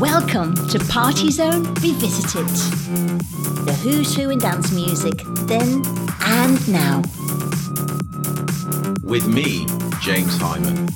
Welcome 0.00 0.54
to 0.68 0.78
Party 0.78 1.30
Zone 1.30 1.74
Revisited. 1.74 2.46
The 3.66 3.78
who's 3.82 4.16
who 4.16 4.30
in 4.30 4.38
dance 4.38 4.72
music, 4.72 5.22
then 5.42 5.82
and 6.22 6.68
now. 6.72 7.02
With 9.02 9.28
me, 9.28 9.66
James 10.00 10.38
Hyman. 10.38 10.88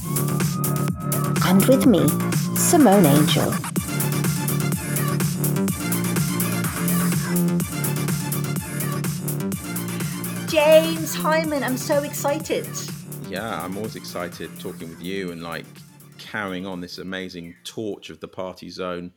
And 1.45 1.67
with 1.67 1.85
me, 1.85 2.09
Simone 2.57 3.05
Angel. 3.05 3.51
James 10.49 11.15
Hyman, 11.15 11.63
I'm 11.63 11.77
so 11.77 12.03
excited. 12.05 12.67
Yeah, 13.29 13.63
I'm 13.63 13.77
always 13.77 13.97
excited 13.97 14.59
talking 14.59 14.89
with 14.89 15.03
you 15.03 15.31
and 15.31 15.43
like 15.43 15.67
carrying 16.35 16.67
on 16.67 16.81
this 16.81 16.99
amazing 16.99 17.55
torch 17.63 18.11
of 18.11 18.19
the 18.19 18.27
party 18.27 18.69
zone 18.69 19.13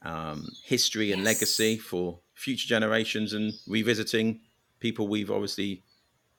um, 0.00 0.48
history 0.64 1.12
and 1.12 1.22
yes. 1.22 1.26
legacy 1.26 1.76
for 1.76 2.18
future 2.32 2.66
generations 2.66 3.34
and 3.34 3.52
revisiting 3.66 4.40
people 4.80 5.06
we've 5.06 5.30
obviously 5.30 5.82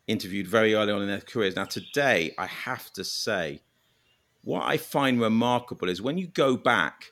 interviewed 0.07 0.47
very 0.47 0.73
early 0.73 0.91
on 0.91 1.03
in 1.03 1.07
their 1.07 1.21
careers. 1.21 1.55
Now, 1.55 1.65
today, 1.65 2.33
I 2.35 2.47
have 2.47 2.91
to 2.93 3.03
say, 3.03 3.61
what 4.43 4.63
I 4.63 4.77
find 4.77 5.21
remarkable 5.21 5.87
is 5.87 6.01
when 6.01 6.17
you 6.17 6.25
go 6.25 6.57
back 6.57 7.11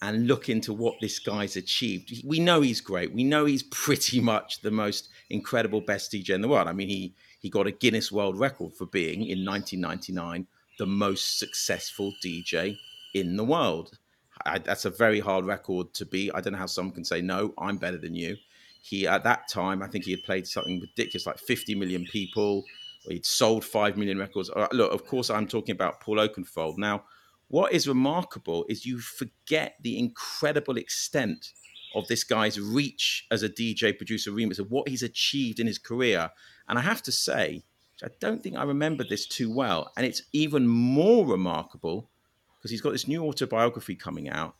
and 0.00 0.26
look 0.26 0.48
into 0.48 0.72
what 0.72 0.94
this 1.02 1.18
guy's 1.18 1.56
achieved, 1.56 2.22
we 2.24 2.40
know 2.40 2.62
he's 2.62 2.80
great. 2.80 3.12
We 3.12 3.24
know 3.24 3.44
he's 3.44 3.62
pretty 3.84 4.20
much 4.20 4.62
the 4.62 4.70
most 4.70 5.10
incredible 5.28 5.82
best 5.82 6.10
DJ 6.10 6.30
in 6.30 6.40
the 6.40 6.48
world. 6.48 6.68
I 6.68 6.72
mean, 6.72 6.88
he 6.88 7.14
he 7.40 7.50
got 7.50 7.66
a 7.66 7.70
Guinness 7.70 8.10
World 8.10 8.38
Record 8.38 8.72
for 8.72 8.86
being 8.86 9.26
in 9.26 9.44
1999 9.44 10.46
the 10.78 10.86
most 10.86 11.38
successful 11.38 12.12
DJ 12.24 12.78
in 13.14 13.36
the 13.36 13.44
world. 13.44 13.98
I, 14.44 14.58
that's 14.58 14.84
a 14.84 14.90
very 14.90 15.20
hard 15.20 15.46
record 15.46 15.94
to 15.94 16.06
be. 16.06 16.30
I 16.32 16.40
don't 16.40 16.52
know 16.52 16.58
how 16.58 16.66
someone 16.66 16.94
can 16.94 17.04
say 17.04 17.20
no. 17.20 17.54
I'm 17.58 17.76
better 17.76 17.98
than 17.98 18.14
you. 18.14 18.36
He 18.82 19.06
at 19.06 19.24
that 19.24 19.48
time, 19.48 19.82
I 19.82 19.86
think 19.86 20.04
he 20.04 20.10
had 20.10 20.24
played 20.24 20.46
something 20.46 20.80
ridiculous, 20.80 21.26
like 21.26 21.38
50 21.38 21.74
million 21.74 22.04
people. 22.04 22.64
He'd 23.08 23.24
sold 23.24 23.64
five 23.64 23.96
million 23.96 24.18
records. 24.18 24.50
Uh, 24.50 24.66
look, 24.72 24.92
of 24.92 25.06
course, 25.06 25.30
I'm 25.30 25.46
talking 25.46 25.74
about 25.74 26.00
Paul 26.00 26.16
Oakenfold. 26.16 26.78
Now, 26.78 27.04
what 27.48 27.72
is 27.72 27.86
remarkable 27.86 28.64
is 28.68 28.86
you 28.86 28.98
forget 28.98 29.76
the 29.82 29.98
incredible 29.98 30.76
extent 30.76 31.52
of 31.94 32.08
this 32.08 32.24
guy's 32.24 32.58
reach 32.58 33.26
as 33.30 33.42
a 33.42 33.48
DJ, 33.48 33.96
producer, 33.96 34.30
remix, 34.30 34.58
of 34.58 34.70
what 34.70 34.88
he's 34.88 35.02
achieved 35.02 35.60
in 35.60 35.66
his 35.66 35.78
career. 35.78 36.30
And 36.68 36.78
I 36.78 36.82
have 36.82 37.02
to 37.02 37.12
say, 37.12 37.62
I 38.02 38.08
don't 38.20 38.42
think 38.42 38.56
I 38.56 38.64
remember 38.64 39.04
this 39.04 39.26
too 39.26 39.52
well. 39.52 39.92
And 39.96 40.04
it's 40.04 40.22
even 40.32 40.66
more 40.66 41.26
remarkable 41.26 42.10
because 42.58 42.70
he's 42.70 42.80
got 42.80 42.92
this 42.92 43.06
new 43.06 43.24
autobiography 43.24 43.94
coming 43.94 44.28
out. 44.28 44.56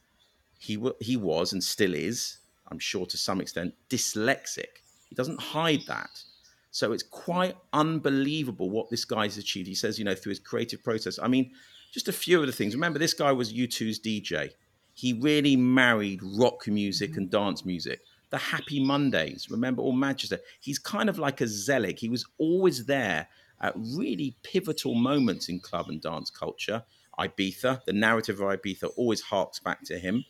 He, 0.59 0.77
w- 0.77 0.95
he 1.01 1.17
was 1.17 1.53
and 1.53 1.63
still 1.63 1.95
is, 1.95 2.39
I'm 2.71 2.79
sure 2.79 3.07
to 3.07 3.17
some 3.17 3.41
extent, 3.41 3.75
dyslexic. 3.91 4.83
He 5.09 5.15
doesn't 5.15 5.41
hide 5.41 5.83
that. 5.89 6.23
So 6.71 6.93
it's 6.93 7.03
quite 7.03 7.57
unbelievable 7.73 8.71
what 8.71 8.91
this 8.91 9.05
guy's 9.05 9.39
achieved. 9.39 9.69
He 9.69 9.75
says, 9.75 9.98
you 9.98 10.05
know, 10.05 10.15
through 10.15 10.31
his 10.31 10.41
creative 10.41 10.83
process. 10.83 11.19
I 11.23 11.29
mean, 11.29 11.53
just 11.93 12.09
a 12.09 12.13
few 12.13 12.41
of 12.41 12.47
the 12.47 12.53
things. 12.53 12.75
Remember, 12.75 12.98
this 12.98 13.15
guy 13.15 13.31
was 13.33 13.53
U2's 13.53 14.01
DJ. 14.01 14.51
He 14.95 15.13
really 15.13 15.57
married 15.57 16.21
rock 16.23 16.67
music 16.67 17.17
and 17.17 17.31
dance 17.31 17.65
music 17.65 18.01
the 18.35 18.39
Happy 18.39 18.81
Mondays, 18.81 19.49
remember, 19.49 19.81
all 19.81 19.93
Manchester. 19.93 20.41
He's 20.59 20.81
kind 20.81 21.09
of 21.09 21.21
like 21.21 21.41
a 21.41 21.47
Zelig. 21.47 22.01
He 22.01 22.09
was 22.09 22.27
always 22.37 22.85
there 22.85 23.29
at 23.61 23.73
really 23.77 24.37
pivotal 24.43 24.97
moments 24.97 25.49
in 25.49 25.61
club 25.61 25.89
and 25.89 26.03
dance 26.03 26.31
culture. 26.31 26.83
Ibiza, 27.17 27.85
the 27.85 27.93
narrative 27.93 28.41
of 28.41 28.49
Ibiza 28.49 28.91
always 28.97 29.21
harks 29.21 29.61
back 29.61 29.85
to 29.85 30.01
him. 30.01 30.25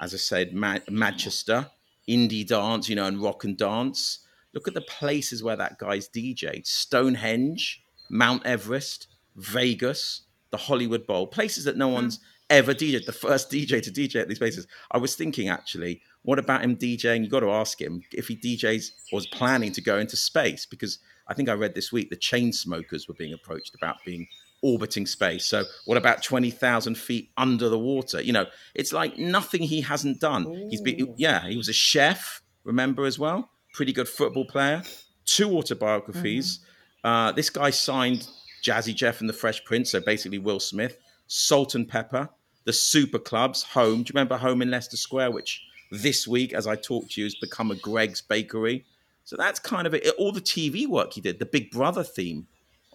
As 0.00 0.14
I 0.14 0.16
said, 0.16 0.54
Ma- 0.54 0.78
Manchester, 0.88 1.70
indie 2.08 2.46
dance, 2.46 2.88
you 2.88 2.96
know, 2.96 3.04
and 3.04 3.22
rock 3.22 3.44
and 3.44 3.54
dance. 3.54 4.20
Look 4.54 4.66
at 4.66 4.72
the 4.72 4.80
places 4.80 5.42
where 5.42 5.56
that 5.56 5.76
guy's 5.76 6.08
DJed 6.08 6.66
Stonehenge, 6.66 7.82
Mount 8.08 8.46
Everest, 8.46 9.08
Vegas, 9.36 10.22
the 10.50 10.56
Hollywood 10.56 11.06
Bowl, 11.06 11.26
places 11.26 11.64
that 11.64 11.76
no 11.76 11.88
hmm. 11.88 11.94
one's 11.96 12.20
ever 12.48 12.72
DJed, 12.72 13.04
the 13.04 13.12
first 13.12 13.50
DJ 13.50 13.82
to 13.82 13.90
DJ 13.90 14.22
at 14.22 14.28
these 14.28 14.38
places. 14.38 14.66
I 14.90 14.96
was 14.96 15.14
thinking 15.16 15.50
actually, 15.50 16.00
what 16.22 16.38
about 16.38 16.62
him 16.62 16.76
DJing? 16.76 17.24
You 17.24 17.28
got 17.28 17.40
to 17.40 17.50
ask 17.50 17.80
him 17.80 18.02
if 18.12 18.28
he 18.28 18.36
DJs 18.36 18.90
was 19.12 19.26
planning 19.26 19.72
to 19.72 19.80
go 19.80 19.98
into 19.98 20.16
space 20.16 20.66
because 20.66 20.98
I 21.28 21.34
think 21.34 21.48
I 21.48 21.54
read 21.54 21.74
this 21.74 21.92
week 21.92 22.10
the 22.10 22.16
Chainsmokers 22.16 23.08
were 23.08 23.14
being 23.14 23.32
approached 23.32 23.74
about 23.74 23.96
being 24.04 24.28
orbiting 24.62 25.06
space. 25.06 25.44
So 25.44 25.64
what 25.86 25.98
about 25.98 26.22
20,000 26.22 26.96
feet 26.96 27.30
under 27.36 27.68
the 27.68 27.78
water? 27.78 28.20
You 28.22 28.32
know, 28.32 28.46
it's 28.74 28.92
like 28.92 29.18
nothing 29.18 29.62
he 29.62 29.80
hasn't 29.80 30.20
done. 30.20 30.46
Ooh. 30.46 30.68
He's 30.70 30.80
been, 30.80 31.14
yeah, 31.16 31.48
he 31.48 31.56
was 31.56 31.68
a 31.68 31.72
chef, 31.72 32.42
remember 32.64 33.04
as 33.04 33.18
well? 33.18 33.50
Pretty 33.74 33.92
good 33.92 34.08
football 34.08 34.44
player, 34.44 34.82
two 35.24 35.50
autobiographies. 35.56 36.58
Mm-hmm. 36.58 37.08
Uh, 37.08 37.32
this 37.32 37.50
guy 37.50 37.70
signed 37.70 38.28
Jazzy 38.62 38.94
Jeff 38.94 39.20
and 39.20 39.28
the 39.28 39.34
Fresh 39.34 39.64
Prince, 39.64 39.90
so 39.90 40.00
basically 40.00 40.38
Will 40.38 40.60
Smith, 40.60 40.96
Salt-N-Pepa, 41.26 42.28
the 42.64 42.72
Super 42.72 43.18
Clubs, 43.18 43.64
Home. 43.64 44.04
Do 44.04 44.10
you 44.10 44.14
remember 44.14 44.36
Home 44.36 44.62
in 44.62 44.70
Leicester 44.70 44.96
Square, 44.96 45.32
which 45.32 45.60
this 45.92 46.26
week, 46.26 46.54
as 46.54 46.66
I 46.66 46.74
talk 46.74 47.08
to 47.10 47.20
you, 47.20 47.26
has 47.26 47.34
become 47.34 47.70
a 47.70 47.76
Greggs 47.76 48.22
Bakery. 48.22 48.84
So 49.24 49.36
that's 49.36 49.60
kind 49.60 49.86
of 49.86 49.94
it. 49.94 50.08
All 50.18 50.32
the 50.32 50.40
TV 50.40 50.86
work 50.86 51.12
he 51.12 51.20
did, 51.20 51.38
the 51.38 51.46
Big 51.46 51.70
Brother 51.70 52.02
theme 52.02 52.46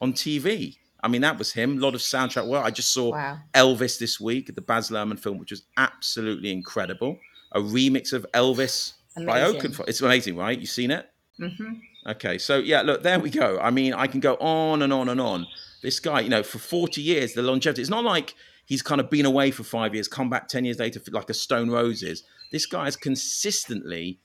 on 0.01 0.13
TV. 0.13 0.75
I 1.03 1.07
mean, 1.07 1.21
that 1.21 1.37
was 1.37 1.53
him. 1.53 1.77
A 1.77 1.79
lot 1.79 1.93
of 1.93 2.01
soundtrack 2.01 2.47
work. 2.47 2.65
I 2.65 2.71
just 2.71 2.91
saw 2.91 3.11
wow. 3.11 3.37
Elvis 3.53 3.99
this 3.99 4.19
week, 4.19 4.53
the 4.53 4.61
Baz 4.61 4.89
Luhrmann 4.89 5.19
film, 5.19 5.37
which 5.37 5.51
was 5.51 5.61
absolutely 5.77 6.51
incredible. 6.51 7.19
A 7.51 7.59
remix 7.59 8.13
of 8.13 8.25
Elvis 8.33 8.93
amazing. 9.15 9.27
by 9.27 9.39
Oakenfold. 9.41 9.87
It's 9.87 10.01
amazing, 10.01 10.35
right? 10.35 10.59
You 10.59 10.65
seen 10.65 10.91
it? 10.91 11.07
Mm-hmm. 11.39 11.73
Okay, 12.07 12.37
so 12.39 12.57
yeah, 12.57 12.81
look, 12.81 13.03
there 13.03 13.19
we 13.19 13.29
go. 13.29 13.59
I 13.59 13.69
mean, 13.69 13.93
I 13.93 14.07
can 14.07 14.19
go 14.19 14.35
on 14.35 14.81
and 14.81 14.91
on 14.91 15.09
and 15.09 15.21
on. 15.21 15.45
This 15.83 15.99
guy, 15.99 16.21
you 16.21 16.29
know, 16.29 16.41
for 16.41 16.57
40 16.57 17.01
years, 17.01 17.33
the 17.33 17.43
longevity. 17.43 17.81
It's 17.81 17.91
not 17.91 18.03
like 18.03 18.33
he's 18.67 18.81
kind 18.83 19.01
of 19.01 19.09
been 19.09 19.25
away 19.25 19.49
for 19.49 19.63
five 19.63 19.95
years, 19.95 20.07
come 20.07 20.29
back 20.29 20.47
10 20.47 20.65
years 20.65 20.77
later, 20.77 21.01
like 21.11 21.29
a 21.29 21.33
Stone 21.33 21.71
Roses. 21.71 22.23
This 22.51 22.67
guy 22.67 22.85
has 22.85 22.95
consistently 22.95 24.19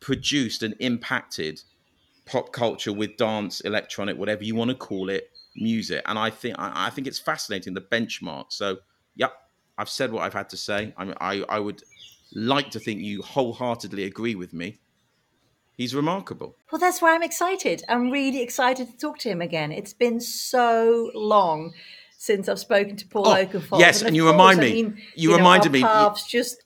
produced 0.00 0.62
and 0.62 0.74
impacted 0.80 1.62
pop 2.26 2.52
culture 2.52 2.92
with 2.92 3.16
dance, 3.16 3.60
electronic, 3.60 4.18
whatever 4.18 4.44
you 4.44 4.54
want 4.54 4.70
to 4.70 4.76
call 4.76 5.08
it, 5.08 5.30
music. 5.56 6.02
And 6.06 6.18
I 6.18 6.28
think 6.28 6.56
I, 6.58 6.90
think 6.90 7.06
it's 7.06 7.20
fascinating 7.20 7.72
the 7.72 7.80
benchmark. 7.80 8.46
So, 8.50 8.78
yep, 9.14 9.32
I've 9.78 9.88
said 9.88 10.12
what 10.12 10.24
I've 10.24 10.34
had 10.34 10.50
to 10.50 10.56
say. 10.56 10.92
I 10.96 11.04
mean, 11.04 11.14
I, 11.20 11.44
I 11.48 11.60
would 11.60 11.82
like 12.34 12.70
to 12.72 12.80
think 12.80 13.00
you 13.00 13.22
wholeheartedly 13.22 14.04
agree 14.04 14.34
with 14.34 14.52
me. 14.52 14.80
He's 15.76 15.94
remarkable. 15.94 16.56
Well, 16.72 16.80
that's 16.80 17.00
why 17.00 17.14
I'm 17.14 17.22
excited. 17.22 17.84
I'm 17.88 18.10
really 18.10 18.42
excited 18.42 18.90
to 18.90 18.98
talk 18.98 19.18
to 19.20 19.28
him 19.28 19.40
again. 19.40 19.70
It's 19.70 19.92
been 19.92 20.20
so 20.20 21.12
long 21.14 21.72
since 22.18 22.48
I've 22.48 22.58
spoken 22.58 22.96
to 22.96 23.06
Paul 23.06 23.28
oh, 23.28 23.34
Oakenfold. 23.34 23.78
Yes, 23.78 24.00
and, 24.00 24.08
and 24.08 24.16
you 24.16 24.24
course, 24.24 24.32
remind 24.32 24.60
me. 24.60 24.66
I 24.66 24.72
mean, 24.72 24.96
you, 24.96 25.02
you 25.14 25.28
know, 25.30 25.36
reminded 25.36 25.72
me. 25.72 25.84
just 26.28 26.64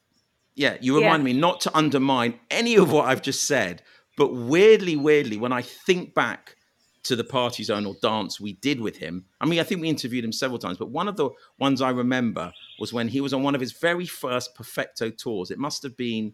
yeah, 0.54 0.76
you 0.80 0.96
remind 0.96 1.22
yeah. 1.22 1.32
me 1.34 1.38
not 1.38 1.60
to 1.60 1.76
undermine 1.76 2.40
any 2.50 2.74
of 2.76 2.90
what 2.90 3.06
I've 3.06 3.22
just 3.22 3.46
said, 3.46 3.82
but 4.16 4.34
weirdly, 4.34 4.96
weirdly, 4.96 5.36
when 5.36 5.52
I 5.52 5.62
think 5.62 6.14
back 6.14 6.56
to 7.04 7.16
the 7.16 7.24
party 7.24 7.64
zone 7.64 7.84
or 7.84 7.94
dance 8.00 8.40
we 8.40 8.54
did 8.54 8.80
with 8.80 8.96
him, 8.96 9.26
I 9.40 9.46
mean, 9.46 9.60
I 9.60 9.62
think 9.62 9.80
we 9.80 9.88
interviewed 9.88 10.24
him 10.24 10.32
several 10.32 10.58
times, 10.58 10.78
but 10.78 10.90
one 10.90 11.06
of 11.06 11.16
the 11.16 11.30
ones 11.58 11.80
I 11.80 11.90
remember 11.90 12.52
was 12.80 12.92
when 12.92 13.08
he 13.08 13.20
was 13.20 13.32
on 13.32 13.42
one 13.42 13.54
of 13.54 13.60
his 13.60 13.72
very 13.72 14.06
first 14.06 14.54
Perfecto 14.54 15.10
tours. 15.10 15.50
It 15.50 15.58
must 15.58 15.82
have 15.82 15.96
been 15.96 16.32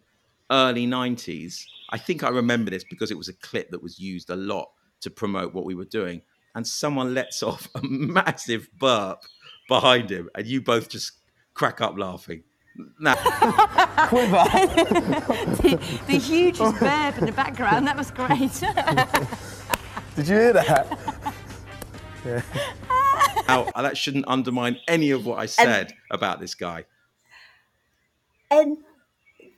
early 0.50 0.86
90s. 0.86 1.64
I 1.90 1.98
think 1.98 2.22
I 2.22 2.28
remember 2.28 2.70
this 2.70 2.84
because 2.84 3.10
it 3.10 3.18
was 3.18 3.28
a 3.28 3.34
clip 3.34 3.70
that 3.70 3.82
was 3.82 3.98
used 3.98 4.30
a 4.30 4.36
lot 4.36 4.68
to 5.00 5.10
promote 5.10 5.54
what 5.54 5.64
we 5.64 5.74
were 5.74 5.84
doing. 5.84 6.22
And 6.54 6.66
someone 6.66 7.14
lets 7.14 7.42
off 7.42 7.69
a 7.75 7.81
massive 7.82 8.69
burp 8.78 9.22
behind 9.69 10.10
him, 10.10 10.28
and 10.34 10.47
you 10.47 10.60
both 10.60 10.88
just 10.88 11.12
crack 11.54 11.81
up 11.81 11.98
laughing. 11.98 12.42
No. 13.00 13.14
Quiver. 14.09 14.45
the, 15.62 15.78
the 16.06 16.18
hugest 16.18 16.78
burp 16.78 17.18
in 17.18 17.27
the 17.27 17.33
background. 17.33 17.86
That 17.86 17.97
was 17.97 18.10
great. 18.10 18.53
Did 20.15 20.28
you 20.28 20.36
hear 20.36 20.53
that? 20.53 21.34
yeah. 22.24 22.42
Now, 23.48 23.71
that 23.74 23.97
shouldn't 23.97 24.27
undermine 24.28 24.78
any 24.86 25.10
of 25.10 25.27
what 25.27 25.39
I 25.39 25.47
said 25.47 25.86
and, 25.86 25.95
about 26.10 26.39
this 26.39 26.54
guy. 26.54 26.84
And 28.50 28.78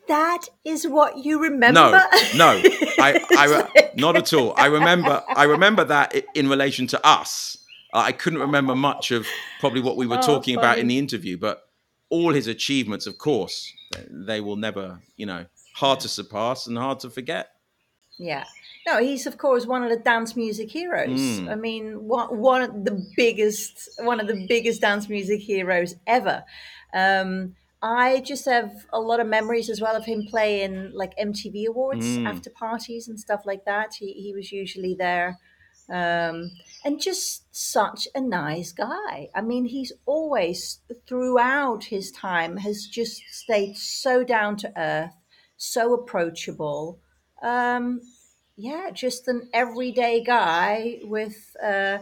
that 0.09 0.47
is 0.65 0.87
what 0.87 1.25
you 1.25 1.41
remember? 1.43 1.81
No, 1.81 1.91
no, 2.37 2.63
I, 2.99 3.25
I 3.37 3.47
like... 3.47 3.97
not 3.97 4.17
at 4.17 4.33
all. 4.33 4.55
I 4.57 4.67
remember, 4.67 5.23
I 5.29 5.45
remember 5.45 5.85
that 5.85 6.15
in 6.35 6.49
relation 6.49 6.87
to 6.89 7.07
us. 7.07 7.57
I 7.93 8.13
couldn't 8.13 8.41
remember 8.41 8.77
much 8.77 9.11
of 9.11 9.27
probably 9.59 9.81
what 9.81 9.97
we 9.97 10.07
were 10.07 10.19
oh, 10.19 10.23
talking 10.23 10.55
funny. 10.57 10.67
about 10.67 10.79
in 10.79 10.87
the 10.87 10.99
interview, 10.99 11.37
but 11.37 11.63
all 12.09 12.33
his 12.33 12.47
achievements, 12.47 13.07
of 13.07 13.19
course, 13.19 13.73
they 14.09 14.41
will 14.41 14.57
never, 14.57 15.01
you 15.17 15.27
know, 15.27 15.47
hard 15.75 16.01
to 16.01 16.09
surpass 16.09 16.67
and 16.67 16.79
hard 16.79 17.01
to 17.01 17.11
forget. 17.11 17.51
Yeah. 18.19 18.45
No, 18.87 19.01
he's 19.01 19.27
of 19.27 19.39
course 19.39 19.67
one 19.67 19.83
of 19.83 19.91
the 19.91 19.97
dance 19.97 20.37
music 20.37 20.71
heroes. 20.71 21.21
Mm. 21.21 21.51
I 21.51 21.55
mean, 21.55 22.07
one, 22.07 22.39
one 22.39 22.63
of 22.63 22.85
the 22.85 23.07
biggest, 23.17 23.89
one 24.01 24.21
of 24.21 24.27
the 24.27 24.47
biggest 24.49 24.81
dance 24.81 25.09
music 25.09 25.41
heroes 25.41 25.95
ever. 26.07 26.45
Um, 26.93 27.55
I 27.83 28.21
just 28.21 28.45
have 28.45 28.87
a 28.93 29.01
lot 29.01 29.21
of 29.21 29.27
memories 29.27 29.71
as 29.71 29.81
well 29.81 29.97
of 29.97 30.05
him 30.05 30.27
playing 30.27 30.93
like 30.93 31.15
MTV 31.19 31.65
Awards 31.67 32.19
Mm. 32.19 32.25
after 32.25 32.51
parties 32.51 33.09
and 33.09 33.19
stuff 33.19 33.43
like 33.47 33.65
that. 33.65 33.95
He 33.95 34.13
he 34.13 34.35
was 34.35 34.53
usually 34.53 34.95
there, 34.95 35.39
um, 35.89 36.51
and 36.85 37.01
just 37.01 37.55
such 37.55 38.07
a 38.15 38.21
nice 38.21 38.73
guy. 38.73 39.31
I 39.35 39.41
mean, 39.41 39.65
he's 39.67 39.93
always 40.07 40.81
throughout 41.07 41.85
his 41.85 42.11
time 42.13 42.59
has 42.59 42.87
just 42.87 43.23
stayed 43.31 43.77
so 43.77 44.25
down 44.25 44.57
to 44.59 44.73
earth, 44.79 45.15
so 45.57 45.95
approachable. 45.95 47.01
Um, 47.43 48.03
yeah, 48.57 48.91
just 48.91 49.27
an 49.29 49.49
everyday 49.55 50.23
guy 50.23 50.99
with 51.03 51.57
uh, 51.63 51.99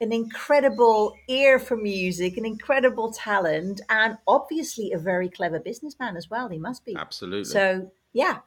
an 0.00 0.12
incredible 0.12 1.14
ear 1.28 1.58
for 1.58 1.76
music, 1.76 2.36
an 2.36 2.44
incredible 2.44 3.12
talent, 3.12 3.80
and 3.88 4.18
obviously 4.26 4.92
a 4.92 4.98
very 4.98 5.28
clever 5.28 5.58
businessman 5.58 6.16
as 6.16 6.28
well. 6.30 6.48
He 6.48 6.58
must 6.58 6.84
be. 6.84 6.94
Absolutely. 6.96 7.44
So 7.44 7.90
yeah, 8.12 8.38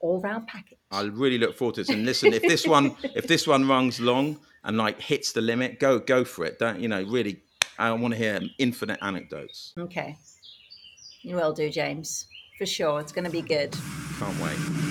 all 0.00 0.20
round 0.20 0.46
package. 0.46 0.78
I 0.90 1.02
really 1.02 1.38
look 1.38 1.56
forward 1.56 1.76
to 1.76 1.82
this. 1.82 1.90
And 1.90 2.04
listen, 2.04 2.32
if 2.32 2.42
this 2.42 2.66
one, 2.66 2.96
if 3.14 3.26
this 3.26 3.46
one 3.46 3.68
runs 3.68 4.00
long 4.00 4.38
and 4.64 4.76
like 4.76 5.00
hits 5.00 5.32
the 5.32 5.40
limit, 5.40 5.78
go 5.78 5.98
go 5.98 6.24
for 6.24 6.44
it. 6.44 6.58
Don't 6.58 6.80
you 6.80 6.88
know? 6.88 7.02
Really, 7.04 7.42
I 7.78 7.92
want 7.92 8.14
to 8.14 8.18
hear 8.18 8.40
infinite 8.58 8.98
anecdotes. 9.02 9.72
Okay, 9.78 10.16
you 11.22 11.36
will 11.36 11.52
do, 11.52 11.70
James, 11.70 12.26
for 12.58 12.66
sure. 12.66 13.00
It's 13.00 13.12
going 13.12 13.24
to 13.24 13.30
be 13.30 13.42
good. 13.42 13.74
Can't 14.18 14.38
wait. 14.40 14.89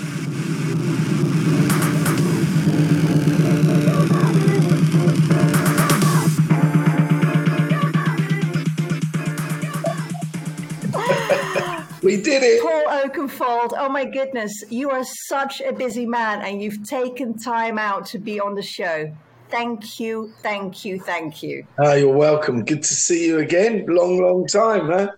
We 12.09 12.19
did 12.19 12.41
it. 12.41 12.59
Paul 12.63 12.85
Oakenfold, 12.87 13.73
oh 13.77 13.87
my 13.87 14.03
goodness, 14.03 14.63
you 14.71 14.89
are 14.89 15.03
such 15.03 15.61
a 15.61 15.71
busy 15.71 16.07
man 16.07 16.41
and 16.41 16.59
you've 16.59 16.83
taken 16.83 17.37
time 17.37 17.77
out 17.77 18.07
to 18.07 18.17
be 18.17 18.39
on 18.39 18.55
the 18.55 18.63
show. 18.63 19.15
Thank 19.49 19.99
you, 19.99 20.33
thank 20.41 20.83
you, 20.83 20.99
thank 20.99 21.43
you. 21.43 21.67
Ah, 21.77 21.93
you're 21.93 22.11
welcome. 22.11 22.65
Good 22.65 22.81
to 22.81 22.93
see 22.95 23.27
you 23.27 23.37
again. 23.37 23.85
Long, 23.87 24.19
long 24.19 24.47
time, 24.47 24.87
huh? 24.87 25.11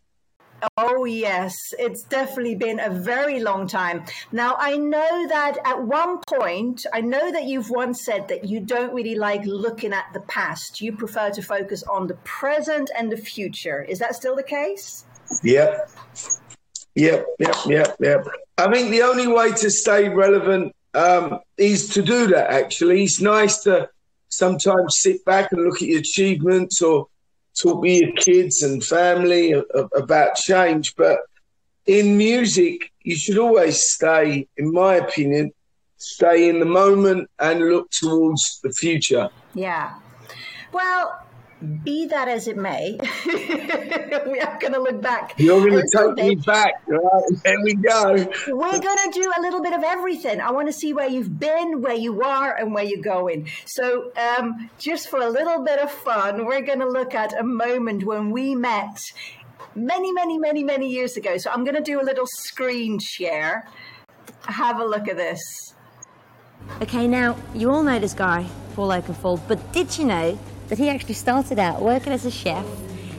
Oh, 0.76 1.06
yes, 1.06 1.56
it's 1.80 2.04
definitely 2.04 2.56
been 2.56 2.82
a 2.82 2.90
very 2.90 3.40
long 3.40 3.68
time. 3.68 4.04
Now, 4.34 4.58
I 4.60 4.76
know 4.76 5.28
that 5.30 5.60
at 5.64 5.82
one 5.82 6.20
point, 6.28 6.86
I 6.92 7.00
know 7.00 7.32
that 7.32 7.46
you've 7.46 7.70
once 7.70 8.04
said 8.04 8.28
that 8.28 8.44
you 8.44 8.60
don't 8.60 8.94
really 8.94 9.16
like 9.16 9.46
looking 9.46 9.94
at 9.94 10.12
the 10.12 10.20
past. 10.20 10.82
You 10.82 10.92
prefer 10.98 11.30
to 11.30 11.42
focus 11.42 11.84
on 11.84 12.08
the 12.08 12.16
present 12.26 12.92
and 12.98 13.10
the 13.10 13.16
future. 13.16 13.82
Is 13.82 14.00
that 14.00 14.14
still 14.14 14.36
the 14.36 14.44
case? 14.44 15.06
Yep. 15.42 15.90
Yep, 16.96 17.26
yep, 17.40 17.56
yep, 17.68 17.96
yep. 18.00 18.28
I 18.58 18.72
think 18.72 18.92
the 18.92 19.04
only 19.04 19.28
way 19.28 19.52
to 19.54 19.70
stay 19.70 20.10
relevant 20.10 20.76
um, 20.94 21.40
is 21.58 21.90
to 21.90 22.02
do 22.02 22.28
that, 22.28 22.52
actually. 22.52 23.04
It's 23.04 23.22
nice 23.22 23.60
to 23.64 23.90
sometimes 24.28 25.00
sit 25.00 25.24
back 25.26 25.52
and 25.52 25.64
look 25.64 25.82
at 25.82 25.88
your 25.88 26.00
achievements 26.00 26.82
or 26.82 27.08
talk 27.60 27.82
with 27.82 28.02
your 28.02 28.14
kids 28.14 28.62
and 28.62 28.84
family 28.84 29.54
about 29.96 30.36
change. 30.36 30.96
But 30.96 31.20
in 31.86 32.18
music, 32.18 32.92
you 33.04 33.16
should 33.16 33.38
always 33.38 33.84
stay, 33.84 34.48
in 34.58 34.72
my 34.72 34.96
opinion, 34.96 35.52
stay 35.98 36.50
in 36.50 36.60
the 36.60 36.66
moment 36.66 37.30
and 37.40 37.60
look 37.70 37.90
towards 37.92 38.60
the 38.64 38.72
future. 38.72 39.30
Yeah. 39.54 39.96
Well, 40.72 41.26
be 41.84 42.08
that 42.08 42.28
as 42.28 42.48
it 42.48 42.58
may, 42.58 42.98
we 43.25 44.40
are 44.40 44.58
going 44.60 44.74
to 44.74 44.81
look 44.81 45.02
back. 45.02 45.36
You're 45.38 45.60
going 45.60 45.81
to 45.81 46.16
take 46.16 46.25
me 46.25 46.36
back. 46.36 46.74
Right? 46.88 47.24
There 47.44 47.62
we 47.63 47.75
go. 47.75 48.13
We're 48.48 48.80
going 48.80 48.81
to 48.81 49.12
do 49.13 49.31
a 49.38 49.42
little 49.42 49.62
bit 49.62 49.74
of 49.74 49.84
everything. 49.84 50.42
I 50.42 50.52
want 50.52 50.68
to 50.68 50.74
see 50.74 50.94
where 50.94 51.08
you've 51.08 51.40
been, 51.40 51.81
where 51.81 51.96
you 51.96 52.22
are, 52.22 52.56
and 52.56 52.74
where 52.74 52.84
you're 52.84 53.04
going. 53.04 53.48
So, 53.66 54.12
um, 54.18 54.69
just 54.80 55.10
for 55.10 55.19
a 55.19 55.30
little 55.30 55.63
bit 55.63 55.80
of 55.80 55.92
fun, 55.92 56.46
we're 56.46 56.62
going 56.62 56.80
to 56.80 56.90
look 56.90 57.13
at 57.13 57.40
a 57.40 57.44
moment 57.44 58.06
when 58.06 58.31
we 58.31 58.56
met 58.56 59.00
many, 59.75 60.12
many, 60.12 60.40
many, 60.40 60.64
many 60.64 60.90
years 60.90 61.16
ago. 61.18 61.38
So, 61.38 61.52
I'm 61.52 61.64
going 61.64 61.75
to 61.75 61.81
do 61.81 62.02
a 62.02 62.04
little 62.04 62.28
screen 62.28 63.00
share. 63.00 63.68
Have 64.46 64.80
a 64.80 64.86
look 64.86 65.07
at 65.07 65.18
this. 65.18 65.74
Okay, 66.81 67.07
now 67.07 67.38
you 67.54 67.69
all 67.69 67.84
know 67.84 68.00
this 68.00 68.14
guy, 68.14 68.46
Paul 68.75 68.90
Oakenfold, 68.90 69.42
but 69.48 69.74
did 69.74 69.98
you 69.98 70.06
know 70.06 70.38
that 70.71 70.77
he 70.79 70.89
actually 70.89 71.13
started 71.15 71.59
out 71.59 71.81
working 71.81 72.13
as 72.13 72.25
a 72.25 72.31
chef? 72.31 72.65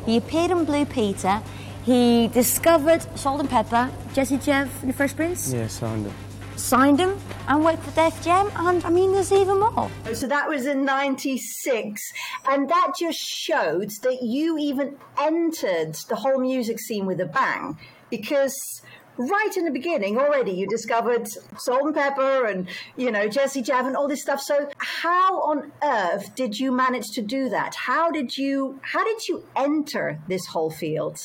He 0.06 0.16
appeared 0.16 0.50
on 0.50 0.64
Blue 0.64 0.86
Peter. 0.86 1.42
He 1.84 2.28
discovered 2.28 3.02
Salt 3.18 3.40
and 3.40 3.50
Pepper, 3.50 3.90
Jazzy 4.14 4.42
Jeff, 4.42 4.80
and 4.80 4.88
the 4.88 4.94
Fresh 4.96 5.14
Prince, 5.16 5.52
Yeah, 5.52 5.66
signed 5.66 6.06
it. 6.06 6.12
signed 6.56 6.98
him, 6.98 7.18
and 7.48 7.62
worked 7.62 7.82
for 7.82 7.90
Def 7.90 8.22
Jam. 8.24 8.50
And 8.56 8.82
I 8.84 8.88
mean, 8.90 9.12
there's 9.12 9.32
even 9.32 9.60
more. 9.60 9.90
Oh, 10.06 10.12
so 10.14 10.26
that 10.28 10.48
was 10.48 10.64
in 10.66 10.84
96. 10.86 12.00
And 12.48 12.70
that 12.70 12.92
just 12.98 13.18
showed 13.18 13.90
that 14.02 14.22
you 14.22 14.56
even 14.58 14.96
entered 15.20 15.94
the 16.08 16.16
whole 16.16 16.38
music 16.38 16.78
scene 16.80 17.04
with 17.04 17.20
a 17.20 17.26
bang. 17.26 17.76
Because 18.10 18.81
right 19.18 19.56
in 19.56 19.64
the 19.64 19.70
beginning 19.70 20.18
already 20.18 20.52
you 20.52 20.66
discovered 20.66 21.28
Salt-N-Pepa 21.58 22.50
and, 22.50 22.68
you 22.96 23.10
know, 23.10 23.28
Jazzy 23.28 23.64
Jeff 23.64 23.86
and 23.86 23.96
all 23.96 24.08
this 24.08 24.22
stuff. 24.22 24.40
So 24.40 24.70
how 24.78 25.40
on 25.42 25.72
earth 25.82 26.34
did 26.34 26.58
you 26.58 26.72
manage 26.72 27.10
to 27.12 27.22
do 27.22 27.48
that? 27.50 27.74
How 27.74 28.10
did 28.10 28.36
you 28.36 28.80
how 28.82 29.04
did 29.04 29.28
you 29.28 29.44
enter 29.56 30.18
this 30.28 30.46
whole 30.46 30.70
field? 30.70 31.20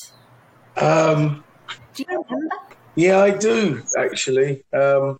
Um, 0.76 1.44
Do 1.96 2.06
you 2.08 2.24
remember? 2.30 2.56
Yeah, 2.96 3.20
I 3.20 3.32
do 3.32 3.84
actually. 3.98 4.64
Um, 4.74 5.20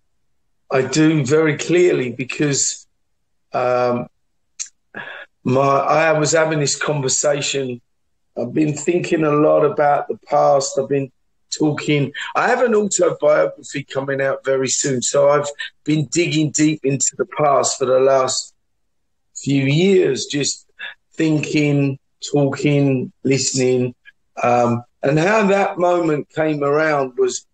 I 0.70 0.82
do 0.82 1.24
very 1.26 1.58
clearly 1.58 2.12
because 2.12 2.86
um, 3.54 4.08
my 5.44 5.62
I 5.62 6.18
was 6.18 6.34
having 6.34 6.60
this 6.60 6.76
conversation. 6.76 7.82
I've 8.38 8.54
been 8.54 8.76
thinking 8.76 9.24
a 9.24 9.32
lot 9.32 9.64
about 9.64 10.08
the 10.08 10.18
past. 10.30 10.78
I've 10.78 10.90
been 10.90 11.12
talking. 11.58 12.12
I 12.36 12.48
have 12.48 12.62
an 12.62 12.76
autobiography 12.76 13.84
coming 13.84 14.22
out 14.22 14.44
very 14.46 14.68
soon, 14.68 15.02
so 15.02 15.30
I've 15.30 15.48
been 15.84 16.06
digging 16.12 16.52
deep 16.52 16.82
into 16.84 17.16
the 17.18 17.26
past 17.26 17.78
for 17.78 17.86
the 17.86 18.00
last 18.00 18.54
few 19.36 19.64
years, 19.64 20.26
just 20.26 20.68
thinking, 21.14 22.00
talking, 22.32 23.12
listening. 23.24 23.96
Um, 24.42 24.84
and 25.04 25.18
how 25.18 25.48
that 25.48 25.78
moment 25.78 26.30
came 26.30 26.64
around 26.64 27.14
was 27.18 27.46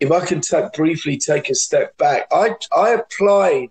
if 0.00 0.10
I 0.10 0.24
can 0.24 0.40
take, 0.40 0.72
briefly 0.72 1.16
take 1.18 1.48
a 1.50 1.54
step 1.54 1.96
back, 1.96 2.26
I, 2.32 2.56
I 2.76 2.90
applied, 2.90 3.70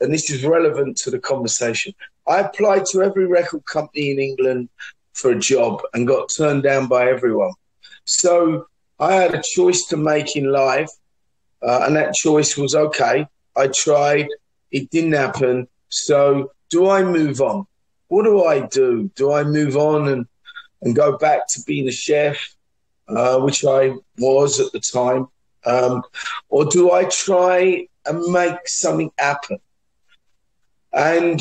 and 0.00 0.12
this 0.12 0.30
is 0.30 0.44
relevant 0.44 0.96
to 0.98 1.10
the 1.10 1.18
conversation. 1.18 1.92
I 2.26 2.40
applied 2.40 2.86
to 2.86 3.02
every 3.02 3.26
record 3.26 3.64
company 3.66 4.10
in 4.10 4.18
England 4.18 4.68
for 5.12 5.32
a 5.32 5.38
job 5.38 5.82
and 5.92 6.06
got 6.06 6.30
turned 6.34 6.62
down 6.62 6.86
by 6.86 7.08
everyone. 7.10 7.52
So 8.18 8.66
I 8.98 9.14
had 9.14 9.34
a 9.34 9.42
choice 9.42 9.84
to 9.86 9.96
make 9.96 10.36
in 10.36 10.50
life, 10.50 10.90
uh, 11.62 11.84
and 11.84 11.96
that 11.96 12.14
choice 12.14 12.56
was 12.56 12.74
okay. 12.74 13.26
I 13.56 13.68
tried, 13.68 14.28
it 14.70 14.90
didn't 14.90 15.12
happen. 15.12 15.68
So 15.88 16.52
do 16.70 16.88
I 16.88 17.02
move 17.02 17.40
on? 17.40 17.66
What 18.08 18.24
do 18.24 18.44
I 18.44 18.66
do? 18.66 19.10
Do 19.14 19.32
I 19.32 19.44
move 19.44 19.76
on 19.76 20.08
and, 20.08 20.26
and 20.82 20.94
go 20.94 21.16
back 21.18 21.48
to 21.50 21.62
being 21.66 21.88
a 21.88 21.92
chef? 21.92 22.38
uh, 23.16 23.38
which 23.38 23.64
I 23.64 23.92
was 24.18 24.60
at 24.60 24.72
the 24.72 24.80
time, 24.80 25.26
um, 25.64 26.02
or 26.48 26.64
do 26.64 26.92
I 26.92 27.04
try 27.04 27.86
and 28.06 28.32
make 28.32 28.66
something 28.66 29.10
happen? 29.18 29.58
And 30.92 31.40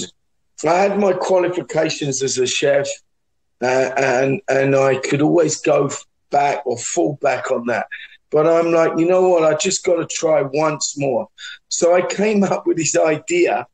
I 0.66 0.74
had 0.74 1.00
my 1.00 1.14
qualifications 1.14 2.22
as 2.22 2.38
a 2.38 2.48
chef, 2.48 2.88
uh, 3.62 3.92
and 3.98 4.42
and 4.50 4.76
I 4.76 4.96
could 4.96 5.22
always 5.22 5.62
go 5.62 5.90
back 6.30 6.66
or 6.66 6.78
fall 6.78 7.18
back 7.22 7.52
on 7.52 7.66
that. 7.68 7.88
But 8.32 8.48
I'm 8.48 8.72
like, 8.72 8.98
you 8.98 9.08
know 9.08 9.28
what? 9.28 9.44
I 9.44 9.58
just 9.58 9.84
got 9.84 9.96
to 9.96 10.06
try 10.06 10.44
once 10.44 10.98
more. 10.98 11.28
So 11.68 11.96
I 11.96 12.02
came 12.02 12.44
up 12.44 12.68
with 12.68 12.78
this 12.78 12.96
idea 12.96 13.66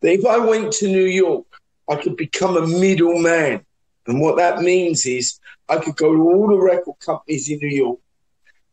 that 0.00 0.12
if 0.12 0.26
I 0.26 0.38
went 0.38 0.72
to 0.74 0.88
New 0.88 1.04
York, 1.04 1.46
I 1.88 1.96
could 1.96 2.16
become 2.16 2.56
a 2.56 2.66
middleman. 2.66 3.64
And 4.06 4.20
what 4.20 4.36
that 4.36 4.62
means 4.62 5.06
is 5.06 5.38
I 5.68 5.76
could 5.76 5.96
go 5.96 6.12
to 6.12 6.22
all 6.22 6.48
the 6.48 6.58
record 6.58 6.96
companies 6.98 7.48
in 7.48 7.58
New 7.58 7.68
York, 7.68 8.00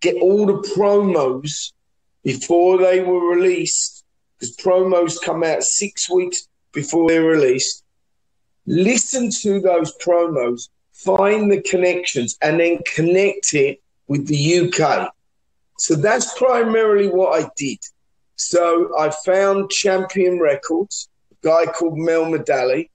get 0.02 0.16
all 0.16 0.46
the 0.48 0.68
promos 0.76 1.72
before 2.24 2.80
they 2.80 3.02
were 3.02 3.30
released, 3.30 4.04
because 4.38 4.56
promos 4.58 5.22
come 5.22 5.44
out 5.44 5.64
six 5.64 6.10
weeks 6.10 6.48
before 6.74 7.08
they're 7.10 7.24
released. 7.24 7.84
Listen 8.66 9.30
to 9.42 9.60
those 9.60 9.96
promos, 9.98 10.70
find 11.04 11.52
the 11.52 11.62
connections, 11.62 12.38
and 12.42 12.60
then 12.60 12.80
connect 12.96 13.54
it 13.54 13.82
with 14.08 14.28
the 14.28 14.60
UK. 14.60 15.12
So 15.78 15.96
that's 15.96 16.38
primarily 16.38 17.08
what 17.08 17.42
I 17.42 17.50
did. 17.56 17.80
So 18.36 18.92
I 18.98 19.10
found 19.26 19.70
Champion 19.70 20.40
Records, 20.40 21.10
a 21.32 21.48
guy 21.48 21.72
called 21.72 21.98
Mel 21.98 22.26
Medalie, 22.26 22.90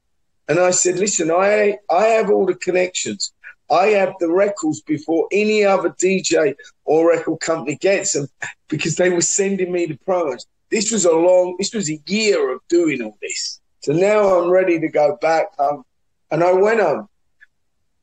and 0.48 0.58
I 0.58 0.70
said, 0.70 0.98
listen, 0.98 1.30
I 1.30 1.78
I 1.90 2.04
have 2.06 2.30
all 2.30 2.46
the 2.46 2.54
connections. 2.54 3.32
I 3.70 3.86
have 3.88 4.14
the 4.20 4.30
records 4.30 4.82
before 4.82 5.26
any 5.32 5.64
other 5.64 5.90
DJ 5.90 6.54
or 6.84 7.08
record 7.08 7.40
company 7.40 7.76
gets 7.76 8.12
them 8.12 8.28
because 8.68 8.96
they 8.96 9.08
were 9.08 9.22
sending 9.22 9.72
me 9.72 9.86
the 9.86 9.98
promos. 10.06 10.44
This 10.70 10.92
was 10.92 11.04
a 11.06 11.12
long, 11.12 11.56
this 11.58 11.72
was 11.72 11.90
a 11.90 11.98
year 12.06 12.52
of 12.52 12.60
doing 12.68 13.00
all 13.02 13.16
this. 13.22 13.60
So 13.80 13.92
now 13.92 14.38
I'm 14.38 14.50
ready 14.50 14.78
to 14.80 14.88
go 14.88 15.16
back 15.20 15.54
home. 15.56 15.84
And 16.30 16.42
I 16.42 16.52
went 16.52 16.80
home. 16.80 17.08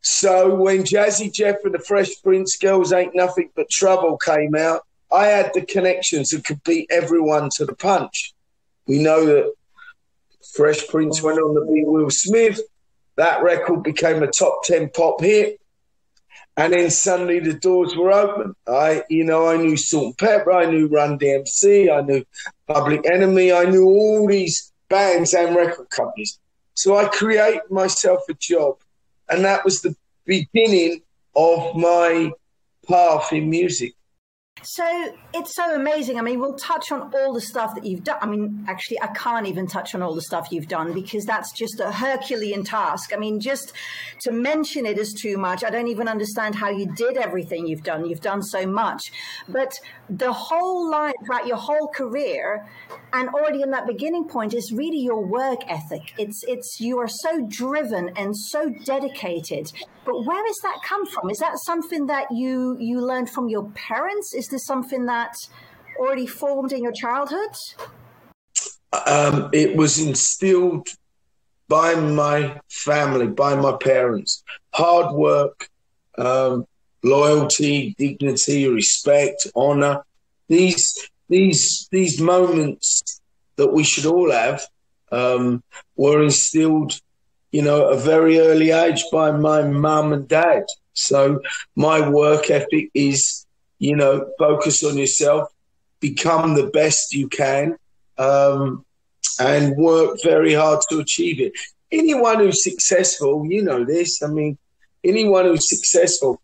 So 0.01 0.55
when 0.55 0.84
Jazzy 0.84 1.31
Jeff 1.31 1.58
and 1.63 1.74
the 1.74 1.79
Fresh 1.79 2.22
Prince 2.24 2.58
Girls 2.58 2.91
Ain't 2.91 3.15
Nothing 3.15 3.51
But 3.55 3.70
Trouble 3.70 4.17
came 4.17 4.55
out, 4.55 4.81
I 5.12 5.27
had 5.27 5.51
the 5.53 5.65
connections 5.65 6.29
that 6.29 6.43
could 6.43 6.63
beat 6.63 6.88
everyone 6.89 7.50
to 7.55 7.65
the 7.65 7.75
punch. 7.75 8.34
We 8.88 9.00
know 9.00 9.25
that 9.25 9.53
Fresh 10.55 10.88
Prince 10.88 11.22
went 11.22 11.39
on 11.39 11.55
to 11.55 11.72
beat 11.72 11.88
Will 11.88 12.10
Smith. 12.10 12.60
That 13.17 13.43
record 13.43 13.84
became 13.84 14.24
a 14.24 14.27
top 14.27 14.63
10 14.63 14.89
pop 14.89 15.22
hit. 15.22 15.60
And 16.58 16.74
then 16.74 16.89
suddenly 16.89 17.39
the 17.39 17.53
doors 17.53 17.96
were 17.96 18.12
open. 18.12 18.55
I, 18.67 19.03
you 19.10 19.24
know, 19.24 19.48
I 19.48 19.58
knew 19.58 19.77
Salt-N-Pepa, 19.77 20.53
I 20.53 20.70
knew 20.70 20.88
Run 20.88 21.17
DMC, 21.17 21.91
I 21.91 22.01
knew 22.01 22.25
Public 22.67 23.10
Enemy, 23.10 23.53
I 23.53 23.65
knew 23.65 23.86
all 23.86 24.27
these 24.27 24.72
bands 24.89 25.34
and 25.34 25.55
record 25.55 25.89
companies. 25.89 26.39
So 26.74 26.98
I 26.98 27.08
created 27.08 27.62
myself 27.70 28.20
a 28.29 28.34
job. 28.34 28.77
And 29.31 29.45
that 29.45 29.63
was 29.65 29.81
the 29.81 29.95
beginning 30.25 31.01
of 31.35 31.75
my 31.75 32.31
path 32.88 33.31
in 33.31 33.50
music. 33.50 33.93
So 34.63 35.15
it's 35.33 35.55
so 35.55 35.75
amazing. 35.75 36.19
I 36.19 36.21
mean, 36.21 36.39
we'll 36.39 36.55
touch 36.55 36.91
on 36.91 37.11
all 37.15 37.33
the 37.33 37.41
stuff 37.41 37.73
that 37.75 37.85
you've 37.85 38.03
done. 38.03 38.19
I 38.21 38.27
mean, 38.27 38.63
actually, 38.67 39.01
I 39.01 39.07
can't 39.07 39.47
even 39.47 39.65
touch 39.65 39.95
on 39.95 40.03
all 40.03 40.13
the 40.13 40.21
stuff 40.21 40.49
you've 40.51 40.67
done 40.67 40.93
because 40.93 41.25
that's 41.25 41.51
just 41.51 41.79
a 41.79 41.91
Herculean 41.91 42.63
task. 42.63 43.11
I 43.13 43.17
mean, 43.17 43.39
just 43.39 43.73
to 44.21 44.31
mention 44.31 44.85
it 44.85 44.99
is 44.99 45.13
too 45.13 45.37
much. 45.37 45.63
I 45.63 45.71
don't 45.71 45.87
even 45.87 46.07
understand 46.07 46.55
how 46.55 46.69
you 46.69 46.85
did 46.95 47.17
everything 47.17 47.65
you've 47.65 47.83
done. 47.83 48.05
You've 48.05 48.21
done 48.21 48.43
so 48.43 48.67
much. 48.67 49.11
But 49.49 49.73
the 50.09 50.31
whole 50.31 50.89
line 50.89 51.13
throughout 51.25 51.47
your 51.47 51.57
whole 51.57 51.87
career, 51.87 52.67
and 53.13 53.29
already 53.29 53.63
in 53.63 53.71
that 53.71 53.87
beginning 53.87 54.27
point, 54.27 54.53
is 54.53 54.71
really 54.71 54.99
your 54.99 55.25
work 55.25 55.61
ethic. 55.67 56.13
It's 56.19 56.43
it's 56.47 56.79
you 56.79 56.99
are 56.99 57.07
so 57.07 57.45
driven 57.47 58.09
and 58.15 58.37
so 58.37 58.69
dedicated. 58.85 59.71
But 60.05 60.25
where 60.25 60.43
does 60.45 60.59
that 60.63 60.79
come 60.83 61.05
from? 61.05 61.29
Is 61.29 61.37
that 61.39 61.57
something 61.63 62.07
that 62.07 62.27
you 62.31 62.77
you 62.79 63.01
learned 63.01 63.29
from 63.29 63.49
your 63.49 63.69
parents? 63.71 64.33
Is 64.33 64.50
this 64.51 64.65
something 64.65 65.05
that 65.08 65.34
already 66.00 66.27
formed 66.27 66.72
in 66.72 66.84
your 66.84 66.91
childhood? 66.91 67.55
Um, 69.08 69.50
it 69.53 69.75
was 69.75 70.00
instilled 70.00 70.88
by 71.67 71.96
my 71.96 72.60
family, 72.70 73.27
by 73.27 73.55
my 73.55 73.77
parents. 73.77 74.43
Hard 74.74 75.15
work, 75.15 75.70
um, 76.17 76.65
loyalty, 77.03 77.96
dignity, 77.98 78.67
respect, 78.67 79.48
honor. 79.55 80.03
These 80.50 81.10
these 81.29 81.88
these 81.91 82.20
moments 82.20 83.22
that 83.55 83.72
we 83.72 83.84
should 83.84 84.05
all 84.05 84.31
have 84.31 84.67
um, 85.12 85.63
were 85.96 86.24
instilled, 86.24 87.00
you 87.51 87.62
know, 87.62 87.88
at 87.88 87.93
a 87.93 88.00
very 88.00 88.39
early 88.39 88.72
age 88.72 89.03
by 89.12 89.31
my 89.31 89.63
mum 89.63 90.13
and 90.13 90.27
dad. 90.27 90.65
So 90.93 91.39
my 91.75 92.10
work 92.10 92.50
ethic 92.50 92.89
is, 92.93 93.40
you 93.81 93.95
know, 93.95 94.29
focus 94.38 94.83
on 94.83 94.95
yourself, 94.95 95.50
become 96.00 96.53
the 96.53 96.67
best 96.67 97.15
you 97.15 97.27
can, 97.27 97.75
um, 98.19 98.85
and 99.39 99.75
work 99.75 100.19
very 100.23 100.53
hard 100.53 100.79
to 100.88 101.00
achieve 101.00 101.41
it. 101.41 101.51
Anyone 101.91 102.38
who's 102.38 102.63
successful, 102.63 103.43
you 103.50 103.63
know 103.63 103.83
this. 103.83 104.21
I 104.21 104.27
mean, 104.27 104.59
anyone 105.03 105.45
who's 105.45 105.67
successful 105.67 106.39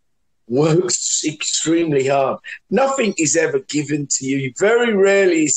works 0.48 1.22
extremely 1.28 2.08
hard. 2.08 2.40
Nothing 2.72 3.14
is 3.20 3.38
ever 3.38 3.60
given 3.60 4.08
to 4.10 4.26
you. 4.26 4.52
Very 4.58 4.94
rarely 4.96 5.48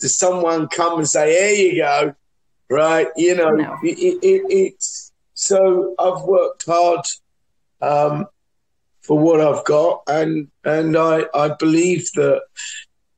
does 0.00 0.18
someone 0.18 0.66
come 0.66 0.98
and 0.98 1.08
say, 1.08 1.54
"Here 1.54 1.66
you 1.66 1.82
go," 1.82 2.14
right? 2.68 3.06
You 3.16 3.36
know, 3.36 3.50
No. 3.50 3.76
it, 3.84 3.96
it, 3.98 4.18
it, 4.26 4.42
it's 4.50 5.12
so 5.34 5.94
I've 6.00 6.22
worked 6.22 6.66
hard 6.66 7.04
um, 7.80 8.26
for 9.08 9.18
what 9.18 9.40
I've 9.40 9.64
got, 9.64 10.02
and 10.06 10.48
and 10.64 10.94
I 10.96 11.24
I 11.34 11.48
believe 11.58 12.12
that 12.12 12.42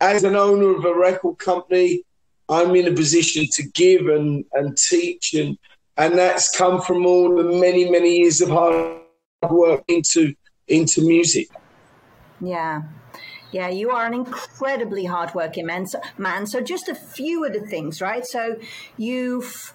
as 0.00 0.22
an 0.22 0.36
owner 0.36 0.70
of 0.76 0.84
a 0.84 0.94
record 0.94 1.38
company, 1.38 2.04
I'm 2.48 2.74
in 2.76 2.86
a 2.86 2.92
position 2.92 3.46
to 3.54 3.62
give 3.74 4.06
and 4.06 4.44
and 4.52 4.78
teach, 4.88 5.34
and 5.34 5.58
and 5.96 6.16
that's 6.16 6.56
come 6.56 6.80
from 6.80 7.04
all 7.04 7.36
the 7.36 7.42
many 7.42 7.90
many 7.90 8.18
years 8.18 8.40
of 8.40 8.50
hard 8.50 9.00
work 9.50 9.82
into 9.88 10.32
into 10.68 11.02
music. 11.02 11.48
Yeah. 12.40 12.82
Yeah, 13.52 13.68
you 13.68 13.90
are 13.90 14.06
an 14.06 14.14
incredibly 14.14 15.06
hardworking 15.06 15.66
man. 15.66 15.84
So, 15.84 16.00
man. 16.16 16.46
so 16.46 16.60
just 16.60 16.88
a 16.88 16.94
few 16.94 17.44
of 17.44 17.52
the 17.52 17.60
things, 17.60 18.00
right? 18.00 18.24
So 18.24 18.56
you've 18.96 19.74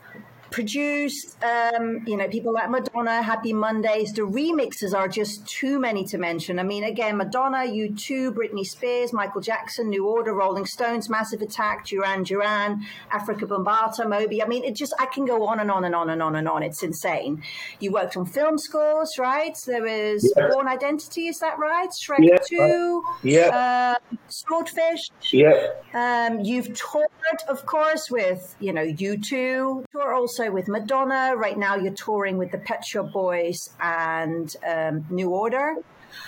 produced, 0.56 1.36
um, 1.44 2.02
you 2.08 2.16
know, 2.16 2.30
people 2.30 2.54
like 2.54 2.70
Madonna, 2.70 3.22
Happy 3.22 3.52
Mondays. 3.52 4.14
The 4.14 4.22
remixes 4.22 4.94
are 4.96 5.10
just 5.10 5.46
too 5.46 5.80
many 5.82 6.06
to 6.06 6.18
mention. 6.18 6.60
I 6.60 6.64
mean, 6.64 6.86
again, 6.86 7.18
Madonna, 7.18 7.58
U2, 7.68 8.32
Britney 8.34 8.66
Spears, 8.66 9.12
Michael 9.12 9.42
Jackson, 9.42 9.90
New 9.90 10.08
Order, 10.08 10.34
Rolling 10.34 10.66
Stones, 10.66 11.10
Massive 11.10 11.42
Attack, 11.42 11.88
Duran 11.88 12.24
Duran, 12.24 12.86
Afrika 13.12 13.42
Bambaataa, 13.42 14.08
Moby. 14.10 14.42
I 14.42 14.48
mean, 14.48 14.64
it 14.64 14.76
just, 14.76 14.94
I 14.98 15.08
can 15.08 15.26
go 15.26 15.46
on 15.46 15.60
and 15.60 15.70
on 15.70 15.84
and 15.84 15.94
on 15.94 16.10
and 16.10 16.24
on 16.24 16.38
and 16.38 16.48
on. 16.48 16.64
It's 16.64 16.84
insane. 16.84 17.44
You 17.82 17.92
worked 17.92 18.16
on 18.16 18.26
film 18.26 18.58
scores, 18.58 19.12
right? 19.20 19.58
There 19.68 19.82
was 19.84 20.34
Yeah. 20.38 20.48
Bourne 20.54 20.70
Identity, 20.70 21.28
is 21.28 21.40
that 21.40 21.60
right? 21.60 21.90
Shrek 21.90 22.20
Yeah. 22.22 22.38
2, 22.38 23.04
Yeah, 23.24 23.48
uh, 23.50 24.16
Swordfish. 24.30 25.10
yeah. 25.34 25.72
Um, 25.94 26.40
you've 26.40 26.74
toured, 26.74 27.42
of 27.50 27.66
course, 27.66 28.10
with 28.10 28.56
you 28.62 28.72
know 28.72 28.84
U2. 28.86 29.84
Tour 29.92 30.14
also 30.46 30.54
with 30.54 30.68
Madonna. 30.68 31.36
Right 31.36 31.58
now, 31.58 31.76
you're 31.76 31.94
touring 31.94 32.38
with 32.38 32.52
the 32.52 32.58
Pet 32.58 32.84
Shop 32.86 33.12
Boys 33.12 33.70
and 33.80 34.54
um, 34.68 35.06
New 35.10 35.30
Order. 35.30 35.76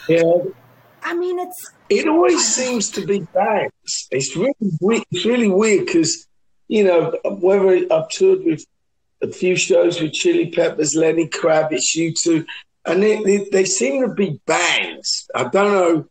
Yeah, 0.10 0.24
I 1.04 1.16
mean, 1.16 1.40
it's 1.40 1.72
it 1.90 2.08
always 2.08 2.46
seems 2.46 2.90
to 2.92 3.06
be 3.06 3.20
bands. 3.20 4.08
It's 4.12 4.36
really 4.36 4.54
weird. 4.82 5.04
It's 5.12 5.26
really 5.26 5.50
weird 5.50 5.86
because 5.86 6.28
you 6.68 6.84
know 6.84 7.18
whether 7.26 7.86
I've 7.92 8.10
toured 8.10 8.44
with 8.44 8.66
a 9.22 9.32
few 9.32 9.56
shows 9.56 10.02
with 10.02 10.14
Chili 10.14 10.52
Peppers, 10.52 10.96
Lenny 10.96 11.28
Kravitz, 11.28 11.96
U2, 11.96 12.46
and 12.86 13.02
they, 13.02 13.24
they, 13.24 13.50
they 13.52 13.66
seem 13.66 14.08
to 14.08 14.14
be 14.14 14.40
bands. 14.46 15.28
I 15.34 15.46
don't 15.46 15.74
know 15.74 16.08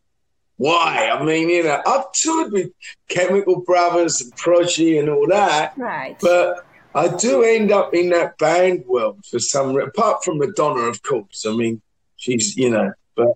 why. 0.57 1.09
I 1.09 1.23
mean, 1.23 1.49
you 1.49 1.63
know, 1.63 1.81
I've 1.85 2.11
toured 2.11 2.51
with 2.51 2.71
Chemical 3.07 3.61
Brothers 3.61 4.19
and 4.19 4.35
Prodigy 4.35 4.97
and 4.97 5.09
all 5.09 5.25
that, 5.27 5.77
right. 5.77 6.17
but 6.19 6.66
I 6.95 7.15
do 7.15 7.43
end 7.43 7.71
up 7.71 7.93
in 7.93 8.09
that 8.09 8.37
band 8.37 8.85
world 8.87 9.23
for 9.29 9.39
some. 9.39 9.77
Apart 9.79 10.23
from 10.23 10.39
Madonna, 10.39 10.81
of 10.81 11.01
course. 11.03 11.45
I 11.47 11.55
mean, 11.55 11.81
she's 12.15 12.57
you 12.57 12.69
know, 12.69 12.91
but 13.15 13.33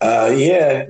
uh, 0.00 0.32
yeah. 0.36 0.86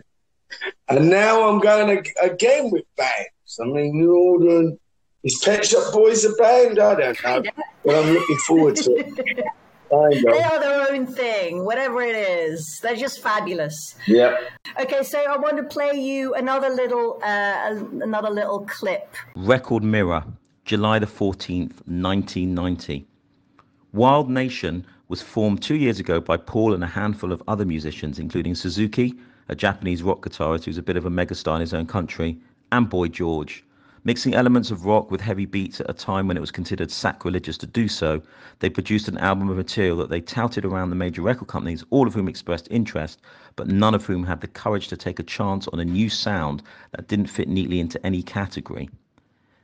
And 0.88 1.10
now 1.10 1.48
I'm 1.48 1.58
going 1.58 1.98
ag- 1.98 2.14
again 2.22 2.70
with 2.70 2.84
bands. 2.96 3.58
I 3.60 3.64
mean, 3.64 3.98
New 3.98 4.14
Order 4.14 4.58
and 4.60 4.78
is 5.24 5.40
Pet 5.44 5.64
Shop 5.64 5.92
Boys 5.92 6.24
a 6.24 6.32
band? 6.34 6.78
I 6.78 6.94
don't 6.94 7.24
know, 7.24 7.42
but 7.84 7.94
I'm 7.94 8.12
looking 8.12 8.36
forward 8.38 8.76
to 8.76 8.92
it. 8.92 9.44
They 9.88 10.42
are 10.42 10.60
their 10.60 10.92
own 10.92 11.06
thing, 11.06 11.64
whatever 11.64 12.02
it 12.02 12.16
is. 12.16 12.80
They're 12.82 12.96
just 12.96 13.22
fabulous. 13.22 13.94
Yeah. 14.06 14.36
Okay, 14.80 15.02
so 15.04 15.18
I 15.18 15.36
want 15.36 15.56
to 15.58 15.62
play 15.62 15.92
you 15.92 16.34
another 16.34 16.70
little, 16.70 17.20
uh, 17.22 17.74
another 18.02 18.30
little 18.30 18.66
clip. 18.66 19.14
Record 19.36 19.84
Mirror, 19.84 20.24
July 20.66 20.98
the 20.98 21.06
14th, 21.06 21.78
1990. 21.86 23.06
Wild 23.92 24.28
Nation 24.28 24.84
was 25.06 25.22
formed 25.22 25.62
two 25.62 25.76
years 25.76 26.00
ago 26.00 26.20
by 26.20 26.36
Paul 26.36 26.74
and 26.74 26.82
a 26.82 26.88
handful 26.88 27.30
of 27.30 27.40
other 27.46 27.64
musicians, 27.64 28.18
including 28.18 28.56
Suzuki, 28.56 29.14
a 29.48 29.54
Japanese 29.54 30.02
rock 30.02 30.22
guitarist 30.22 30.64
who's 30.64 30.76
a 30.76 30.82
bit 30.82 30.96
of 30.96 31.06
a 31.06 31.08
megastar 31.08 31.54
in 31.54 31.60
his 31.60 31.72
own 31.72 31.86
country, 31.86 32.40
and 32.72 32.90
Boy 32.90 33.06
George. 33.06 33.64
Mixing 34.02 34.34
elements 34.34 34.72
of 34.72 34.84
rock 34.84 35.08
with 35.08 35.20
heavy 35.20 35.46
beats 35.46 35.80
at 35.80 35.88
a 35.88 35.92
time 35.92 36.26
when 36.26 36.36
it 36.36 36.40
was 36.40 36.50
considered 36.50 36.90
sacrilegious 36.90 37.58
to 37.58 37.66
do 37.68 37.86
so, 37.86 38.20
they 38.58 38.68
produced 38.68 39.06
an 39.06 39.18
album 39.18 39.48
of 39.48 39.56
material 39.56 39.96
that 39.98 40.10
they 40.10 40.20
touted 40.20 40.64
around 40.64 40.90
the 40.90 40.96
major 40.96 41.22
record 41.22 41.46
companies, 41.46 41.84
all 41.90 42.08
of 42.08 42.14
whom 42.14 42.26
expressed 42.26 42.66
interest, 42.72 43.20
but 43.54 43.68
none 43.68 43.94
of 43.94 44.04
whom 44.04 44.24
had 44.24 44.40
the 44.40 44.48
courage 44.48 44.88
to 44.88 44.96
take 44.96 45.20
a 45.20 45.22
chance 45.22 45.68
on 45.68 45.78
a 45.78 45.84
new 45.84 46.10
sound 46.10 46.64
that 46.90 47.06
didn't 47.06 47.28
fit 47.28 47.46
neatly 47.46 47.78
into 47.78 48.04
any 48.04 48.20
category. 48.20 48.90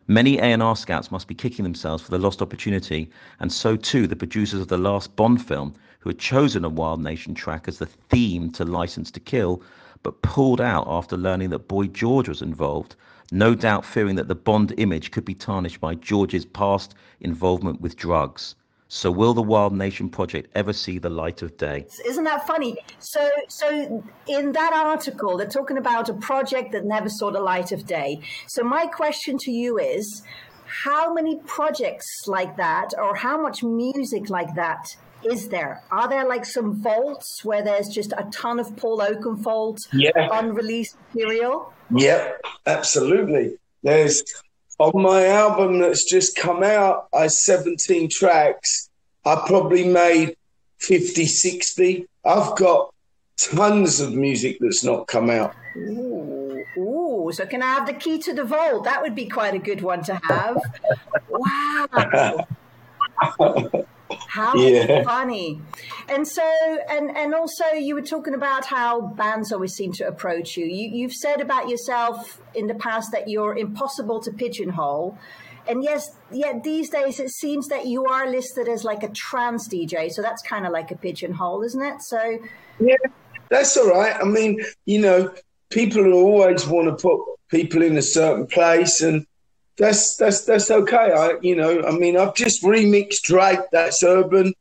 Many 0.08 0.38
A&R 0.38 0.74
scouts 0.74 1.12
must 1.12 1.28
be 1.28 1.34
kicking 1.34 1.62
themselves 1.62 2.02
for 2.02 2.10
the 2.10 2.18
lost 2.18 2.42
opportunity, 2.42 3.08
and 3.38 3.52
so 3.52 3.76
too 3.76 4.08
the 4.08 4.16
producers 4.16 4.60
of 4.60 4.66
the 4.66 4.76
last 4.76 5.14
Bond 5.14 5.40
film, 5.46 5.74
who 6.00 6.10
had 6.10 6.18
chosen 6.18 6.64
a 6.64 6.68
Wild 6.68 7.00
Nation 7.00 7.34
track 7.34 7.68
as 7.68 7.78
the 7.78 7.86
theme 7.86 8.50
to 8.50 8.64
License 8.64 9.12
to 9.12 9.20
Kill, 9.20 9.62
but 10.02 10.20
pulled 10.20 10.60
out 10.60 10.88
after 10.88 11.16
learning 11.16 11.50
that 11.50 11.68
Boy 11.68 11.86
George 11.86 12.28
was 12.28 12.42
involved, 12.42 12.96
no 13.30 13.54
doubt 13.54 13.84
fearing 13.84 14.16
that 14.16 14.26
the 14.26 14.34
Bond 14.34 14.74
image 14.76 15.12
could 15.12 15.24
be 15.24 15.34
tarnished 15.34 15.80
by 15.80 15.94
George's 15.94 16.46
past 16.46 16.96
involvement 17.20 17.80
with 17.80 17.94
drugs. 17.96 18.56
So 18.94 19.10
will 19.10 19.32
the 19.32 19.40
Wild 19.40 19.72
Nation 19.72 20.10
project 20.10 20.50
ever 20.54 20.74
see 20.74 20.98
the 20.98 21.08
light 21.08 21.40
of 21.40 21.56
day? 21.56 21.86
Isn't 22.04 22.24
that 22.24 22.46
funny? 22.46 22.76
So, 22.98 23.26
so 23.48 24.04
in 24.28 24.52
that 24.52 24.72
article, 24.74 25.38
they're 25.38 25.46
talking 25.48 25.78
about 25.78 26.10
a 26.10 26.12
project 26.12 26.72
that 26.72 26.84
never 26.84 27.08
saw 27.08 27.30
the 27.30 27.40
light 27.40 27.72
of 27.72 27.86
day. 27.86 28.20
So 28.48 28.62
my 28.62 28.84
question 28.86 29.38
to 29.38 29.50
you 29.50 29.78
is, 29.78 30.22
how 30.66 31.14
many 31.14 31.38
projects 31.46 32.06
like 32.26 32.58
that, 32.58 32.90
or 32.98 33.16
how 33.16 33.40
much 33.40 33.62
music 33.62 34.28
like 34.28 34.54
that 34.56 34.94
is 35.24 35.48
there? 35.48 35.82
Are 35.90 36.06
there 36.06 36.28
like 36.28 36.44
some 36.44 36.74
vaults 36.82 37.42
where 37.46 37.62
there's 37.64 37.88
just 37.88 38.12
a 38.12 38.28
ton 38.30 38.60
of 38.60 38.76
Paul 38.76 38.98
Oakenfold 38.98 39.78
Yeah. 39.94 40.10
unreleased 40.30 40.98
material? 41.14 41.72
Yep, 41.96 42.42
absolutely. 42.66 43.56
There's 43.82 44.22
on 44.82 45.00
my 45.00 45.26
album 45.26 45.78
that's 45.78 46.04
just 46.04 46.34
come 46.34 46.64
out, 46.64 47.06
I 47.14 47.28
17 47.28 48.08
tracks. 48.10 48.90
I 49.24 49.40
probably 49.46 49.84
made 49.86 50.36
50, 50.78 51.24
60. 51.26 52.06
I've 52.24 52.56
got 52.56 52.92
tons 53.38 54.00
of 54.00 54.12
music 54.12 54.58
that's 54.58 54.82
not 54.82 55.06
come 55.06 55.30
out. 55.30 55.54
Ooh, 55.76 56.64
ooh. 56.76 57.30
So 57.32 57.46
can 57.46 57.62
I 57.62 57.66
have 57.66 57.86
the 57.86 57.92
key 57.92 58.18
to 58.18 58.34
the 58.34 58.42
vault? 58.42 58.82
That 58.82 59.02
would 59.02 59.14
be 59.14 59.28
quite 59.28 59.54
a 59.54 59.60
good 59.60 59.82
one 59.82 60.02
to 60.04 60.14
have. 60.24 60.60
Wow. 61.28 62.46
How 64.28 64.56
Yeah. 64.56 65.02
funny. 65.04 65.60
And 66.08 66.26
so 66.26 66.42
and 66.88 67.16
and 67.16 67.34
also 67.34 67.64
you 67.72 67.94
were 67.94 68.02
talking 68.02 68.34
about 68.34 68.64
how 68.66 69.00
bands 69.00 69.52
always 69.52 69.74
seem 69.74 69.92
to 69.94 70.06
approach 70.06 70.56
you. 70.56 70.64
you. 70.66 70.88
You've 70.90 71.12
said 71.12 71.40
about 71.40 71.68
yourself 71.68 72.40
in 72.54 72.66
the 72.66 72.74
past 72.74 73.12
that 73.12 73.28
you're 73.28 73.56
impossible 73.56 74.20
to 74.20 74.30
pigeonhole. 74.32 75.18
And 75.68 75.84
yes, 75.84 76.10
yet 76.32 76.64
these 76.64 76.90
days 76.90 77.20
it 77.20 77.30
seems 77.30 77.68
that 77.68 77.86
you 77.86 78.06
are 78.06 78.28
listed 78.28 78.68
as 78.68 78.84
like 78.84 79.02
a 79.02 79.08
trance 79.10 79.68
DJ. 79.68 80.10
So 80.10 80.22
that's 80.22 80.42
kind 80.42 80.66
of 80.66 80.72
like 80.72 80.90
a 80.90 80.96
pigeonhole, 80.96 81.62
isn't 81.62 81.82
it? 81.82 82.02
So 82.02 82.38
Yeah, 82.80 82.96
that's 83.48 83.76
all 83.76 83.88
right. 83.90 84.16
I 84.20 84.24
mean, 84.24 84.60
you 84.86 85.00
know, 85.00 85.32
people 85.70 86.12
always 86.12 86.66
want 86.66 86.88
to 86.88 87.00
put 87.00 87.20
people 87.48 87.82
in 87.82 87.96
a 87.96 88.02
certain 88.02 88.46
place, 88.46 89.02
and 89.02 89.26
that's 89.78 90.16
that's 90.16 90.44
that's 90.44 90.70
okay. 90.70 91.12
I, 91.12 91.34
you 91.40 91.56
know, 91.56 91.82
I 91.82 91.92
mean, 91.92 92.16
I've 92.16 92.34
just 92.34 92.62
remixed 92.62 93.22
Drake. 93.22 93.60
That's 93.72 94.02
urban. 94.02 94.52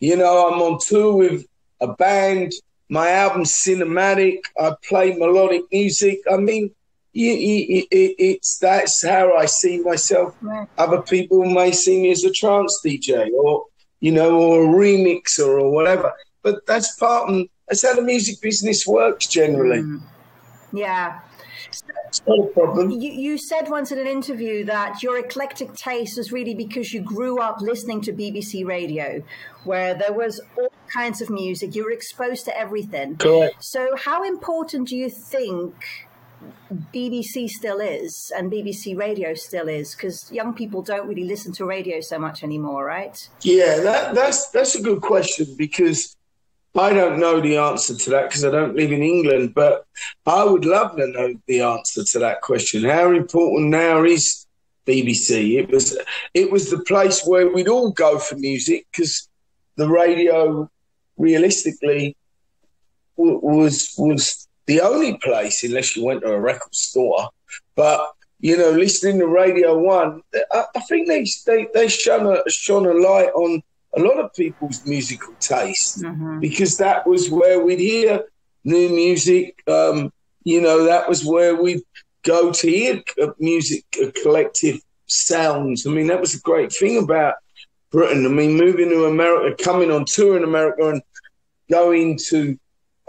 You 0.00 0.16
know, 0.16 0.48
I'm 0.48 0.60
on 0.60 0.78
tour 0.86 1.14
with 1.14 1.46
a 1.80 1.88
band. 1.88 2.52
My 2.88 3.10
album's 3.10 3.58
cinematic. 3.66 4.38
I 4.60 4.74
play 4.88 5.16
melodic 5.16 5.62
music. 5.72 6.20
I 6.30 6.36
mean, 6.36 6.70
you, 7.12 7.32
you, 7.32 7.84
it, 7.90 8.14
it's 8.18 8.58
that's 8.58 9.04
how 9.04 9.34
I 9.34 9.46
see 9.46 9.80
myself. 9.80 10.34
Right. 10.40 10.68
Other 10.78 11.02
people 11.02 11.44
may 11.44 11.72
see 11.72 12.02
me 12.02 12.10
as 12.10 12.24
a 12.24 12.30
trance 12.30 12.80
DJ, 12.84 13.30
or 13.32 13.64
you 14.00 14.12
know, 14.12 14.38
or 14.38 14.64
a 14.64 14.68
remixer, 14.68 15.60
or 15.60 15.70
whatever. 15.70 16.12
But 16.42 16.66
that's 16.66 16.94
part 16.96 17.28
and 17.28 17.48
that's 17.68 17.84
how 17.84 17.94
the 17.94 18.02
music 18.02 18.40
business 18.40 18.86
works 18.86 19.26
generally. 19.26 19.80
Mm. 19.80 20.02
yeah. 20.72 21.20
It's 22.18 22.26
not 22.26 22.38
a 22.38 22.50
problem. 22.52 22.90
You, 22.90 23.10
you 23.10 23.38
said 23.38 23.68
once 23.68 23.92
in 23.92 23.98
an 23.98 24.06
interview 24.06 24.64
that 24.64 25.02
your 25.02 25.18
eclectic 25.18 25.74
taste 25.74 26.18
is 26.18 26.32
really 26.32 26.54
because 26.54 26.92
you 26.92 27.00
grew 27.00 27.40
up 27.40 27.60
listening 27.60 28.00
to 28.02 28.12
BBC 28.12 28.64
Radio, 28.66 29.22
where 29.64 29.94
there 29.94 30.12
was 30.12 30.40
all 30.58 30.72
kinds 30.92 31.20
of 31.20 31.28
music. 31.28 31.74
You 31.74 31.84
were 31.84 31.90
exposed 31.90 32.46
to 32.46 32.58
everything. 32.58 33.16
Correct. 33.16 33.62
So, 33.62 33.96
how 33.96 34.24
important 34.24 34.88
do 34.88 34.96
you 34.96 35.10
think 35.10 35.74
BBC 36.72 37.48
still 37.48 37.80
is 37.80 38.32
and 38.34 38.50
BBC 38.50 38.96
Radio 38.96 39.34
still 39.34 39.68
is? 39.68 39.94
Because 39.94 40.32
young 40.32 40.54
people 40.54 40.80
don't 40.80 41.06
really 41.06 41.24
listen 41.24 41.52
to 41.52 41.66
radio 41.66 42.00
so 42.00 42.18
much 42.18 42.42
anymore, 42.42 42.84
right? 42.84 43.28
Yeah, 43.42 43.80
that, 43.80 44.14
that's 44.14 44.48
that's 44.48 44.74
a 44.74 44.80
good 44.80 45.02
question 45.02 45.54
because 45.58 46.15
I 46.78 46.92
don't 46.92 47.18
know 47.18 47.40
the 47.40 47.56
answer 47.56 47.94
to 47.94 48.10
that 48.10 48.28
because 48.28 48.44
I 48.44 48.50
don't 48.50 48.76
live 48.76 48.92
in 48.92 49.02
England. 49.02 49.54
But 49.54 49.86
I 50.26 50.44
would 50.44 50.64
love 50.64 50.96
to 50.96 51.06
know 51.06 51.34
the 51.46 51.62
answer 51.62 52.04
to 52.04 52.18
that 52.20 52.42
question. 52.42 52.84
How 52.84 53.12
important 53.12 53.70
now 53.70 54.04
is 54.04 54.46
BBC? 54.86 55.58
It 55.58 55.70
was 55.70 55.98
it 56.34 56.50
was 56.50 56.70
the 56.70 56.80
place 56.80 57.22
where 57.24 57.50
we'd 57.50 57.68
all 57.68 57.92
go 57.92 58.18
for 58.18 58.36
music 58.36 58.86
because 58.92 59.28
the 59.76 59.88
radio, 59.88 60.70
realistically, 61.16 62.16
w- 63.16 63.40
was 63.42 63.94
was 63.96 64.46
the 64.66 64.80
only 64.80 65.16
place 65.18 65.62
unless 65.64 65.96
you 65.96 66.04
went 66.04 66.22
to 66.22 66.32
a 66.32 66.40
record 66.40 66.74
store. 66.74 67.30
But 67.74 68.10
you 68.40 68.56
know, 68.56 68.70
listening 68.70 69.18
to 69.20 69.26
Radio 69.26 69.78
One, 69.78 70.20
I, 70.52 70.64
I 70.74 70.80
think 70.80 71.08
they 71.08 71.24
they 71.46 71.68
they 71.72 71.88
shone 71.88 72.26
a 72.26 72.50
shone 72.50 72.86
a 72.86 72.92
light 72.92 73.30
on 73.34 73.62
a 73.96 74.00
lot 74.00 74.18
of 74.18 74.32
people's 74.34 74.84
musical 74.86 75.34
taste 75.40 76.04
because 76.40 76.76
that 76.78 77.06
was 77.06 77.30
where 77.30 77.64
we'd 77.64 77.80
hear 77.80 78.24
new 78.64 78.88
music. 78.90 79.62
Um, 79.66 80.12
you 80.44 80.60
know, 80.60 80.84
that 80.84 81.08
was 81.08 81.24
where 81.24 81.60
we'd 81.60 81.82
go 82.22 82.52
to 82.52 82.70
hear 82.70 83.02
music, 83.38 83.84
uh, 84.02 84.10
collective 84.22 84.80
sounds. 85.06 85.86
I 85.86 85.90
mean, 85.90 86.08
that 86.08 86.20
was 86.20 86.34
a 86.34 86.40
great 86.40 86.72
thing 86.72 87.02
about 87.02 87.34
Britain. 87.90 88.26
I 88.26 88.28
mean, 88.28 88.56
moving 88.56 88.90
to 88.90 89.06
America, 89.06 89.62
coming 89.62 89.90
on 89.90 90.04
tour 90.06 90.36
in 90.36 90.44
America, 90.44 90.90
and 90.90 91.02
going 91.70 92.18
to 92.28 92.58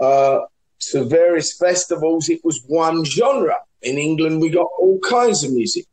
uh, 0.00 0.38
to 0.80 1.04
various 1.04 1.56
festivals, 1.56 2.28
it 2.28 2.40
was 2.44 2.62
one 2.66 3.04
genre. 3.04 3.56
In 3.82 3.98
England, 3.98 4.40
we 4.40 4.50
got 4.50 4.68
all 4.78 4.98
kinds 5.00 5.44
of 5.44 5.52
music. 5.52 5.84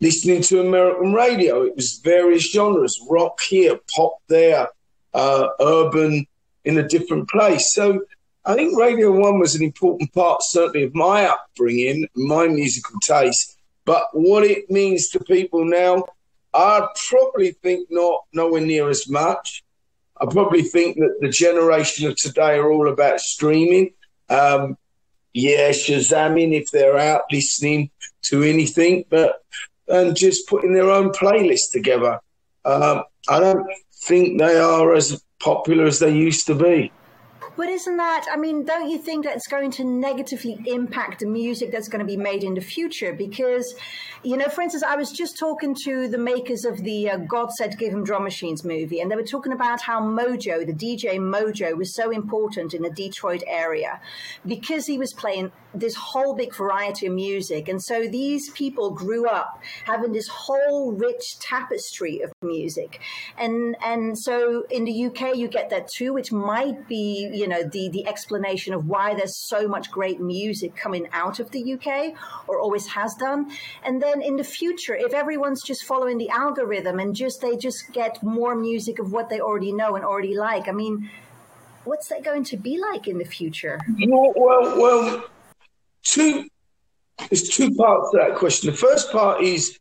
Listening 0.00 0.42
to 0.42 0.60
American 0.60 1.12
radio, 1.12 1.62
it 1.62 1.74
was 1.74 2.00
various 2.04 2.50
genres 2.52 3.00
rock 3.10 3.38
here, 3.48 3.80
pop 3.96 4.14
there, 4.28 4.68
uh, 5.12 5.48
urban 5.60 6.26
in 6.64 6.78
a 6.78 6.86
different 6.86 7.28
place. 7.28 7.74
So 7.74 8.02
I 8.44 8.54
think 8.54 8.78
Radio 8.78 9.10
One 9.10 9.40
was 9.40 9.56
an 9.56 9.62
important 9.62 10.12
part, 10.12 10.42
certainly, 10.42 10.84
of 10.84 10.94
my 10.94 11.26
upbringing, 11.26 12.06
my 12.14 12.46
musical 12.46 13.00
taste. 13.00 13.56
But 13.84 14.04
what 14.12 14.44
it 14.44 14.70
means 14.70 15.08
to 15.10 15.20
people 15.20 15.64
now, 15.64 16.04
I 16.54 16.86
probably 17.08 17.52
think 17.52 17.88
not 17.90 18.20
nowhere 18.32 18.60
near 18.60 18.88
as 18.88 19.08
much. 19.08 19.64
I 20.20 20.26
probably 20.26 20.62
think 20.62 20.96
that 20.98 21.16
the 21.20 21.28
generation 21.28 22.08
of 22.08 22.16
today 22.16 22.56
are 22.56 22.70
all 22.70 22.88
about 22.88 23.20
streaming. 23.20 23.90
Um, 24.28 24.76
yeah, 25.32 25.70
Shazamming 25.70 26.52
if 26.52 26.70
they're 26.70 26.98
out 26.98 27.22
listening 27.30 27.90
to 28.22 28.42
anything, 28.42 29.04
but 29.08 29.36
and 29.88 30.16
just 30.16 30.48
putting 30.48 30.72
their 30.72 30.90
own 30.90 31.10
playlist 31.10 31.72
together. 31.72 32.20
Um, 32.64 33.04
I 33.28 33.40
don't 33.40 33.66
think 34.06 34.38
they 34.38 34.58
are 34.58 34.94
as 34.94 35.22
popular 35.40 35.84
as 35.84 35.98
they 35.98 36.14
used 36.14 36.46
to 36.46 36.54
be. 36.54 36.92
But 37.58 37.70
isn't 37.70 37.96
that, 37.96 38.26
I 38.32 38.36
mean, 38.36 38.64
don't 38.64 38.88
you 38.88 38.98
think 38.98 39.24
that 39.24 39.34
it's 39.34 39.48
going 39.48 39.72
to 39.72 39.84
negatively 39.84 40.60
impact 40.66 41.18
the 41.18 41.26
music 41.26 41.72
that's 41.72 41.88
going 41.88 41.98
to 41.98 42.06
be 42.06 42.16
made 42.16 42.44
in 42.44 42.54
the 42.54 42.60
future? 42.60 43.12
Because, 43.12 43.74
you 44.22 44.36
know, 44.36 44.48
for 44.48 44.62
instance, 44.62 44.84
I 44.84 44.94
was 44.94 45.10
just 45.10 45.36
talking 45.36 45.74
to 45.82 46.06
the 46.06 46.18
makers 46.18 46.64
of 46.64 46.84
the 46.84 47.10
uh, 47.10 47.16
God 47.16 47.50
Said 47.50 47.76
Give 47.76 47.92
Him 47.92 48.04
Drum 48.04 48.22
Machines 48.22 48.62
movie, 48.62 49.00
and 49.00 49.10
they 49.10 49.16
were 49.16 49.24
talking 49.24 49.52
about 49.52 49.80
how 49.80 50.00
Mojo, 50.00 50.64
the 50.64 50.72
DJ 50.72 51.18
Mojo, 51.18 51.76
was 51.76 51.92
so 51.96 52.12
important 52.12 52.74
in 52.74 52.82
the 52.82 52.90
Detroit 52.90 53.42
area 53.48 54.00
because 54.46 54.86
he 54.86 54.96
was 54.96 55.12
playing 55.12 55.50
this 55.74 55.94
whole 55.94 56.34
big 56.34 56.54
variety 56.54 57.06
of 57.06 57.12
music. 57.12 57.68
And 57.68 57.82
so 57.82 58.06
these 58.06 58.50
people 58.50 58.90
grew 58.90 59.26
up 59.26 59.60
having 59.84 60.12
this 60.12 60.28
whole 60.28 60.92
rich 60.92 61.38
tapestry 61.40 62.20
of 62.20 62.32
music. 62.42 63.00
And 63.36 63.76
and 63.84 64.18
so 64.18 64.64
in 64.70 64.84
the 64.84 65.06
UK 65.06 65.36
you 65.36 65.48
get 65.48 65.70
that 65.70 65.88
too, 65.88 66.12
which 66.12 66.32
might 66.32 66.88
be, 66.88 67.28
you 67.32 67.47
know, 67.48 67.62
the, 67.62 67.88
the 67.88 68.06
explanation 68.06 68.74
of 68.74 68.86
why 68.86 69.14
there's 69.14 69.36
so 69.36 69.66
much 69.68 69.90
great 69.90 70.20
music 70.20 70.76
coming 70.76 71.08
out 71.12 71.40
of 71.40 71.50
the 71.50 71.74
UK 71.74 72.14
or 72.46 72.60
always 72.60 72.86
has 72.88 73.14
done. 73.14 73.50
And 73.84 74.00
then 74.02 74.22
in 74.22 74.36
the 74.36 74.44
future, 74.44 74.94
if 74.94 75.12
everyone's 75.12 75.62
just 75.62 75.84
following 75.84 76.18
the 76.18 76.28
algorithm 76.30 76.98
and 76.98 77.14
just 77.14 77.40
they 77.40 77.56
just 77.56 77.92
get 77.92 78.22
more 78.22 78.54
music 78.54 78.98
of 78.98 79.12
what 79.12 79.28
they 79.28 79.40
already 79.40 79.72
know 79.72 79.96
and 79.96 80.04
already 80.04 80.36
like, 80.36 80.68
I 80.68 80.72
mean, 80.72 81.10
what's 81.84 82.08
that 82.08 82.22
going 82.22 82.44
to 82.44 82.56
be 82.56 82.78
like 82.78 83.08
in 83.08 83.18
the 83.18 83.24
future? 83.24 83.80
Well, 84.06 84.32
well, 84.36 84.78
well, 84.78 85.24
two. 86.02 86.46
There's 87.30 87.48
two 87.48 87.74
parts 87.74 88.12
to 88.12 88.18
that 88.18 88.36
question. 88.36 88.70
The 88.70 88.76
first 88.76 89.10
part 89.10 89.42
is 89.42 89.76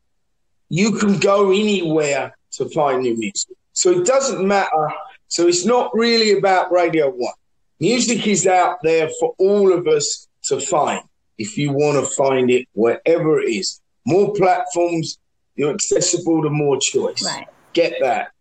you 0.70 0.94
can 0.94 1.20
go 1.20 1.52
anywhere 1.52 2.36
to 2.54 2.68
find 2.70 3.04
new 3.04 3.16
music, 3.16 3.56
so 3.74 3.92
it 3.92 4.06
doesn't 4.06 4.46
matter. 4.46 4.90
So 5.28 5.48
it's 5.48 5.66
not 5.66 5.92
really 5.94 6.38
about 6.38 6.72
Radio 6.72 7.10
One. 7.10 7.34
Music 7.80 8.26
is 8.26 8.48
out 8.48 8.78
there 8.82 9.10
for 9.20 9.36
all 9.38 9.72
of 9.72 9.88
us 9.88 10.28
to 10.44 10.60
find. 10.60 11.04
If 11.38 11.58
you 11.58 11.72
want 11.72 12.04
to 12.04 12.12
find 12.16 12.50
it 12.50 12.68
wherever 12.74 13.40
it 13.40 13.50
is, 13.50 13.82
more 14.06 14.34
platforms, 14.34 15.20
you're 15.56 15.74
accessible 15.74 16.42
to 16.42 16.50
more 16.50 16.80
choice. 16.82 17.24
Right. 17.24 17.48
Get 17.74 17.96
that. 18.02 18.32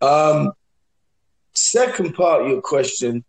Um, 0.00 0.52
second 1.54 2.14
part 2.14 2.42
of 2.42 2.48
your 2.48 2.60
question 2.60 3.24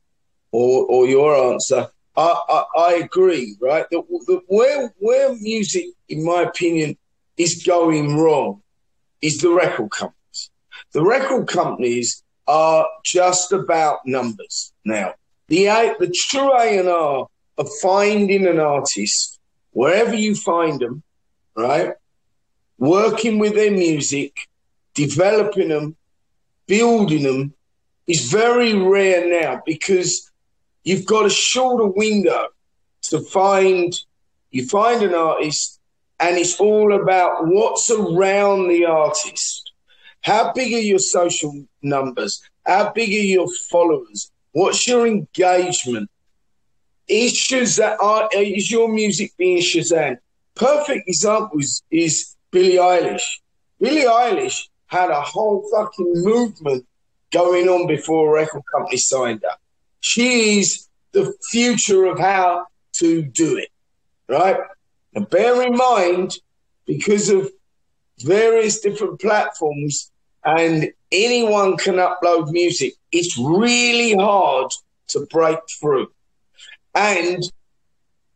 or, 0.52 0.86
or 0.86 1.08
your 1.08 1.54
answer, 1.54 1.88
I, 2.16 2.40
I, 2.50 2.64
I 2.78 2.94
agree, 2.96 3.56
right? 3.62 3.86
That, 3.92 4.04
that 4.10 4.42
where, 4.48 4.92
where 4.98 5.36
music, 5.36 5.86
in 6.10 6.26
my 6.26 6.42
opinion, 6.44 6.98
is 7.38 7.64
going 7.64 8.18
wrong 8.18 8.62
is 9.22 9.40
the 9.40 9.52
record 9.52 9.92
companies. 9.92 10.50
the 10.94 11.04
record 11.04 11.48
companies 11.48 12.24
are 12.48 12.88
just 13.04 13.52
about 13.52 14.00
numbers 14.06 14.74
now. 14.86 15.14
The 15.50 15.66
the 16.00 16.14
true 16.14 16.52
A 16.52 16.78
and 16.80 16.90
R 16.90 17.28
of 17.58 17.70
finding 17.82 18.46
an 18.46 18.60
artist 18.60 19.40
wherever 19.72 20.14
you 20.14 20.36
find 20.36 20.80
them, 20.80 21.04
right? 21.56 21.94
Working 22.78 23.40
with 23.40 23.56
their 23.56 23.72
music, 23.72 24.36
developing 24.94 25.70
them, 25.70 25.96
building 26.68 27.24
them 27.24 27.54
is 28.08 28.32
very 28.32 28.74
rare 28.74 29.28
now 29.42 29.62
because 29.66 30.30
you've 30.84 31.06
got 31.06 31.26
a 31.26 31.30
shorter 31.30 31.88
window 31.88 32.48
to 33.04 33.22
find 33.22 33.94
you 34.52 34.66
find 34.66 35.02
an 35.02 35.14
artist 35.14 35.80
and 36.20 36.38
it's 36.38 36.60
all 36.60 36.94
about 36.94 37.48
what's 37.48 37.90
around 37.90 38.68
the 38.68 38.86
artist. 38.86 39.72
How 40.22 40.52
big 40.54 40.74
are 40.74 40.80
your 40.80 41.00
social 41.00 41.68
numbers? 41.82 42.42
How 42.66 42.92
big 42.92 43.10
are 43.10 43.30
your 43.36 43.48
followers 43.70 44.32
what's 44.58 44.88
your 44.88 45.06
engagement? 45.06 46.10
Issues 47.08 47.76
that 47.76 48.00
are 48.02 48.28
is 48.34 48.72
your 48.72 48.90
music 48.90 49.32
being 49.38 49.62
shazam? 49.62 50.18
Perfect 50.56 51.08
example 51.08 51.60
is, 51.60 51.84
is 51.92 52.36
billie 52.50 52.78
eilish. 52.78 53.28
Billie 53.80 54.06
eilish 54.06 54.64
had 54.88 55.12
a 55.12 55.22
whole 55.22 55.64
fucking 55.72 56.12
movement 56.16 56.88
going 57.32 57.70
on 57.70 57.86
before 57.86 58.30
a 58.30 58.42
record 58.42 58.64
company 58.74 58.98
signed 58.98 59.42
her. 59.44 59.58
She 60.00 60.60
is 60.60 60.88
the 61.12 61.32
future 61.52 62.06
of 62.06 62.18
how 62.18 62.66
to 62.94 63.22
do 63.22 63.58
it, 63.58 63.70
right? 64.28 64.58
And 65.14 65.30
bear 65.30 65.62
in 65.62 65.76
mind, 65.76 66.32
because 66.88 67.30
of 67.30 67.52
various 68.22 68.80
different 68.80 69.22
platforms 69.22 70.12
and 70.44 70.92
anyone 71.12 71.78
can 71.78 71.96
upload 71.96 72.52
music, 72.52 72.94
it's 73.12 73.38
really 73.38 74.16
hard 74.16 74.72
to 75.10 75.26
break 75.32 75.60
through. 75.80 76.08
And 76.96 77.44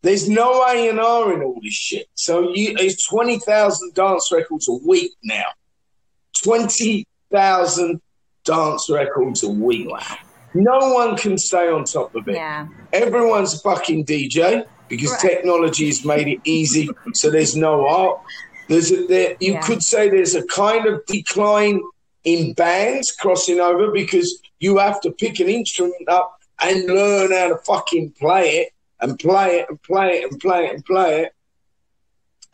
there's 0.04 0.30
no 0.30 0.64
A 0.68 0.90
and 0.90 1.00
R 1.00 1.34
in 1.34 1.42
all 1.44 1.60
this 1.62 1.74
shit. 1.74 2.08
So 2.16 2.54
you, 2.54 2.76
it's 2.78 3.08
twenty 3.08 3.40
thousand 3.40 3.94
dance 3.94 4.32
records 4.32 4.68
a 4.70 4.74
week 4.74 5.12
now. 5.24 5.46
Twenty 6.44 7.06
thousand 7.32 8.02
dance 8.46 8.90
records 8.90 9.44
a 9.44 9.50
week. 9.50 9.90
Wow. 9.90 10.00
No 10.54 10.94
one 10.94 11.16
can 11.18 11.38
stay 11.38 11.70
on 11.70 11.86
top 11.86 12.14
of 12.16 12.28
it. 12.28 12.36
Yeah. 12.36 12.68
Everyone's 12.92 13.62
fucking 13.62 14.06
DJ 14.06 14.66
because 14.90 15.12
Right. 15.12 15.20
technology 15.22 15.86
has 15.88 16.04
made 16.04 16.28
it 16.28 16.40
easy. 16.44 16.90
so 17.14 17.30
there's 17.30 17.56
no 17.56 17.88
art. 17.88 18.20
There's 18.68 18.92
a, 18.92 19.06
there, 19.08 19.36
you 19.40 19.54
Yeah. 19.54 19.62
could 19.62 19.82
say 19.84 20.10
there's 20.10 20.36
a 20.36 20.44
kind 20.48 20.86
of 20.88 21.06
decline 21.06 21.82
in 22.24 22.54
bands 22.54 23.12
crossing 23.12 23.60
over 23.60 23.92
because 23.92 24.40
you 24.60 24.78
have 24.78 25.02
to 25.02 25.12
pick 25.12 25.40
an 25.40 25.50
instrument 25.50 26.08
up 26.08 26.38
and 26.62 26.86
learn 26.86 27.32
how 27.32 27.50
to 27.50 27.58
fucking 27.58 28.12
play 28.12 28.50
it 28.60 28.74
and 29.00 29.18
play 29.18 29.60
it 29.60 29.66
and 29.70 29.82
play 29.82 30.20
it 30.20 30.32
and 30.32 30.40
play 30.40 30.66
it 30.66 30.74
and 30.76 30.86
play 30.86 31.22
it. 31.24 31.34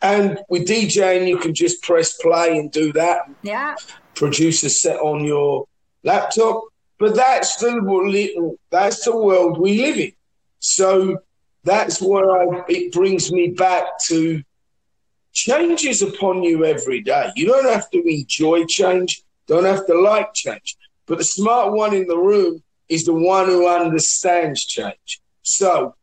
And 0.00 0.38
with 0.48 0.66
DJing, 0.66 1.28
you 1.28 1.38
can 1.38 1.54
just 1.54 1.82
press 1.82 2.16
play 2.16 2.56
and 2.58 2.70
do 2.70 2.92
that 2.92 3.22
Yeah. 3.42 3.74
produce 4.14 4.62
a 4.64 4.70
set 4.70 4.98
on 5.00 5.24
your 5.24 5.66
laptop. 6.04 6.62
But 6.98 7.14
that's 7.14 7.56
the 7.56 7.72
little, 7.72 8.56
that's 8.70 9.04
the 9.04 9.16
world 9.16 9.58
we 9.58 9.80
live 9.82 9.98
in. 9.98 10.12
So 10.60 11.18
that's 11.64 12.00
where 12.00 12.30
I, 12.30 12.64
it 12.68 12.92
brings 12.92 13.30
me 13.30 13.48
back 13.48 13.84
to 14.06 14.42
changes 15.32 16.02
upon 16.02 16.42
you 16.42 16.64
every 16.64 17.00
day. 17.02 17.30
You 17.36 17.46
don't 17.46 17.68
have 17.72 17.90
to 17.90 18.02
enjoy 18.08 18.64
change, 18.64 19.22
don't 19.48 19.64
have 19.64 19.86
to 19.86 20.00
like 20.00 20.32
change. 20.34 20.76
But 21.06 21.18
the 21.18 21.24
smart 21.24 21.72
one 21.72 21.94
in 21.94 22.06
the 22.06 22.18
room 22.18 22.62
is 22.88 23.04
the 23.04 23.14
one 23.14 23.46
who 23.46 23.66
understands 23.66 24.64
change. 24.64 25.20
So 25.42 25.94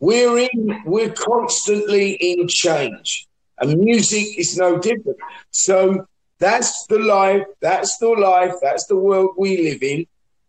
we're 0.00 0.38
in, 0.38 0.82
we're 0.84 1.12
constantly 1.12 2.12
in 2.12 2.48
change, 2.48 3.26
and 3.58 3.78
music 3.78 4.38
is 4.38 4.56
no 4.56 4.78
different. 4.78 5.18
So 5.50 6.06
that's 6.38 6.86
the 6.86 6.98
life, 6.98 7.44
that's 7.60 7.98
the 7.98 8.08
life, 8.08 8.54
that's 8.62 8.86
the 8.86 8.96
world 8.96 9.34
we 9.36 9.62
live 9.62 9.82
in, 9.82 10.06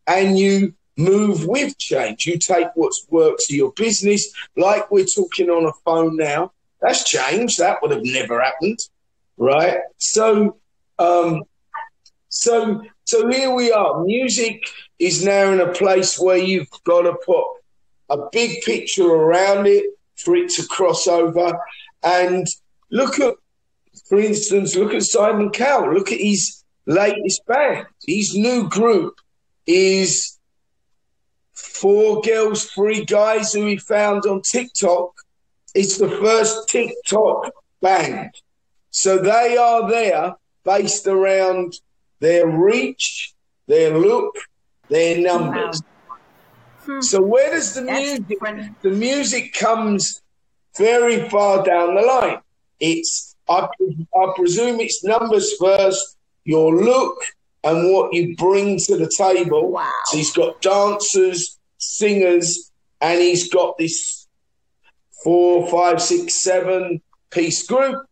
and 0.07 0.37
you 0.37 0.73
move 0.97 1.45
with 1.45 1.77
change. 1.77 2.25
You 2.25 2.37
take 2.37 2.67
what 2.75 2.93
works 3.09 3.45
for 3.45 3.53
your 3.53 3.71
business, 3.73 4.31
like 4.55 4.91
we're 4.91 5.05
talking 5.05 5.49
on 5.49 5.65
a 5.65 5.73
phone 5.83 6.15
now. 6.17 6.51
That's 6.81 7.03
change. 7.03 7.57
That 7.57 7.81
would 7.81 7.91
have 7.91 8.03
never 8.03 8.39
happened, 8.41 8.79
right? 9.37 9.79
So, 9.97 10.57
um, 10.97 11.43
so, 12.39 12.81
so 13.03 13.27
here 13.27 13.53
we 13.53 13.69
are. 13.69 14.01
Music 14.05 14.63
is 14.97 15.25
now 15.25 15.51
in 15.51 15.59
a 15.59 15.73
place 15.73 16.17
where 16.17 16.37
you've 16.37 16.69
got 16.85 17.01
to 17.01 17.13
put 17.25 17.43
a 18.09 18.29
big 18.31 18.61
picture 18.61 19.07
around 19.07 19.67
it 19.67 19.83
for 20.15 20.37
it 20.37 20.49
to 20.51 20.65
cross 20.67 21.05
over. 21.05 21.59
And 22.01 22.47
look 22.91 23.19
at, 23.19 23.35
for 24.07 24.21
instance, 24.21 24.73
look 24.73 24.93
at 24.93 25.03
Simon 25.03 25.49
Cowell. 25.49 25.93
Look 25.93 26.13
at 26.13 26.21
his 26.21 26.63
latest 26.85 27.45
band. 27.45 27.87
His 28.07 28.33
new 28.33 28.69
group 28.69 29.15
is 29.67 30.39
four 31.53 32.21
girls, 32.21 32.67
three 32.67 33.03
guys 33.03 33.51
who 33.51 33.65
he 33.65 33.75
found 33.75 34.23
on 34.25 34.43
TikTok. 34.49 35.11
It's 35.75 35.97
the 35.97 36.07
first 36.07 36.69
TikTok 36.69 37.51
band. 37.81 38.31
So 38.91 39.17
they 39.17 39.57
are 39.57 39.89
there 39.89 40.35
based 40.63 41.05
around 41.05 41.73
their 42.19 42.47
reach, 42.47 43.33
their 43.67 43.97
look, 43.97 44.35
their 44.89 45.19
numbers. 45.19 45.81
Hmm. 46.85 47.01
So 47.01 47.21
where 47.21 47.51
does 47.51 47.75
the 47.75 47.81
That's 47.81 48.01
music 48.01 48.27
different. 48.27 48.81
the 48.81 48.91
music 48.91 49.53
comes 49.53 50.21
very 50.77 51.29
far 51.29 51.63
down 51.63 51.95
the 51.95 52.01
line. 52.01 52.39
It's 52.79 53.35
I, 53.49 53.67
I 54.15 54.33
presume 54.35 54.79
it's 54.79 55.03
numbers 55.03 55.55
first, 55.59 56.17
your 56.45 56.75
look 56.75 57.17
and 57.63 57.91
what 57.91 58.13
you 58.13 58.35
bring 58.35 58.77
to 58.77 58.97
the 58.97 59.11
table. 59.17 59.71
Wow. 59.71 59.91
So 60.05 60.17
he's 60.17 60.31
got 60.31 60.61
dancers, 60.61 61.57
singers, 61.77 62.71
and 63.01 63.19
he's 63.19 63.51
got 63.51 63.77
this 63.77 64.27
four, 65.23 65.67
five, 65.69 66.01
six, 66.01 66.41
seven 66.41 67.01
piece 67.31 67.65
group. 67.65 68.05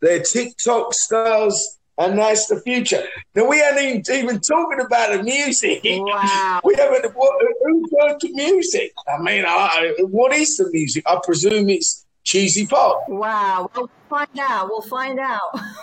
They're 0.00 0.22
TikTok 0.22 0.94
stars, 0.94 1.78
and 1.98 2.18
that's 2.18 2.46
the 2.46 2.60
future. 2.60 3.04
Now 3.34 3.48
we 3.48 3.62
ain't 3.62 4.06
even, 4.08 4.16
even 4.28 4.40
talking 4.40 4.80
about 4.80 5.12
the 5.16 5.22
music. 5.22 5.80
Wow. 5.84 6.60
We 6.64 6.74
haven't. 6.74 7.04
Who's 7.12 7.90
heard 8.00 8.20
the 8.20 8.30
music? 8.32 8.92
I 9.08 9.18
mean, 9.22 9.44
I, 9.46 9.94
I- 9.98 10.02
what 10.02 10.32
is 10.32 10.56
the 10.56 10.68
music? 10.72 11.04
I 11.06 11.18
presume 11.24 11.68
it's 11.70 12.04
cheesy 12.24 12.66
pop. 12.66 13.08
Wow. 13.08 13.70
We'll 13.74 13.90
find 14.10 14.28
out. 14.40 14.68
We'll 14.68 14.82
find 14.82 15.18
out. 15.18 15.40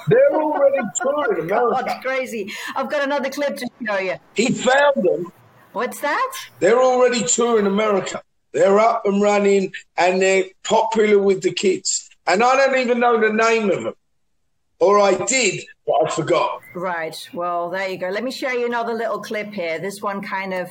They're 0.07 0.33
already 0.33 0.77
touring 1.01 1.51
oh 1.51 1.69
America. 1.69 1.83
that's 1.85 2.05
crazy. 2.05 2.51
I've 2.75 2.89
got 2.89 3.03
another 3.03 3.29
clip 3.29 3.57
to 3.57 3.67
show 3.85 3.97
you. 3.97 4.15
He 4.35 4.51
found 4.51 4.95
them. 5.03 5.31
What's 5.71 5.99
that? 6.01 6.31
They're 6.59 6.81
already 6.81 7.23
touring 7.23 7.65
America. 7.65 8.21
They're 8.51 8.77
up 8.77 9.01
and 9.05 9.19
running, 9.21 9.73
and 9.97 10.21
they're 10.21 10.45
popular 10.63 11.17
with 11.17 11.41
the 11.41 11.51
kids. 11.51 12.07
And 12.27 12.43
I 12.43 12.55
don't 12.55 12.77
even 12.79 12.99
know 12.99 13.19
the 13.19 13.33
name 13.33 13.71
of 13.71 13.83
them, 13.83 13.93
or 14.79 14.99
I 14.99 15.13
did, 15.25 15.63
but 15.85 15.93
I 16.05 16.09
forgot. 16.09 16.61
Right. 16.75 17.15
Well, 17.33 17.69
there 17.69 17.89
you 17.89 17.97
go. 17.97 18.09
Let 18.09 18.23
me 18.23 18.31
show 18.31 18.51
you 18.51 18.65
another 18.65 18.93
little 18.93 19.21
clip 19.21 19.53
here. 19.53 19.79
This 19.79 20.01
one 20.01 20.21
kind 20.21 20.53
of 20.53 20.69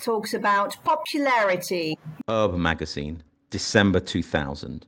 talks 0.00 0.34
about 0.34 0.76
popularity. 0.84 1.98
Herb 2.28 2.54
magazine, 2.56 3.22
December 3.50 4.00
2000. 4.00 4.86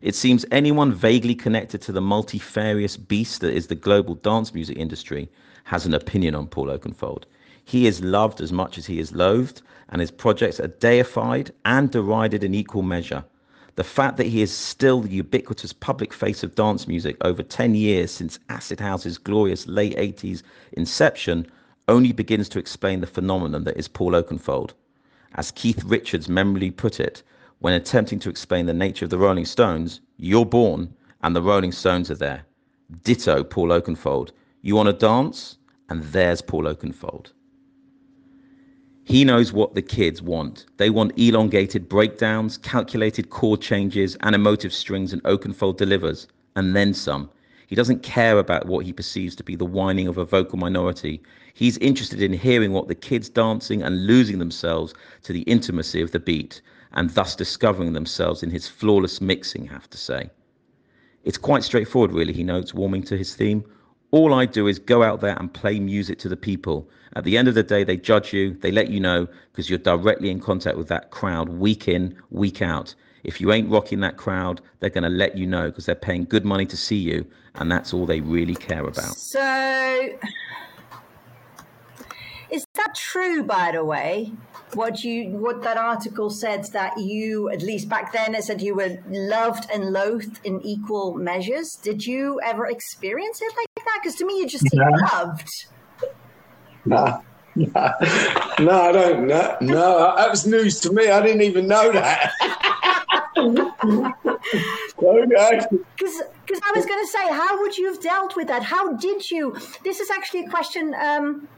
It 0.00 0.14
seems 0.14 0.44
anyone 0.50 0.92
vaguely 0.92 1.34
connected 1.34 1.80
to 1.82 1.92
the 1.92 2.00
multifarious 2.00 2.96
beast 2.96 3.40
that 3.40 3.54
is 3.54 3.68
the 3.68 3.74
global 3.74 4.16
dance 4.16 4.52
music 4.52 4.76
industry 4.76 5.30
has 5.64 5.86
an 5.86 5.94
opinion 5.94 6.34
on 6.34 6.48
Paul 6.48 6.66
Oakenfold. 6.66 7.24
He 7.64 7.86
is 7.86 8.02
loved 8.02 8.40
as 8.40 8.52
much 8.52 8.78
as 8.78 8.86
he 8.86 8.98
is 8.98 9.12
loathed, 9.12 9.62
and 9.90 10.00
his 10.00 10.10
projects 10.10 10.58
are 10.58 10.68
deified 10.68 11.52
and 11.64 11.90
derided 11.90 12.42
in 12.42 12.54
equal 12.54 12.82
measure. 12.82 13.24
The 13.74 13.84
fact 13.84 14.18
that 14.18 14.26
he 14.26 14.42
is 14.42 14.54
still 14.54 15.00
the 15.00 15.08
ubiquitous 15.08 15.72
public 15.72 16.12
face 16.12 16.42
of 16.42 16.54
dance 16.54 16.86
music 16.86 17.16
over 17.22 17.42
10 17.42 17.74
years 17.74 18.10
since 18.10 18.38
Acid 18.50 18.80
House's 18.80 19.16
glorious 19.16 19.66
late 19.66 19.96
80s 19.96 20.42
inception 20.72 21.46
only 21.88 22.12
begins 22.12 22.48
to 22.50 22.58
explain 22.58 23.00
the 23.00 23.06
phenomenon 23.06 23.64
that 23.64 23.78
is 23.78 23.88
Paul 23.88 24.12
Oakenfold. 24.12 24.74
As 25.34 25.50
Keith 25.52 25.82
Richards 25.84 26.28
memorably 26.28 26.70
put 26.70 27.00
it, 27.00 27.22
when 27.60 27.72
attempting 27.72 28.18
to 28.18 28.28
explain 28.28 28.66
the 28.66 28.74
nature 28.74 29.06
of 29.06 29.10
the 29.10 29.18
Rolling 29.18 29.46
Stones, 29.46 30.00
you're 30.18 30.44
born 30.44 30.92
and 31.22 31.34
the 31.34 31.42
Rolling 31.42 31.72
Stones 31.72 32.10
are 32.10 32.16
there. 32.16 32.44
Ditto 33.04 33.42
Paul 33.42 33.68
Oakenfold. 33.68 34.32
You 34.60 34.76
want 34.76 34.88
to 34.88 34.92
dance? 34.92 35.56
And 35.88 36.02
there's 36.04 36.42
Paul 36.42 36.64
Oakenfold. 36.64 37.32
He 39.04 39.24
knows 39.24 39.52
what 39.52 39.74
the 39.74 39.82
kids 39.82 40.22
want. 40.22 40.66
They 40.76 40.88
want 40.88 41.18
elongated 41.18 41.88
breakdowns, 41.88 42.56
calculated 42.56 43.30
chord 43.30 43.60
changes, 43.60 44.16
and 44.20 44.34
emotive 44.34 44.72
strings, 44.72 45.12
and 45.12 45.22
Oakenfold 45.24 45.76
delivers, 45.76 46.28
and 46.54 46.76
then 46.76 46.94
some. 46.94 47.28
He 47.66 47.74
doesn't 47.74 48.02
care 48.02 48.38
about 48.38 48.66
what 48.66 48.84
he 48.84 48.92
perceives 48.92 49.34
to 49.36 49.42
be 49.42 49.56
the 49.56 49.64
whining 49.64 50.06
of 50.06 50.18
a 50.18 50.24
vocal 50.24 50.58
minority. 50.58 51.22
He's 51.54 51.78
interested 51.78 52.22
in 52.22 52.32
hearing 52.32 52.72
what 52.72 52.86
the 52.86 52.94
kids 52.94 53.28
dancing 53.28 53.82
and 53.82 54.06
losing 54.06 54.38
themselves 54.38 54.94
to 55.22 55.32
the 55.32 55.42
intimacy 55.42 56.00
of 56.00 56.12
the 56.12 56.20
beat 56.20 56.60
and 56.92 57.10
thus 57.10 57.34
discovering 57.34 57.94
themselves 57.94 58.42
in 58.42 58.50
his 58.50 58.68
flawless 58.68 59.20
mixing 59.20 59.66
have 59.66 59.88
to 59.90 59.98
say. 59.98 60.30
It's 61.24 61.38
quite 61.38 61.64
straightforward, 61.64 62.12
really, 62.12 62.32
he 62.32 62.44
notes, 62.44 62.74
warming 62.74 63.02
to 63.04 63.16
his 63.16 63.34
theme. 63.34 63.64
All 64.12 64.34
I 64.34 64.44
do 64.44 64.66
is 64.66 64.78
go 64.78 65.02
out 65.02 65.22
there 65.22 65.36
and 65.40 65.52
play 65.52 65.80
music 65.80 66.18
to 66.20 66.28
the 66.28 66.36
people. 66.36 66.86
At 67.16 67.24
the 67.24 67.38
end 67.38 67.48
of 67.48 67.54
the 67.54 67.62
day, 67.62 67.82
they 67.82 67.96
judge 67.96 68.34
you, 68.34 68.52
they 68.60 68.70
let 68.70 68.90
you 68.90 69.00
know 69.00 69.26
because 69.50 69.70
you're 69.70 69.78
directly 69.78 70.30
in 70.30 70.38
contact 70.38 70.76
with 70.76 70.88
that 70.88 71.10
crowd 71.10 71.48
week 71.48 71.88
in, 71.88 72.14
week 72.30 72.60
out. 72.60 72.94
If 73.24 73.40
you 73.40 73.52
ain't 73.52 73.70
rocking 73.70 74.00
that 74.00 74.18
crowd, 74.18 74.60
they're 74.80 74.90
going 74.90 75.04
to 75.04 75.08
let 75.08 75.38
you 75.38 75.46
know 75.46 75.68
because 75.68 75.86
they're 75.86 75.94
paying 75.94 76.24
good 76.24 76.44
money 76.44 76.66
to 76.66 76.76
see 76.76 76.96
you, 76.96 77.26
and 77.54 77.72
that's 77.72 77.94
all 77.94 78.04
they 78.04 78.20
really 78.20 78.54
care 78.54 78.84
about. 78.84 79.16
So, 79.16 80.10
is 82.50 82.66
that 82.74 82.94
true, 82.94 83.42
by 83.44 83.72
the 83.72 83.82
way? 83.82 84.32
What 84.74 85.04
you 85.04 85.30
what 85.30 85.62
that 85.62 85.76
article 85.76 86.30
said 86.30 86.64
that 86.72 86.98
you 86.98 87.48
at 87.50 87.62
least 87.62 87.88
back 87.88 88.12
then 88.12 88.34
it 88.34 88.44
said 88.44 88.60
you 88.62 88.74
were 88.74 88.98
loved 89.08 89.70
and 89.70 89.92
loathed 89.92 90.40
in 90.44 90.60
equal 90.62 91.14
measures. 91.14 91.78
Did 91.82 92.04
you 92.04 92.40
ever 92.44 92.66
experience 92.66 93.40
it 93.42 93.52
like 93.56 93.84
that? 93.84 94.00
Because 94.02 94.16
to 94.18 94.26
me 94.26 94.38
you 94.38 94.46
just 94.46 94.66
no. 94.72 94.84
loved. 95.12 95.48
No. 96.84 97.22
no 97.54 97.72
no 98.60 98.80
i 98.82 98.92
don't 98.92 99.26
know. 99.26 99.56
No 99.60 100.14
that 100.16 100.30
was 100.30 100.46
news 100.46 100.80
to 100.80 100.92
me. 100.92 101.08
I 101.08 101.22
didn't 101.22 101.42
even 101.42 101.66
know 101.66 101.92
that. 101.92 102.32
Because 104.96 106.22
because 106.46 106.60
i 106.64 106.72
was 106.76 106.86
going 106.86 107.00
to 107.00 107.06
say 107.06 107.28
how 107.28 107.60
would 107.60 107.76
you 107.76 107.86
have 107.86 108.00
dealt 108.00 108.36
with 108.36 108.48
that? 108.48 108.62
How 108.62 108.92
did 108.92 109.30
you 109.30 109.56
this 109.84 110.00
is 110.00 110.10
actually 110.10 110.44
a 110.44 110.48
question 110.48 110.94
um, 110.94 111.48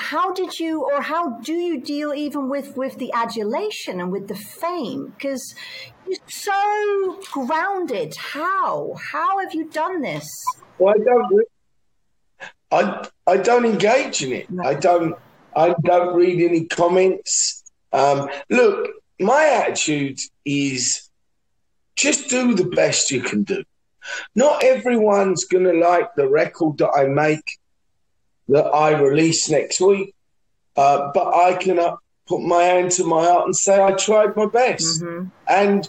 how 0.00 0.32
did 0.32 0.58
you 0.58 0.82
or 0.82 1.02
how 1.02 1.38
do 1.40 1.52
you 1.52 1.80
deal 1.80 2.14
even 2.14 2.48
with 2.48 2.76
with 2.76 2.96
the 2.98 3.12
adulation 3.12 4.00
and 4.00 4.10
with 4.10 4.28
the 4.28 4.34
fame? 4.34 5.12
Because 5.16 5.54
you're 6.06 6.18
so 6.26 7.20
grounded. 7.30 8.14
How? 8.16 8.94
How 9.12 9.38
have 9.40 9.54
you 9.54 9.68
done 9.68 10.00
this? 10.00 10.26
Well 10.78 10.94
i 10.94 11.04
don't 11.04 11.48
i 12.72 13.08
i 13.26 13.36
don't 13.36 13.66
engage 13.66 14.22
in 14.22 14.32
it. 14.32 14.50
No. 14.50 14.64
i 14.64 14.74
don't 14.74 15.14
i 15.54 15.74
don't 15.84 16.16
read 16.16 16.40
any 16.40 16.64
comments. 16.64 17.62
Um, 17.92 18.30
look 18.48 18.88
my 19.20 19.44
attitude 19.44 20.18
is 20.46 21.10
just 21.96 22.30
do 22.30 22.54
the 22.54 22.64
best 22.64 23.10
you 23.10 23.20
can 23.20 23.42
do. 23.42 23.62
Not 24.34 24.64
everyone's 24.64 25.44
going 25.44 25.64
to 25.64 25.74
like 25.74 26.14
the 26.14 26.28
record 26.28 26.78
that 26.78 26.90
i 26.96 27.04
make 27.04 27.59
that 28.50 28.66
I 28.66 29.00
release 29.00 29.48
next 29.50 29.80
week. 29.80 30.14
Uh, 30.76 31.10
but 31.12 31.34
I 31.34 31.54
can 31.54 31.78
uh, 31.78 31.96
put 32.26 32.40
my 32.42 32.62
hand 32.62 32.92
to 32.92 33.04
my 33.04 33.24
heart 33.24 33.46
and 33.46 33.56
say 33.56 33.82
I 33.82 33.92
tried 33.92 34.36
my 34.36 34.46
best. 34.46 35.02
Mm-hmm. 35.02 35.28
And 35.48 35.88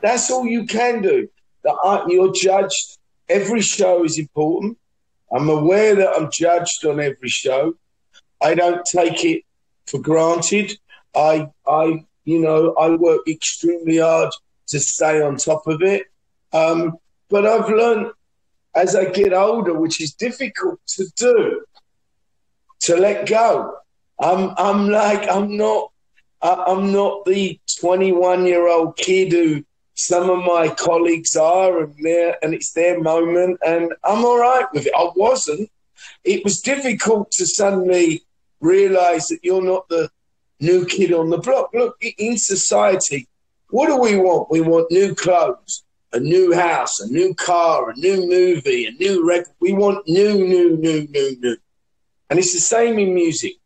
that's 0.00 0.30
all 0.30 0.46
you 0.46 0.66
can 0.66 1.02
do. 1.02 1.28
That 1.64 2.04
you're 2.08 2.32
judged. 2.32 2.98
Every 3.28 3.60
show 3.60 4.04
is 4.04 4.18
important. 4.18 4.78
I'm 5.32 5.48
aware 5.48 5.94
that 5.94 6.14
I'm 6.16 6.30
judged 6.30 6.84
on 6.84 7.00
every 7.00 7.28
show. 7.28 7.74
I 8.40 8.54
don't 8.54 8.84
take 8.84 9.24
it 9.24 9.44
for 9.86 10.00
granted. 10.00 10.78
I, 11.14 11.48
I, 11.66 12.04
you 12.24 12.40
know, 12.40 12.74
I 12.74 12.90
work 12.90 13.22
extremely 13.28 13.98
hard 13.98 14.30
to 14.68 14.80
stay 14.80 15.22
on 15.22 15.36
top 15.36 15.66
of 15.66 15.82
it. 15.82 16.06
Um, 16.52 16.96
but 17.30 17.46
I've 17.46 17.70
learned 17.70 18.12
as 18.74 18.96
I 18.96 19.06
get 19.06 19.32
older, 19.32 19.74
which 19.74 20.00
is 20.00 20.14
difficult 20.14 20.80
to 20.96 21.06
do, 21.16 21.64
to 22.82 22.96
let 22.96 23.26
go. 23.26 23.76
I'm 24.20 24.54
I'm 24.56 24.88
like 24.88 25.28
I'm 25.30 25.56
not 25.56 25.90
I'm 26.42 26.92
not 26.92 27.24
the 27.24 27.60
21 27.80 28.46
year 28.46 28.68
old 28.68 28.96
kid 28.96 29.32
who 29.32 29.64
some 29.94 30.30
of 30.30 30.44
my 30.44 30.68
colleagues 30.68 31.36
are, 31.36 31.80
and 31.84 31.94
they 32.02 32.34
and 32.42 32.54
it's 32.54 32.72
their 32.72 33.00
moment, 33.00 33.58
and 33.64 33.92
I'm 34.04 34.24
all 34.24 34.38
right 34.38 34.66
with 34.72 34.86
it. 34.86 34.92
I 34.96 35.10
wasn't. 35.14 35.70
It 36.24 36.42
was 36.44 36.60
difficult 36.60 37.30
to 37.32 37.46
suddenly 37.46 38.22
realize 38.60 39.28
that 39.28 39.40
you're 39.42 39.62
not 39.62 39.88
the 39.88 40.08
new 40.60 40.86
kid 40.86 41.12
on 41.12 41.30
the 41.30 41.38
block. 41.38 41.70
Look, 41.74 41.96
in 42.18 42.38
society, 42.38 43.28
what 43.70 43.86
do 43.88 43.98
we 43.98 44.16
want? 44.16 44.50
We 44.50 44.60
want 44.60 44.90
new 44.90 45.14
clothes, 45.14 45.84
a 46.12 46.20
new 46.20 46.52
house, 46.52 47.00
a 47.00 47.06
new 47.08 47.34
car, 47.34 47.90
a 47.90 47.96
new 47.96 48.28
movie, 48.28 48.86
a 48.86 48.92
new 48.92 49.26
record. 49.26 49.54
We 49.60 49.72
want 49.72 50.08
new, 50.08 50.34
new, 50.34 50.76
new, 50.76 51.06
new, 51.08 51.36
new. 51.40 51.56
And 52.32 52.38
it's 52.38 52.54
the 52.54 52.60
same 52.60 52.98
in 52.98 53.12
music. 53.12 53.56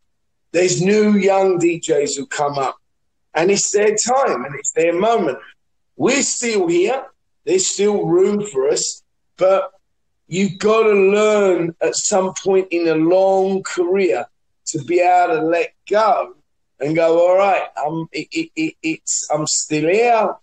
There's 0.51 0.83
new 0.83 1.13
young 1.13 1.61
DJs 1.61 2.17
who 2.17 2.27
come 2.27 2.59
up, 2.59 2.77
and 3.33 3.49
it's 3.49 3.71
their 3.71 3.95
time 3.95 4.45
and 4.45 4.57
it's 4.57 4.73
their 4.73 4.93
moment. 4.93 5.39
We're 5.97 6.25
still 6.25 6.67
here. 6.67 7.05
There's 7.45 7.73
still 7.73 8.05
room 8.07 8.45
for 8.45 8.69
us, 8.69 9.05
but 9.37 9.71
you've 10.27 10.59
got 10.59 10.83
to 10.83 10.95
learn 10.95 11.77
at 11.81 11.95
some 11.95 12.35
point 12.43 12.67
in 12.73 12.89
a 12.89 12.97
long 12.97 13.63
career 13.63 14.27
to 14.71 14.83
be 14.83 14.99
able 14.99 15.37
to 15.37 15.43
let 15.43 15.73
go 15.89 16.35
and 16.81 16.97
go. 16.97 17.21
All 17.21 17.37
right, 17.37 17.69
I'm 17.77 18.09
it, 18.11 18.51
it, 18.57 18.75
it's 18.83 19.29
I'm 19.33 19.47
still 19.47 19.89
here. 19.89 20.35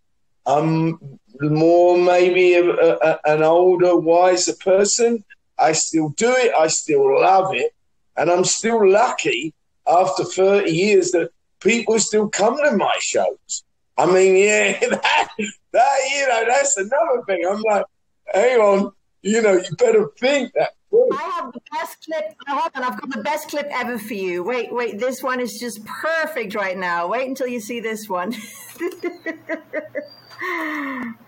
I'm 0.46 1.20
more 1.42 1.98
maybe 1.98 2.54
a, 2.54 2.70
a, 2.70 3.20
an 3.26 3.44
older, 3.44 3.98
wiser 3.98 4.56
person. 4.62 5.26
I 5.60 5.74
still 5.74 6.08
do 6.16 6.32
it. 6.32 6.54
I 6.54 6.68
still 6.68 7.20
love 7.20 7.54
it. 7.54 7.74
And 8.18 8.30
I'm 8.30 8.46
still 8.46 8.90
lucky 8.90 9.54
after 9.88 10.24
30 10.24 10.72
years 10.72 11.12
that 11.12 11.30
people 11.60 12.00
still 12.00 12.30
come 12.30 12.58
to 12.58 12.72
my 12.78 12.94
shows. 13.00 13.64
I 13.98 14.06
mean, 14.06 14.36
yeah, 14.36 14.80
that, 14.90 15.30
that 15.72 15.98
you 16.12 16.28
know, 16.28 16.46
that's 16.48 16.78
another 16.78 17.24
thing. 17.28 17.46
I'm 17.50 17.62
like, 17.62 17.86
hang 18.34 18.60
on, 18.60 18.92
you 19.22 19.42
know, 19.42 19.54
you 19.54 19.76
better 19.78 20.10
think 20.20 20.54
that. 20.54 20.72
I 21.12 21.24
have 21.36 21.52
the 21.54 21.62
best 21.72 22.06
clip. 22.06 22.36
Hold 22.48 22.72
on, 22.76 22.84
I've 22.84 23.02
got 23.02 23.10
the 23.10 23.24
best 23.24 23.50
clip 23.50 23.68
ever 23.72 23.98
for 23.98 24.14
you. 24.14 24.44
Wait, 24.44 24.72
wait, 24.72 25.00
this 25.00 25.24
one 25.24 25.40
is 25.40 25.58
just 25.60 25.84
perfect 25.86 26.54
right 26.54 26.78
now. 26.78 27.08
Wait 27.08 27.28
until 27.28 27.48
you 27.48 27.60
see 27.60 27.80
this 27.80 28.08
one. 28.08 28.36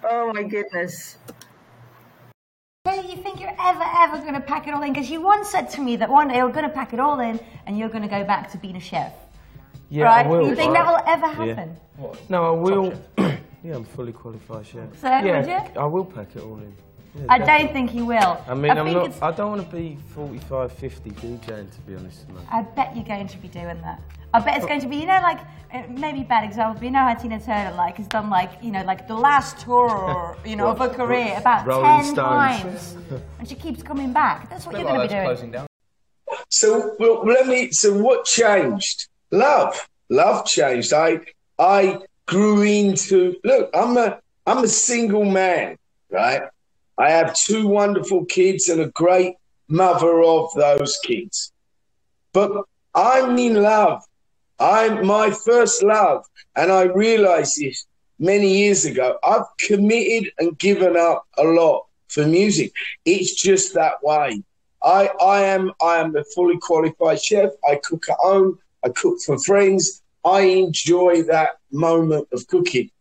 oh 0.04 0.32
my 0.34 0.44
goodness. 0.44 1.18
Do 2.86 2.92
you 2.92 3.18
think 3.18 3.40
you're 3.40 3.56
ever, 3.60 3.84
ever 3.84 4.20
going 4.20 4.36
to 4.36 4.40
pack 4.40 4.68
it 4.68 4.74
all 4.74 4.84
in? 4.84 4.94
Because 4.94 5.10
you 5.10 5.20
once 5.20 5.50
said 5.50 5.72
to 5.72 5.82
me 5.82 5.96
that 5.96 6.10
one 6.10 6.28
day 6.28 6.38
you're 6.38 6.52
going 6.52 6.70
to 6.70 6.74
pack 6.74 6.94
it 6.94 7.00
all 7.00 7.20
in 7.20 7.40
and 7.66 7.80
you're 7.80 7.90
going 7.90 8.04
to 8.04 8.08
go 8.08 8.24
back 8.24 8.52
to 8.52 8.60
being 8.60 8.76
a 8.76 8.80
chef. 8.80 9.12
Yeah, 9.90 10.04
right? 10.04 10.26
I 10.26 10.30
will. 10.30 10.48
You 10.48 10.56
think 10.56 10.74
that 10.74 10.86
will 10.86 11.02
ever 11.08 11.28
happen? 11.28 11.78
Yeah. 12.00 12.14
No, 12.30 12.46
I 12.46 12.52
will. 12.52 12.94
yeah, 13.18 13.76
I'm 13.76 13.86
fully 13.86 14.12
qualified 14.12 14.68
chef. 14.68 15.00
So, 15.00 15.08
yeah, 15.08 15.68
I 15.76 15.86
will 15.86 16.06
pack 16.06 16.36
it 16.36 16.44
all 16.44 16.58
in. 16.58 16.74
Yeah, 17.16 17.26
I 17.30 17.40
don't 17.40 17.74
think 17.74 17.90
he 17.90 18.04
will. 18.04 18.44
I 18.48 18.54
mean, 18.54 18.72
I 18.72 18.80
am 18.80 18.94
not. 18.94 19.24
I 19.24 19.32
don't 19.32 19.50
want 19.50 19.70
to 19.70 19.76
be 19.76 19.98
45, 20.10 20.72
50 20.72 21.10
DJing, 21.12 21.72
to 21.72 21.82
be 21.82 21.96
honest. 21.96 22.30
Man. 22.30 22.46
I 22.52 22.62
bet 22.62 22.96
you're 22.96 23.06
going 23.06 23.28
to 23.28 23.38
be 23.38 23.48
doing 23.48 23.82
that. 23.82 24.02
I 24.36 24.40
bet 24.42 24.58
it's 24.58 24.66
going 24.66 24.82
to 24.82 24.88
be, 24.88 24.98
you 24.98 25.06
know, 25.06 25.22
like 25.24 25.40
maybe 25.90 26.24
bad 26.24 26.44
example, 26.44 26.74
but 26.74 26.84
you 26.84 26.92
know 26.92 27.00
how 27.00 27.14
Tina 27.14 27.40
Turner 27.40 27.74
like 27.78 27.96
has 27.96 28.08
done 28.08 28.30
like, 28.30 28.52
you 28.62 28.70
know, 28.70 28.84
like 28.84 29.08
the 29.08 29.16
last 29.16 29.60
tour, 29.60 30.38
you 30.46 30.58
know, 30.58 30.68
of 30.68 30.80
her 30.80 30.90
career 30.90 31.36
about 31.38 31.66
Rolling 31.66 31.86
ten 31.86 32.04
Stones. 32.04 32.18
times, 32.18 32.98
and 33.40 33.48
she 33.48 33.56
keeps 33.56 33.82
coming 33.82 34.12
back. 34.12 34.50
That's 34.50 34.66
what 34.66 34.76
you're 34.76 34.84
going 34.84 35.08
to 35.08 35.38
be 35.38 35.48
doing. 35.48 35.66
So 36.50 36.96
well, 37.00 37.26
let 37.26 37.48
me. 37.48 37.72
So 37.72 37.94
what 37.94 38.26
changed? 38.26 39.08
Love, 39.32 39.88
love 40.10 40.46
changed. 40.46 40.92
I 40.92 41.22
I 41.58 42.00
grew 42.26 42.62
into. 42.62 43.36
Look, 43.46 43.70
I'm 43.74 43.96
a 43.96 44.20
I'm 44.46 44.66
a 44.66 44.68
single 44.68 45.24
man, 45.24 45.78
right? 46.10 46.42
I 46.98 47.10
have 47.10 47.34
two 47.46 47.68
wonderful 47.68 48.26
kids 48.26 48.68
and 48.68 48.82
a 48.82 48.88
great 48.88 49.36
mother 49.70 50.22
of 50.22 50.54
those 50.56 50.98
kids. 51.04 51.54
But 52.34 52.52
I'm 52.94 53.38
in 53.38 53.62
love. 53.62 54.04
I'm 54.60 55.06
my 55.06 55.32
first 55.32 55.84
love. 55.84 56.26
And 56.56 56.72
I 56.72 56.84
realized 56.84 57.60
this 57.60 57.86
many 58.20 58.58
years 58.58 58.86
ago. 58.86 59.18
I've 59.24 59.46
committed 59.68 60.32
and 60.40 60.58
given 60.58 60.96
up 60.96 61.26
a 61.38 61.44
lot 61.44 61.86
for 62.08 62.26
music. 62.26 62.74
It's 63.04 63.36
just 63.36 63.74
that 63.74 64.02
way. 64.04 64.42
I, 64.84 65.10
I 65.22 65.42
am 65.42 65.72
I 65.82 65.98
am 65.98 66.16
a 66.16 66.24
fully 66.36 66.58
qualified 66.60 67.22
chef. 67.22 67.50
I 67.68 67.80
cook 67.84 68.04
at 68.10 68.18
home. 68.20 68.60
I 68.84 68.90
cook 68.90 69.20
for 69.26 69.38
friends. 69.40 70.04
I 70.24 70.42
enjoy 70.42 71.24
that 71.24 71.58
moment 71.72 72.28
of 72.32 72.48
cooking. 72.48 72.92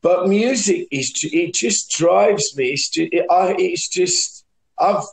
But 0.00 0.28
music 0.28 0.86
is 0.92 1.12
it 1.32 1.54
just 1.54 1.90
drives 1.90 2.56
me. 2.56 2.70
It's 2.70 2.88
just, 2.88 3.12
it, 3.12 3.26
I, 3.30 3.56
it's 3.58 3.88
just 3.88 4.44
I've 4.78 5.04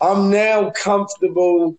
I'm 0.00 0.30
now 0.30 0.70
comfortable 0.70 1.76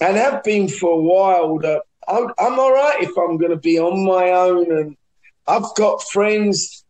and 0.00 0.16
have 0.16 0.42
been 0.42 0.68
for 0.68 0.92
a 0.98 1.02
while 1.02 1.58
that 1.58 1.82
I'm, 2.10 2.58
all 2.58 2.72
right 2.72 3.02
if 3.02 3.16
I'm 3.16 3.38
going 3.38 3.50
to 3.50 3.56
be 3.56 3.78
on 3.78 4.04
my 4.04 4.30
own. 4.30 4.70
And 4.72 4.96
I've 5.46 5.74
got 5.76 6.02
friends, 6.02 6.84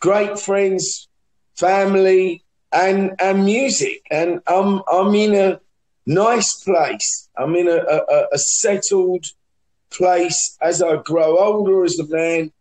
great 0.00 0.38
friends, 0.38 1.08
family, 1.56 2.42
and 2.72 3.14
and 3.20 3.44
music, 3.44 4.02
and 4.10 4.40
I'm 4.46 4.82
I'm 4.90 5.14
in 5.14 5.34
a 5.34 5.60
nice 6.04 6.54
place. 6.62 7.28
I'm 7.36 7.54
in 7.56 7.68
a, 7.68 7.76
a, 7.76 8.26
a 8.32 8.38
settled 8.38 9.24
place 9.90 10.56
as 10.60 10.82
I 10.82 10.96
grow 10.96 11.38
older 11.38 11.84
as 11.84 11.98
a 11.98 12.06
man 12.08 12.52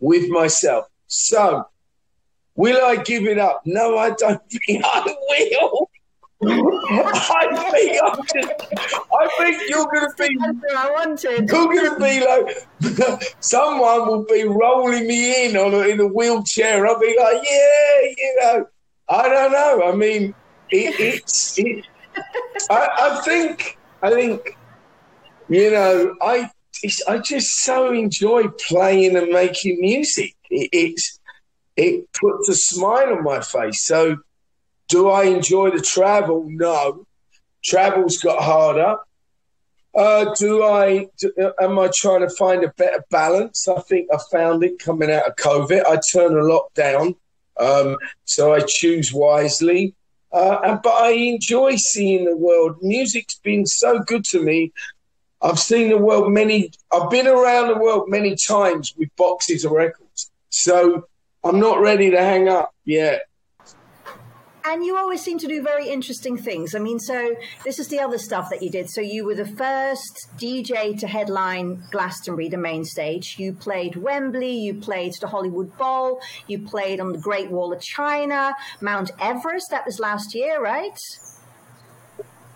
with 0.00 0.28
myself. 0.30 0.86
So, 1.06 1.64
will 2.54 2.84
I 2.84 2.96
give 2.96 3.26
it 3.26 3.38
up? 3.38 3.62
No, 3.64 3.98
I 3.98 4.10
don't 4.10 4.42
think 4.50 4.82
I 4.84 5.14
will. 5.28 5.90
I 6.90 7.68
think 7.70 7.98
I'm 8.02 8.16
just, 8.34 9.02
I 9.12 9.28
think 9.38 9.62
you're 9.68 9.86
going 9.86 10.08
to 10.08 10.14
be. 10.18 10.38
I 10.76 10.90
wanted. 10.90 11.48
You're 11.48 11.90
to 11.90 12.00
be 12.00 12.24
like 12.24 13.32
someone 13.40 14.08
will 14.08 14.24
be 14.24 14.44
rolling 14.44 15.06
me 15.06 15.46
in 15.46 15.56
on 15.56 15.74
a, 15.74 15.80
in 15.88 16.00
a 16.00 16.06
wheelchair. 16.06 16.86
I'll 16.86 17.00
be 17.00 17.16
like, 17.18 17.42
yeah, 17.48 18.10
you 18.16 18.36
know. 18.40 18.66
I 19.08 19.28
don't 19.28 19.52
know. 19.52 19.92
I 19.92 19.94
mean, 19.94 20.34
it, 20.70 20.94
it's. 20.98 21.58
It, 21.58 21.84
I, 22.70 22.88
I 22.98 23.20
think. 23.24 23.78
I 24.02 24.10
think. 24.10 24.56
You 25.48 25.70
know, 25.70 26.14
I. 26.22 26.50
I 27.06 27.18
just 27.18 27.62
so 27.62 27.92
enjoy 27.92 28.48
playing 28.68 29.16
and 29.16 29.30
making 29.30 29.80
music. 29.80 30.34
It, 30.50 30.68
it's. 30.72 31.18
It 31.76 32.04
puts 32.12 32.48
a 32.50 32.54
smile 32.54 33.14
on 33.14 33.24
my 33.24 33.40
face. 33.40 33.86
So 33.86 34.18
do 34.88 35.08
I 35.08 35.24
enjoy 35.24 35.70
the 35.70 35.80
travel? 35.80 36.46
No. 36.48 37.06
Travel's 37.64 38.18
got 38.18 38.42
harder. 38.42 38.96
Uh, 39.94 40.34
do 40.38 40.62
I? 40.64 41.08
Do, 41.18 41.32
am 41.60 41.78
I 41.78 41.90
trying 41.94 42.26
to 42.26 42.34
find 42.34 42.64
a 42.64 42.72
better 42.76 43.04
balance? 43.10 43.68
I 43.68 43.80
think 43.80 44.08
I 44.12 44.18
found 44.30 44.64
it 44.64 44.78
coming 44.78 45.10
out 45.10 45.28
of 45.28 45.36
COVID. 45.36 45.84
I 45.84 46.00
turn 46.12 46.36
a 46.36 46.42
lot 46.42 46.72
down, 46.74 47.14
um, 47.58 47.98
so 48.24 48.54
I 48.54 48.60
choose 48.66 49.12
wisely. 49.12 49.94
Uh, 50.32 50.58
and, 50.64 50.80
but 50.82 50.94
I 50.94 51.10
enjoy 51.10 51.76
seeing 51.76 52.24
the 52.24 52.36
world. 52.36 52.76
Music's 52.80 53.38
been 53.38 53.66
so 53.66 53.98
good 54.00 54.24
to 54.24 54.42
me. 54.42 54.72
I've 55.42 55.58
seen 55.58 55.90
the 55.90 55.98
world 55.98 56.32
many. 56.32 56.72
I've 56.90 57.10
been 57.10 57.26
around 57.26 57.68
the 57.68 57.78
world 57.78 58.08
many 58.08 58.34
times 58.34 58.94
with 58.96 59.14
boxes 59.16 59.66
of 59.66 59.72
records. 59.72 60.30
So 60.48 61.06
I'm 61.44 61.60
not 61.60 61.80
ready 61.80 62.10
to 62.10 62.18
hang 62.18 62.48
up 62.48 62.72
yet 62.86 63.22
and 64.64 64.84
you 64.84 64.96
always 64.96 65.22
seem 65.22 65.38
to 65.38 65.46
do 65.46 65.62
very 65.62 65.88
interesting 65.88 66.36
things. 66.36 66.74
I 66.74 66.78
mean, 66.78 66.98
so 66.98 67.34
this 67.64 67.78
is 67.78 67.88
the 67.88 68.00
other 68.00 68.18
stuff 68.18 68.50
that 68.50 68.62
you 68.62 68.70
did. 68.70 68.90
So 68.90 69.00
you 69.00 69.24
were 69.24 69.34
the 69.34 69.46
first 69.46 70.28
DJ 70.36 70.98
to 71.00 71.06
headline 71.06 71.82
Glastonbury, 71.90 72.48
the 72.48 72.56
main 72.58 72.84
stage. 72.84 73.36
You 73.38 73.52
played 73.52 73.96
Wembley, 73.96 74.52
you 74.52 74.74
played 74.74 75.14
the 75.20 75.28
Hollywood 75.28 75.76
Bowl, 75.76 76.20
you 76.46 76.60
played 76.60 77.00
on 77.00 77.12
the 77.12 77.18
Great 77.18 77.50
Wall 77.50 77.72
of 77.72 77.80
China, 77.80 78.54
Mount 78.80 79.10
Everest. 79.20 79.70
That 79.70 79.86
was 79.86 79.98
last 79.98 80.34
year, 80.34 80.62
right? 80.62 80.98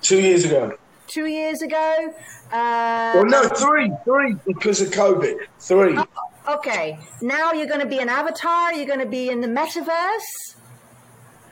Two 0.02 0.20
years 0.20 0.44
ago. 0.44 0.76
Two 1.06 1.26
years 1.26 1.62
ago. 1.62 2.14
Uh, 2.52 3.12
well, 3.14 3.24
no, 3.24 3.48
three, 3.48 3.92
three 4.04 4.36
because 4.46 4.80
of 4.80 4.90
COVID. 4.90 5.38
Three. 5.60 5.96
Oh, 5.96 6.54
okay. 6.56 6.98
Now 7.22 7.52
you're 7.52 7.66
going 7.66 7.80
to 7.80 7.86
be 7.86 7.98
an 7.98 8.08
avatar. 8.08 8.72
You're 8.72 8.86
going 8.86 9.00
to 9.00 9.06
be 9.06 9.30
in 9.30 9.40
the 9.40 9.48
metaverse. 9.48 10.56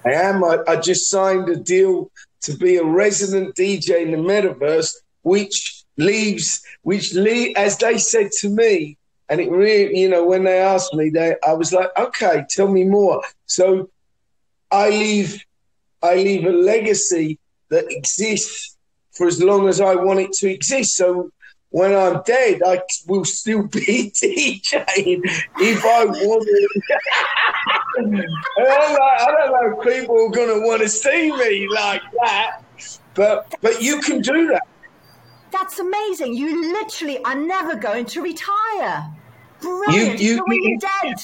I 0.04 0.12
am. 0.12 0.44
I, 0.44 0.58
I 0.66 0.76
just 0.76 1.08
signed 1.10 1.48
a 1.48 1.56
deal 1.56 2.10
to 2.42 2.56
be 2.56 2.76
a 2.76 2.84
resident 2.84 3.54
DJ 3.56 4.02
in 4.02 4.10
the 4.10 4.18
metaverse, 4.18 4.92
which 5.22 5.84
leaves, 5.96 6.62
which 6.82 7.14
leave, 7.14 7.56
as 7.56 7.78
they 7.78 7.98
said 7.98 8.30
to 8.40 8.48
me, 8.48 8.98
and 9.28 9.40
it 9.40 9.50
really, 9.50 9.98
you 9.98 10.08
know, 10.08 10.24
when 10.24 10.44
they 10.44 10.58
asked 10.58 10.92
me, 10.94 11.08
they, 11.08 11.36
I 11.46 11.54
was 11.54 11.72
like, 11.72 11.88
okay, 11.98 12.44
tell 12.50 12.68
me 12.68 12.84
more. 12.84 13.22
So 13.46 13.90
I 14.70 14.90
leave, 14.90 15.42
I 16.02 16.16
leave 16.16 16.44
a 16.44 16.52
legacy 16.52 17.38
that 17.70 17.86
exists 17.88 18.76
for 19.12 19.26
as 19.26 19.42
long 19.42 19.68
as 19.68 19.80
I 19.80 19.94
want 19.94 20.20
it 20.20 20.32
to 20.34 20.50
exist. 20.50 20.96
So 20.96 21.30
when 21.74 21.92
I'm 21.92 22.22
dead, 22.22 22.60
I 22.64 22.80
will 23.08 23.24
still 23.24 23.64
be 23.64 23.80
DJing 24.14 25.20
if 25.58 25.84
I 25.84 26.04
wanted. 26.04 26.68
I 28.58 29.26
don't 29.26 29.50
know 29.50 29.80
if 29.80 29.96
people 29.96 30.26
are 30.26 30.30
going 30.30 30.60
to 30.60 30.64
want 30.64 30.82
to 30.82 30.88
see 30.88 31.32
me 31.32 31.68
like 31.68 32.02
that, 32.22 32.60
but 33.14 33.52
but 33.60 33.82
you 33.82 34.00
can 34.02 34.20
do 34.20 34.46
that. 34.52 34.62
That's 35.50 35.80
amazing. 35.80 36.36
You 36.36 36.74
literally 36.74 37.18
are 37.24 37.34
never 37.34 37.74
going 37.74 38.04
to 38.06 38.22
retire. 38.22 39.12
Brilliant. 39.60 40.20
You, 40.20 40.44
you, 40.46 40.54
you, 40.54 40.78
dead. 40.78 41.16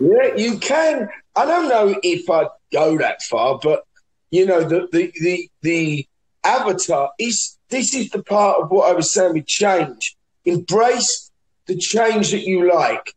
yeah, 0.00 0.34
you 0.34 0.58
can. 0.58 1.08
I 1.36 1.46
don't 1.46 1.68
know 1.68 1.94
if 2.02 2.28
I'd 2.28 2.48
go 2.72 2.98
that 2.98 3.22
far, 3.22 3.60
but 3.62 3.84
you 4.32 4.44
know 4.44 4.64
the 4.64 4.88
the 4.90 5.12
the, 5.20 5.48
the 5.62 6.08
avatar 6.44 7.10
is 7.18 7.58
this 7.68 7.94
is 7.94 8.10
the 8.10 8.22
part 8.22 8.60
of 8.60 8.70
what 8.70 8.90
I 8.90 8.94
was 8.94 9.12
saying 9.12 9.34
with 9.34 9.46
change. 9.46 10.16
Embrace 10.44 11.30
the 11.66 11.76
change 11.76 12.32
that 12.32 12.42
you 12.42 12.68
like. 12.72 13.14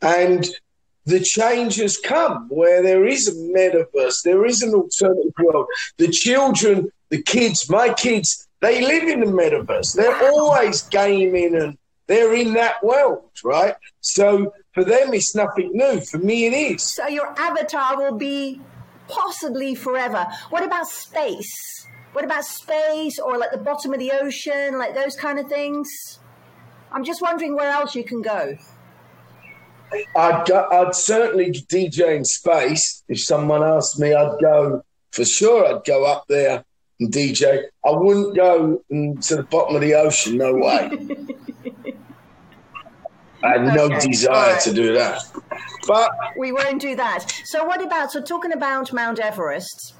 And 0.00 0.46
the 1.04 1.20
change 1.20 1.76
has 1.76 1.96
come 1.96 2.46
where 2.48 2.82
there 2.82 3.06
is 3.06 3.26
a 3.28 3.32
metaverse, 3.32 4.22
there 4.24 4.44
is 4.44 4.62
an 4.62 4.74
alternative 4.74 5.32
world. 5.42 5.66
The 5.96 6.08
children, 6.08 6.92
the 7.08 7.22
kids, 7.22 7.68
my 7.68 7.92
kids, 7.94 8.46
they 8.60 8.84
live 8.84 9.08
in 9.08 9.20
the 9.20 9.26
metaverse. 9.26 9.96
They're 9.96 10.30
always 10.30 10.82
gaming 10.82 11.56
and 11.56 11.78
they're 12.06 12.34
in 12.34 12.54
that 12.54 12.82
world, 12.84 13.30
right? 13.42 13.74
So 14.00 14.52
for 14.72 14.84
them, 14.84 15.14
it's 15.14 15.34
nothing 15.34 15.70
new. 15.72 16.00
For 16.00 16.18
me, 16.18 16.46
it 16.46 16.52
is. 16.52 16.82
So 16.82 17.06
your 17.08 17.34
avatar 17.38 17.96
will 17.96 18.16
be 18.16 18.60
possibly 19.08 19.74
forever. 19.74 20.26
What 20.50 20.62
about 20.62 20.86
space? 20.86 21.86
What 22.12 22.24
about 22.24 22.44
space 22.44 23.18
or 23.18 23.38
like 23.38 23.52
the 23.52 23.58
bottom 23.58 23.92
of 23.92 23.98
the 23.98 24.12
ocean, 24.12 24.78
like 24.78 24.94
those 24.94 25.14
kind 25.16 25.38
of 25.38 25.46
things? 25.48 26.18
I'm 26.90 27.04
just 27.04 27.20
wondering 27.20 27.54
where 27.54 27.70
else 27.70 27.94
you 27.94 28.04
can 28.04 28.22
go. 28.22 28.56
I'd 30.16 30.46
go, 30.46 30.68
I'd 30.70 30.94
certainly 30.94 31.50
DJ 31.50 32.16
in 32.16 32.24
space. 32.24 33.02
If 33.08 33.20
someone 33.20 33.62
asked 33.62 33.98
me, 33.98 34.14
I'd 34.14 34.38
go 34.40 34.82
for 35.12 35.24
sure. 35.24 35.66
I'd 35.66 35.84
go 35.84 36.04
up 36.04 36.24
there 36.28 36.64
and 37.00 37.12
DJ. 37.12 37.64
I 37.84 37.90
wouldn't 37.90 38.36
go 38.36 38.82
to 38.90 39.36
the 39.36 39.42
bottom 39.44 39.76
of 39.76 39.82
the 39.82 39.94
ocean. 39.94 40.38
No 40.38 40.54
way. 40.54 40.90
I 43.42 43.50
had 43.50 43.74
no 43.74 43.88
desire 44.00 44.54
right. 44.54 44.60
to 44.62 44.72
do 44.72 44.94
that. 44.94 45.22
But 45.86 46.10
we 46.36 46.50
won't 46.50 46.80
do 46.80 46.96
that. 46.96 47.32
So, 47.44 47.64
what 47.64 47.80
about 47.82 48.10
so 48.10 48.20
talking 48.20 48.52
about 48.52 48.92
Mount 48.92 49.20
Everest? 49.20 49.94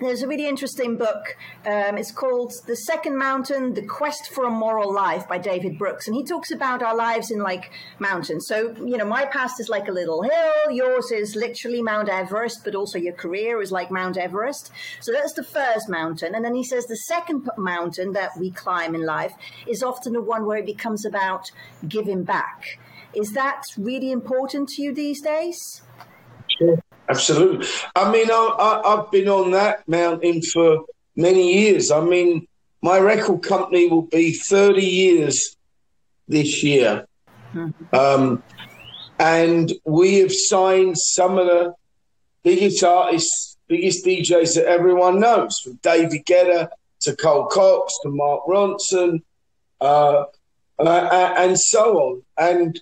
There's 0.00 0.22
a 0.22 0.28
really 0.28 0.46
interesting 0.46 0.96
book. 0.96 1.36
Um, 1.64 1.96
it's 1.96 2.12
called 2.12 2.52
The 2.66 2.76
Second 2.76 3.16
Mountain 3.16 3.74
The 3.74 3.82
Quest 3.82 4.28
for 4.28 4.44
a 4.44 4.50
Moral 4.50 4.92
Life 4.92 5.26
by 5.26 5.38
David 5.38 5.78
Brooks. 5.78 6.06
And 6.06 6.14
he 6.14 6.24
talks 6.24 6.50
about 6.50 6.82
our 6.82 6.94
lives 6.94 7.30
in 7.30 7.38
like 7.38 7.70
mountains. 7.98 8.46
So, 8.46 8.74
you 8.84 8.96
know, 8.96 9.04
my 9.04 9.24
past 9.24 9.58
is 9.58 9.68
like 9.68 9.88
a 9.88 9.92
little 9.92 10.22
hill, 10.22 10.70
yours 10.70 11.10
is 11.10 11.34
literally 11.34 11.82
Mount 11.82 12.08
Everest, 12.08 12.62
but 12.64 12.74
also 12.74 12.98
your 12.98 13.14
career 13.14 13.62
is 13.62 13.72
like 13.72 13.90
Mount 13.90 14.16
Everest. 14.16 14.70
So 15.00 15.12
that's 15.12 15.32
the 15.32 15.44
first 15.44 15.88
mountain. 15.88 16.34
And 16.34 16.44
then 16.44 16.54
he 16.54 16.64
says 16.64 16.86
the 16.86 16.96
second 16.96 17.48
mountain 17.56 18.12
that 18.12 18.32
we 18.38 18.50
climb 18.50 18.94
in 18.94 19.04
life 19.04 19.32
is 19.66 19.82
often 19.82 20.12
the 20.12 20.22
one 20.22 20.44
where 20.44 20.58
it 20.58 20.66
becomes 20.66 21.06
about 21.06 21.50
giving 21.88 22.22
back. 22.24 22.78
Is 23.14 23.32
that 23.32 23.62
really 23.78 24.12
important 24.12 24.68
to 24.70 24.82
you 24.82 24.92
these 24.92 25.22
days? 25.22 25.82
Sure. 26.58 26.78
Absolutely. 27.08 27.66
I 27.94 28.10
mean, 28.10 28.28
I, 28.30 28.82
have 28.84 29.10
been 29.10 29.28
on 29.28 29.52
that 29.52 29.86
mountain 29.88 30.42
for 30.42 30.84
many 31.14 31.54
years. 31.60 31.90
I 31.90 32.00
mean, 32.00 32.46
my 32.82 32.98
record 32.98 33.42
company 33.42 33.88
will 33.88 34.02
be 34.02 34.32
30 34.32 34.82
years 34.82 35.56
this 36.28 36.62
year. 36.62 37.06
Mm-hmm. 37.54 37.94
Um, 37.94 38.42
and 39.18 39.72
we 39.84 40.16
have 40.16 40.32
signed 40.32 40.98
some 40.98 41.38
of 41.38 41.46
the 41.46 41.74
biggest 42.42 42.82
artists, 42.84 43.56
biggest 43.68 44.04
DJs 44.04 44.56
that 44.56 44.66
everyone 44.66 45.20
knows, 45.20 45.58
from 45.60 45.78
David 45.82 46.24
Guetta 46.26 46.68
to 47.00 47.16
Carl 47.16 47.46
Cox 47.46 47.94
to 48.02 48.10
Mark 48.10 48.42
Ronson, 48.46 49.22
uh, 49.80 50.24
uh, 50.78 51.34
and 51.38 51.58
so 51.58 51.98
on. 51.98 52.22
And 52.36 52.80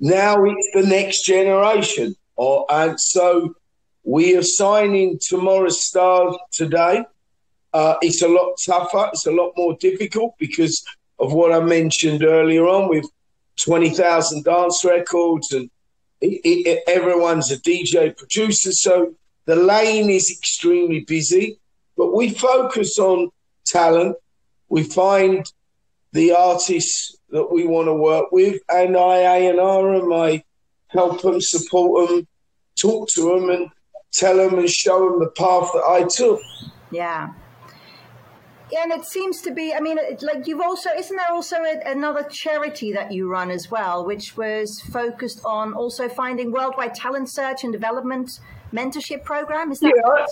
now 0.00 0.44
it's 0.44 0.70
the 0.74 0.86
next 0.86 1.24
generation. 1.24 2.14
Or, 2.36 2.66
and 2.68 3.00
so 3.00 3.54
we 4.02 4.36
are 4.36 4.42
signing 4.42 5.18
tomorrow's 5.18 5.84
stars 5.84 6.36
today. 6.52 7.04
Uh, 7.72 7.96
it's 8.02 8.22
a 8.22 8.28
lot 8.28 8.54
tougher. 8.64 9.10
It's 9.12 9.26
a 9.26 9.32
lot 9.32 9.52
more 9.56 9.76
difficult 9.80 10.34
because 10.38 10.84
of 11.18 11.32
what 11.32 11.52
I 11.52 11.60
mentioned 11.60 12.24
earlier 12.24 12.66
on 12.66 12.88
with 12.88 13.06
20,000 13.64 14.44
dance 14.44 14.84
records 14.84 15.52
and 15.52 15.70
it, 16.20 16.40
it, 16.44 16.82
everyone's 16.86 17.50
a 17.50 17.58
DJ 17.58 18.16
producer. 18.16 18.72
So 18.72 19.14
the 19.46 19.56
lane 19.56 20.10
is 20.10 20.30
extremely 20.30 21.00
busy, 21.00 21.58
but 21.96 22.14
we 22.14 22.30
focus 22.30 22.98
on 22.98 23.30
talent. 23.66 24.16
We 24.68 24.82
find 24.82 25.50
the 26.12 26.32
artists 26.32 27.16
that 27.30 27.52
we 27.52 27.66
want 27.66 27.88
to 27.88 27.94
work 27.94 28.32
with 28.32 28.60
and 28.68 28.96
I 28.96 29.18
A&R 29.18 29.98
them. 29.98 30.12
I 30.12 30.44
help 30.94 31.22
them, 31.22 31.40
support 31.40 32.08
them, 32.08 32.26
talk 32.80 33.08
to 33.10 33.22
them, 33.22 33.50
and 33.50 33.70
tell 34.12 34.36
them 34.36 34.58
and 34.58 34.70
show 34.70 35.10
them 35.10 35.20
the 35.20 35.30
path 35.30 35.70
that 35.74 35.84
I 35.88 36.04
took. 36.04 36.40
Yeah. 36.90 37.32
And 38.76 38.92
it 38.92 39.04
seems 39.04 39.42
to 39.42 39.52
be, 39.52 39.74
I 39.74 39.80
mean, 39.80 39.98
like 40.22 40.46
you've 40.46 40.60
also, 40.60 40.90
isn't 40.90 41.16
there 41.16 41.30
also 41.30 41.56
a, 41.56 41.80
another 41.86 42.24
charity 42.24 42.92
that 42.92 43.12
you 43.12 43.28
run 43.28 43.50
as 43.50 43.70
well, 43.70 44.04
which 44.04 44.36
was 44.36 44.80
focused 44.92 45.42
on 45.44 45.74
also 45.74 46.08
finding 46.08 46.50
worldwide 46.50 46.94
talent 46.94 47.28
search 47.28 47.62
and 47.62 47.72
development 47.72 48.30
mentorship 48.72 49.22
program? 49.22 49.70
Is 49.70 49.80
that 49.80 49.92
Yeah, 49.94 50.10
right? 50.10 50.28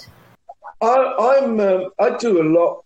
I, 0.81 1.37
I'm 1.39 1.61
um, 1.61 1.91
I 2.01 2.17
do 2.17 2.41
a 2.41 2.47
lot 2.49 2.85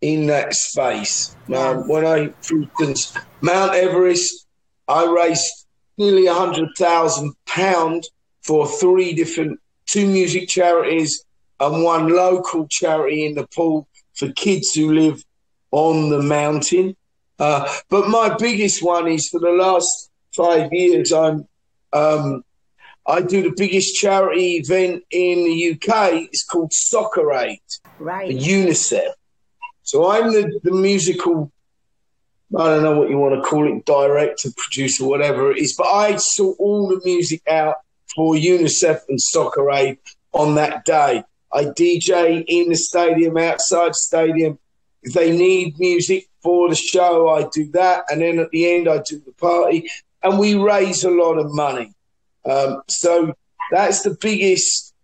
in 0.00 0.26
that 0.28 0.54
space. 0.54 1.36
Um, 1.54 1.88
when 1.88 2.06
I, 2.06 2.28
for 2.40 2.56
instance, 2.56 3.14
Mount 3.40 3.74
Everest, 3.74 4.46
I 4.88 5.04
raised 5.04 5.63
nearly 5.98 6.26
a 6.26 6.34
hundred 6.34 6.68
thousand 6.76 7.34
pound 7.46 8.04
for 8.42 8.66
three 8.66 9.14
different 9.14 9.60
two 9.86 10.06
music 10.06 10.48
charities 10.48 11.24
and 11.60 11.84
one 11.84 12.08
local 12.08 12.66
charity 12.68 13.26
in 13.26 13.34
Nepal 13.34 13.86
for 14.14 14.30
kids 14.32 14.74
who 14.74 14.92
live 14.92 15.22
on 15.70 16.10
the 16.10 16.22
mountain. 16.22 16.96
Uh, 17.38 17.68
but 17.90 18.08
my 18.08 18.34
biggest 18.38 18.82
one 18.82 19.08
is 19.08 19.28
for 19.28 19.40
the 19.40 19.50
last 19.50 20.10
five 20.34 20.72
years, 20.72 21.12
I'm 21.12 21.46
um, 21.92 22.44
I 23.06 23.20
do 23.20 23.42
the 23.42 23.54
biggest 23.56 23.94
charity 23.94 24.56
event 24.56 25.04
in 25.10 25.44
the 25.44 25.72
UK. 25.72 26.28
It's 26.32 26.44
called 26.44 26.72
Soccer 26.72 27.32
Aid 27.34 27.60
Right. 27.98 28.30
UNICEF. 28.30 29.12
So 29.82 30.10
I'm 30.10 30.32
the, 30.32 30.60
the 30.62 30.72
musical, 30.72 31.52
I 32.56 32.66
don't 32.66 32.82
know 32.82 32.98
what 32.98 33.10
you 33.10 33.18
want 33.18 33.34
to 33.34 33.48
call 33.48 33.66
it, 33.66 33.84
director, 33.84 34.50
producer, 34.56 35.04
whatever 35.04 35.50
it 35.50 35.58
is, 35.58 35.74
but 35.76 35.86
I 35.86 36.16
sort 36.16 36.56
all 36.58 36.88
the 36.88 37.00
music 37.04 37.42
out 37.48 37.76
for 38.14 38.34
UNICEF 38.34 39.00
and 39.08 39.20
Soccer 39.20 39.70
Aid 39.70 39.98
on 40.32 40.54
that 40.54 40.84
day. 40.84 41.24
I 41.52 41.64
DJ 41.64 42.44
in 42.46 42.68
the 42.68 42.76
stadium, 42.76 43.36
outside 43.36 43.94
stadium. 43.94 44.58
If 45.02 45.14
they 45.14 45.36
need 45.36 45.78
music 45.78 46.28
for 46.42 46.68
the 46.68 46.74
show, 46.74 47.28
I 47.28 47.48
do 47.52 47.70
that. 47.72 48.04
And 48.10 48.20
then 48.20 48.38
at 48.38 48.50
the 48.50 48.72
end, 48.72 48.88
I 48.88 48.98
do 48.98 49.20
the 49.24 49.32
party. 49.32 49.90
And 50.22 50.38
we 50.38 50.54
raise 50.54 51.04
a 51.04 51.10
lot 51.10 51.38
of 51.38 51.52
money. 51.52 51.92
Um, 52.44 52.82
so 52.88 53.34
that's 53.70 54.02
the 54.02 54.16
biggest 54.20 54.94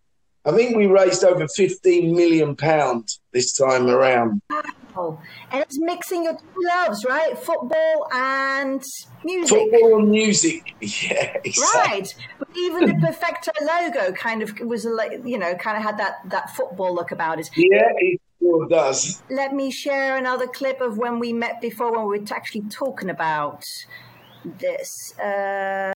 I 0.44 0.52
think 0.52 0.74
we 0.74 0.86
raised 0.86 1.22
over 1.22 1.46
15 1.48 2.16
million 2.16 2.56
pounds 2.56 3.20
this 3.32 3.52
time 3.52 3.88
around. 3.88 4.40
And 5.50 5.62
it's 5.62 5.78
mixing 5.80 6.24
your 6.24 6.34
two 6.34 6.62
loves, 6.66 7.04
right? 7.04 7.36
Football 7.38 8.08
and 8.12 8.82
music. 9.24 9.58
Football 9.58 10.00
and 10.00 10.10
music. 10.10 10.74
Yeah, 10.80 11.36
exactly. 11.44 11.90
Right, 11.90 12.14
but 12.38 12.48
even 12.56 12.86
the 12.86 12.94
Perfecto 13.06 13.52
logo 13.62 14.12
kind 14.12 14.42
of 14.42 14.58
was 14.60 14.84
like 14.84 15.12
you 15.24 15.38
know 15.38 15.54
kind 15.54 15.76
of 15.76 15.82
had 15.82 15.98
that 15.98 16.14
that 16.26 16.56
football 16.56 16.94
look 16.94 17.10
about 17.10 17.38
it. 17.38 17.50
Yeah, 17.56 17.92
it 17.96 18.20
sure 18.40 18.68
does. 18.68 19.22
Let 19.30 19.54
me 19.54 19.70
share 19.70 20.16
another 20.16 20.46
clip 20.46 20.80
of 20.80 20.98
when 20.98 21.18
we 21.18 21.32
met 21.32 21.60
before 21.60 21.92
when 21.92 22.06
we 22.08 22.18
were 22.18 22.24
actually 22.34 22.62
talking 22.62 23.10
about 23.10 23.64
this. 24.44 25.18
Uh, 25.18 25.92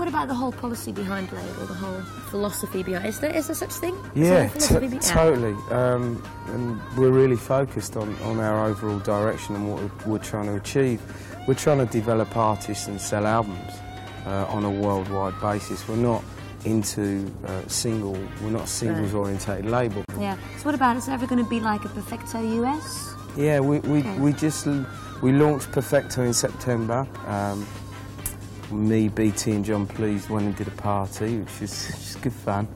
What 0.00 0.08
about 0.08 0.28
the 0.28 0.34
whole 0.34 0.50
policy 0.52 0.92
behind 0.92 1.30
label, 1.30 1.66
the 1.66 1.74
whole 1.74 2.00
philosophy 2.30 2.82
behind? 2.82 3.04
Is 3.04 3.20
there 3.20 3.36
is 3.36 3.48
there 3.48 3.54
such 3.54 3.72
thing? 3.74 3.94
Yeah, 4.14 4.48
t- 4.48 4.98
totally. 5.00 5.52
Um, 5.70 6.22
and 6.46 6.80
we're 6.96 7.10
really 7.10 7.36
focused 7.36 7.98
on, 7.98 8.16
on 8.22 8.40
our 8.40 8.64
overall 8.64 8.98
direction 9.00 9.56
and 9.56 9.70
what 9.70 9.82
we're, 9.82 10.12
we're 10.12 10.18
trying 10.24 10.46
to 10.46 10.56
achieve. 10.56 11.02
We're 11.46 11.52
trying 11.52 11.86
to 11.86 11.92
develop 11.92 12.34
artists 12.34 12.88
and 12.88 12.98
sell 12.98 13.26
albums 13.26 13.74
uh, 14.24 14.46
on 14.48 14.64
a 14.64 14.70
worldwide 14.70 15.38
basis. 15.38 15.86
We're 15.86 15.96
not 15.96 16.24
into 16.64 17.30
uh, 17.46 17.68
single. 17.68 18.16
We're 18.42 18.52
not 18.52 18.64
a 18.64 18.68
singles 18.68 19.12
orientated 19.12 19.66
label. 19.66 20.02
Yeah. 20.18 20.38
So 20.56 20.64
what 20.64 20.74
about? 20.74 20.96
Is 20.96 21.04
there 21.06 21.14
ever 21.14 21.26
going 21.26 21.44
to 21.44 21.50
be 21.50 21.60
like 21.60 21.84
a 21.84 21.90
Perfecto 21.90 22.40
US? 22.64 23.14
Yeah, 23.36 23.60
we, 23.60 23.80
we, 23.80 23.98
Okay. 23.98 24.18
we 24.18 24.32
just 24.32 24.66
we 25.20 25.32
launched 25.32 25.70
Perfecto 25.72 26.22
in 26.22 26.32
September. 26.32 27.06
Um, 27.26 27.66
me, 28.72 29.08
BT, 29.08 29.52
and 29.52 29.64
John 29.64 29.86
Pleased 29.86 30.28
went 30.30 30.46
and 30.46 30.56
did 30.56 30.68
a 30.68 30.72
party, 30.72 31.38
which 31.38 31.62
is 31.62 31.86
just 31.88 32.20
good 32.22 32.32
fun. 32.32 32.68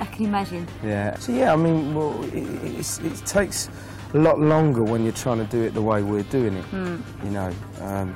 I 0.00 0.04
can 0.06 0.26
imagine. 0.26 0.66
Yeah. 0.84 1.16
So 1.18 1.32
yeah, 1.32 1.52
I 1.52 1.56
mean, 1.56 1.94
well, 1.94 2.22
it, 2.24 2.44
it's, 2.78 2.98
it 3.00 3.16
takes 3.26 3.68
a 4.14 4.18
lot 4.18 4.38
longer 4.38 4.82
when 4.82 5.02
you're 5.04 5.12
trying 5.12 5.38
to 5.38 5.44
do 5.44 5.62
it 5.62 5.74
the 5.74 5.82
way 5.82 6.02
we're 6.02 6.22
doing 6.24 6.54
it. 6.56 6.64
You 7.24 7.30
know. 7.30 7.50
Um, 7.80 8.14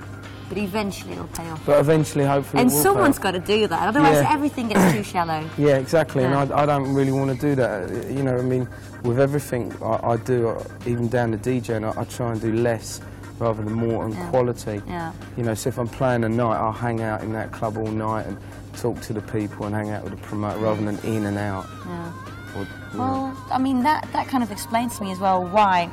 But 0.48 0.58
eventually 0.58 1.12
it'll 1.12 1.26
pay 1.28 1.48
off. 1.48 1.64
but 1.64 1.78
eventually, 1.78 2.24
hopefully, 2.24 2.60
And 2.62 2.70
someone's 2.72 3.18
got 3.18 3.30
to 3.32 3.38
do 3.40 3.66
that. 3.68 3.88
Otherwise, 3.88 4.16
Yeah. 4.22 4.32
everything 4.32 4.68
gets 4.68 4.92
too 4.92 5.02
shallow. 5.12 5.42
Yeah, 5.56 5.76
exactly. 5.76 6.22
Yeah. 6.22 6.42
And 6.42 6.52
I, 6.52 6.62
I 6.62 6.66
don't 6.66 6.92
really 6.92 7.12
want 7.12 7.30
to 7.30 7.36
do 7.40 7.54
that. 7.54 7.88
You 8.10 8.22
know, 8.24 8.36
I 8.36 8.42
mean, 8.42 8.68
with 9.04 9.18
everything 9.20 9.72
I, 9.82 10.12
I 10.12 10.16
do, 10.16 10.56
even 10.86 11.08
down 11.08 11.30
to 11.32 11.38
DJing, 11.38 11.84
I, 11.96 12.00
I 12.00 12.04
try 12.04 12.32
and 12.32 12.40
do 12.40 12.52
less 12.52 13.00
rather 13.40 13.62
than 13.64 13.72
more 13.72 14.04
and 14.04 14.14
Yeah. 14.14 14.30
quality. 14.30 14.82
Yeah. 14.86 15.12
You 15.36 15.42
know, 15.44 15.54
so 15.54 15.68
if 15.68 15.78
I'm 15.78 15.88
playing 15.88 16.24
a 16.24 16.28
night, 16.28 16.56
I'll 16.56 16.72
hang 16.72 17.00
out 17.02 17.22
in 17.22 17.32
that 17.32 17.50
club 17.52 17.76
all 17.78 17.86
night 17.90 18.26
and 18.26 18.36
talk 18.76 19.00
to 19.02 19.12
the 19.12 19.22
people 19.22 19.66
and 19.66 19.74
hang 19.74 19.90
out 19.90 20.04
with 20.04 20.12
the 20.12 20.18
promoter 20.26 20.58
rather 20.60 20.82
than 20.84 20.98
in 21.04 21.24
and 21.26 21.38
out. 21.38 21.66
Yeah. 21.86 22.12
Or, 22.56 22.60
you 22.60 22.66
know. 22.98 22.98
Well, 22.98 23.46
I 23.50 23.58
mean 23.58 23.82
that 23.84 24.06
that 24.12 24.28
kind 24.28 24.42
of 24.42 24.50
explains 24.52 24.96
to 24.98 25.04
me 25.04 25.12
as 25.12 25.18
well 25.18 25.44
why 25.44 25.88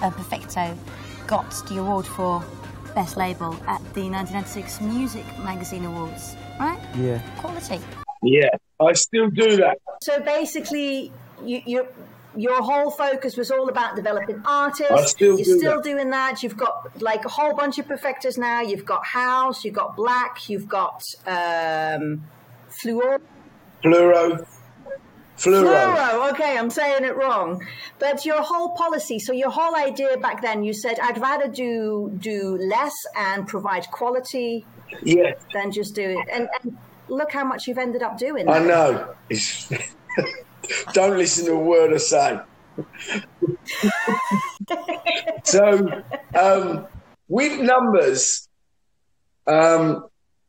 uh, 0.00 0.10
Perfecto 0.10 0.76
got 1.26 1.50
the 1.68 1.78
award 1.78 2.06
for 2.06 2.42
best 2.94 3.16
label 3.16 3.54
at 3.66 3.80
the 3.94 4.08
1996 4.10 4.80
Muzik 4.80 5.24
Magazine 5.44 5.84
Awards. 5.84 6.36
Right? 6.60 6.78
yeah. 6.96 7.18
Quality. 7.38 7.80
Yeah, 8.22 8.48
I 8.80 8.92
still 8.92 9.28
do 9.30 9.56
that. 9.56 9.78
so 10.02 10.20
basically, 10.20 11.10
you, 11.44 11.60
you 11.66 11.86
your 12.36 12.62
whole 12.62 12.90
focus 12.90 13.36
was 13.36 13.50
all 13.50 13.68
about 13.68 13.96
developing 13.96 14.42
artists. 14.46 14.90
I 14.92 15.04
still 15.04 15.36
You're 15.38 15.44
do 15.44 15.58
still 15.58 15.76
that. 15.76 15.84
doing 15.84 16.10
that. 16.10 16.42
You've 16.42 16.56
got 16.56 17.00
like 17.02 17.24
a 17.24 17.28
whole 17.28 17.54
bunch 17.54 17.78
of 17.78 17.86
Perfectos 17.86 18.38
now. 18.38 18.60
You've 18.60 18.84
got 18.84 19.04
house. 19.04 19.64
You've 19.64 19.74
got 19.74 19.96
black. 19.96 20.48
You've 20.48 20.68
got 20.68 21.04
um, 21.26 22.24
fluor. 22.70 23.20
Fluoro. 23.84 24.46
Fluoro. 25.36 25.96
Fluoro. 25.96 26.32
Okay, 26.32 26.56
I'm 26.56 26.70
saying 26.70 27.04
it 27.04 27.16
wrong. 27.16 27.64
But 27.98 28.24
your 28.24 28.42
whole 28.42 28.70
policy, 28.76 29.18
so 29.18 29.32
your 29.32 29.50
whole 29.50 29.74
idea 29.74 30.16
back 30.18 30.40
then, 30.40 30.62
you 30.62 30.72
said 30.72 30.98
I'd 31.00 31.18
rather 31.18 31.48
do 31.48 32.12
do 32.18 32.56
less 32.58 32.94
and 33.16 33.46
provide 33.46 33.90
quality 33.90 34.64
Yeah, 35.02 35.32
than 35.52 35.72
just 35.72 35.94
do 35.94 36.02
it. 36.02 36.28
And, 36.32 36.48
and 36.62 36.78
look 37.08 37.32
how 37.32 37.44
much 37.44 37.66
you've 37.66 37.78
ended 37.78 38.02
up 38.02 38.18
doing. 38.18 38.48
I 38.48 38.58
know. 38.60 39.14
Don't 40.92 41.16
listen 41.16 41.46
to 41.46 41.52
a 41.52 41.58
word 41.58 41.92
I 41.92 41.96
say. 41.98 42.40
so, 45.44 46.02
um, 46.38 46.86
with 47.28 47.60
numbers 47.60 48.48
um, 49.46 50.06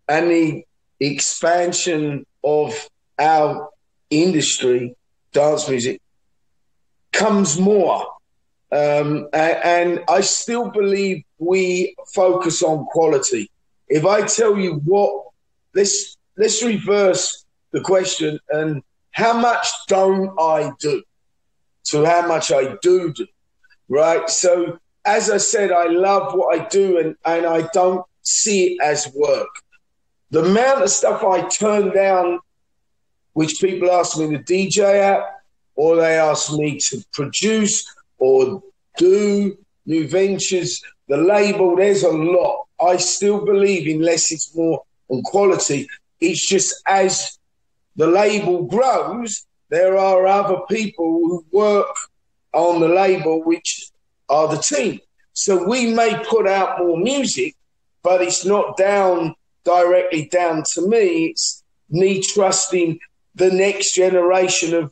and 0.07 0.30
the 0.30 0.64
expansion 0.99 2.26
of 2.43 2.74
our 3.20 3.70
industry, 4.09 4.95
dance 5.32 5.68
music, 5.70 6.01
comes 7.11 7.59
more. 7.59 8.05
Um, 8.72 9.28
a- 9.34 9.66
and 9.66 10.01
I 10.09 10.22
still 10.22 10.72
believe 10.72 11.24
we 11.38 11.95
focus 12.14 12.64
on 12.64 12.86
quality. 12.86 13.49
If 13.88 14.05
I 14.05 14.26
tell 14.26 14.57
you 14.57 14.82
what, 14.86 15.28
let's 15.76 16.18
let's 16.38 16.64
reverse 16.64 17.45
the 17.72 17.82
question 17.82 18.39
and 18.49 18.82
how 19.14 19.34
much 19.34 19.68
don't 19.88 20.36
I 20.39 20.72
do 20.80 21.01
to 21.86 22.05
how 22.05 22.28
much 22.28 22.51
I 22.51 22.76
do 22.82 23.14
do, 23.14 23.28
right? 23.89 24.30
So 24.30 24.80
as 25.05 25.30
I 25.30 25.38
said, 25.38 25.72
I 25.72 25.88
love 25.88 26.34
what 26.34 26.59
I 26.59 26.68
do 26.68 26.97
and, 26.97 27.16
and 27.26 27.45
I 27.45 27.68
don't 27.74 28.05
see 28.22 28.74
it 28.74 28.82
as 28.82 29.11
work. 29.14 29.49
The 30.32 30.43
amount 30.43 30.84
of 30.84 30.89
stuff 30.89 31.24
I 31.24 31.47
turn 31.47 31.93
down, 31.93 32.39
which 33.34 33.59
people 33.61 33.91
ask 33.91 34.18
me 34.18 34.30
to 34.36 34.43
DJ 34.43 34.99
at, 34.99 35.24
or 35.76 35.97
they 35.97 36.18
ask 36.18 36.53
me 36.53 36.80
to 36.89 37.03
produce 37.14 37.86
or 38.18 38.64
do 38.97 39.57
new 39.86 40.07
ventures, 40.07 40.82
the 41.07 41.18
label, 41.18 41.76
there's 41.76 42.03
a 42.03 42.09
lot. 42.09 42.66
I 42.82 42.97
still 42.97 43.43
believe 43.45 43.88
in 43.88 44.01
less 44.01 44.32
is 44.32 44.51
more 44.55 44.84
on 45.09 45.22
quality. 45.24 45.88
It's 46.20 46.47
just 46.47 46.82
as 46.88 47.38
the 47.96 48.08
label 48.08 48.64
grows, 48.64 49.46
there 49.70 49.98
are 49.98 50.26
other 50.28 50.60
people 50.70 51.06
who 51.06 51.46
work 51.52 51.96
on 52.54 52.82
the 52.82 52.88
label, 52.88 53.44
which 53.44 53.89
are 54.30 54.48
the 54.48 54.62
team. 54.62 55.00
So 55.34 55.68
we 55.68 55.94
may 55.94 56.24
put 56.30 56.48
out 56.48 56.80
more 56.80 56.98
music, 56.98 57.56
but 58.04 58.22
it's 58.22 58.46
not 58.46 58.78
down 58.78 59.36
directly 59.64 60.28
down 60.28 60.64
to 60.74 60.88
me. 60.88 61.28
It's 61.28 61.64
me 61.89 62.22
trusting 62.22 63.00
the 63.36 63.52
next 63.52 63.96
generation 63.96 64.74
of. 64.74 64.91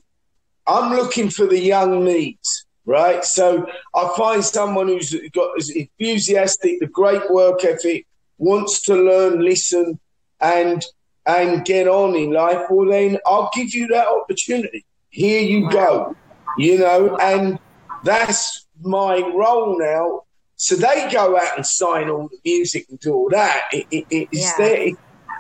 I'm 0.68 0.96
looking 0.96 1.30
for 1.30 1.48
the 1.48 1.60
young 1.60 2.04
meat, 2.06 2.40
right? 2.86 3.26
So 3.26 3.66
I 3.96 4.14
find 4.16 4.44
someone 4.46 4.88
who's 4.88 5.14
got 5.32 5.58
is 5.58 5.70
enthusiastic, 5.70 6.80
the 6.80 6.88
great 6.88 7.30
work 7.32 7.66
ethic, 7.66 8.06
wants 8.38 8.82
to 8.84 8.96
learn, 8.96 9.42
listen, 9.42 10.00
and 10.40 10.86
and 11.26 11.64
get 11.66 11.88
on 11.88 12.16
in 12.16 12.32
life. 12.32 12.66
Well, 12.70 12.90
then 12.90 13.18
I'll 13.26 13.50
give 13.54 13.74
you 13.74 13.88
that 13.88 14.08
opportunity. 14.08 14.86
here 15.10 15.42
you 15.42 15.70
go, 15.70 16.16
you 16.58 16.78
know, 16.80 17.18
and 17.18 17.60
that's 18.06 18.66
my 18.82 19.18
role 19.36 19.78
now. 19.78 20.24
So 20.56 20.76
they 20.76 21.10
go 21.12 21.38
out 21.38 21.58
and 21.58 21.66
sign 21.66 22.10
all 22.10 22.30
the 22.30 22.38
music 22.46 22.86
and 22.90 22.98
do 23.00 23.14
all 23.14 23.30
that. 23.32 23.64
It, 23.74 23.88
it, 23.92 24.06
it's 24.32 24.58
Yeah. 24.58 24.66
there. 24.68 24.90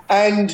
And 0.09 0.53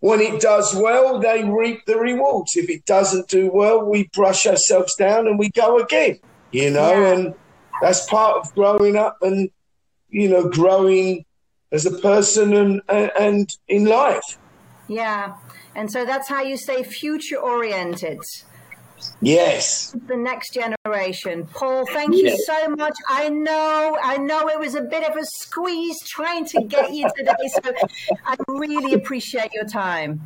when 0.00 0.20
it 0.20 0.40
does 0.40 0.74
well, 0.76 1.18
they 1.18 1.42
reap 1.44 1.86
the 1.86 1.96
rewards. 1.96 2.56
If 2.56 2.68
it 2.70 2.84
doesn't 2.84 3.28
do 3.28 3.50
well, 3.52 3.84
we 3.84 4.08
brush 4.12 4.46
ourselves 4.46 4.94
down 4.94 5.26
and 5.26 5.38
we 5.38 5.50
go 5.50 5.78
again, 5.78 6.20
you 6.52 6.70
know, 6.70 6.90
Yeah. 6.92 7.12
and 7.14 7.34
that's 7.82 8.06
part 8.08 8.36
of 8.36 8.54
growing 8.54 8.96
up 8.96 9.16
and, 9.22 9.50
you 10.08 10.28
know, 10.28 10.48
growing 10.48 11.24
as 11.74 11.84
a 11.86 11.90
person 11.98 12.54
and, 12.54 12.80
and, 12.88 13.10
and 13.18 13.48
in 13.68 13.84
life. 13.86 14.38
Yeah. 14.86 15.34
And 15.74 15.90
so 15.90 16.04
that's 16.04 16.28
how 16.28 16.40
you 16.42 16.56
stay 16.56 16.84
future 16.84 17.36
oriented. 17.36 18.20
Yes. 19.20 19.94
The 20.06 20.16
next 20.16 20.54
generation. 20.54 21.46
Paul, 21.52 21.84
thank 21.86 22.14
you 22.14 22.28
Yeah. 22.28 22.36
so 22.46 22.68
much. 22.70 22.96
I 23.08 23.28
know, 23.28 23.98
I 24.02 24.16
know 24.18 24.48
it 24.48 24.58
was 24.58 24.76
a 24.76 24.82
bit 24.82 25.08
of 25.08 25.16
a 25.16 25.24
squeeze 25.24 25.98
trying 26.06 26.44
to 26.46 26.62
get 26.62 26.92
you 26.92 27.08
today. 27.16 27.32
So 27.48 27.72
I 28.24 28.36
really 28.48 28.94
appreciate 28.94 29.52
your 29.52 29.66
time. 29.66 30.20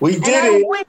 We 0.00 0.14
And 0.14 0.24
did 0.24 0.44
I 0.44 0.56
it. 0.56 0.66
wish 0.66 0.86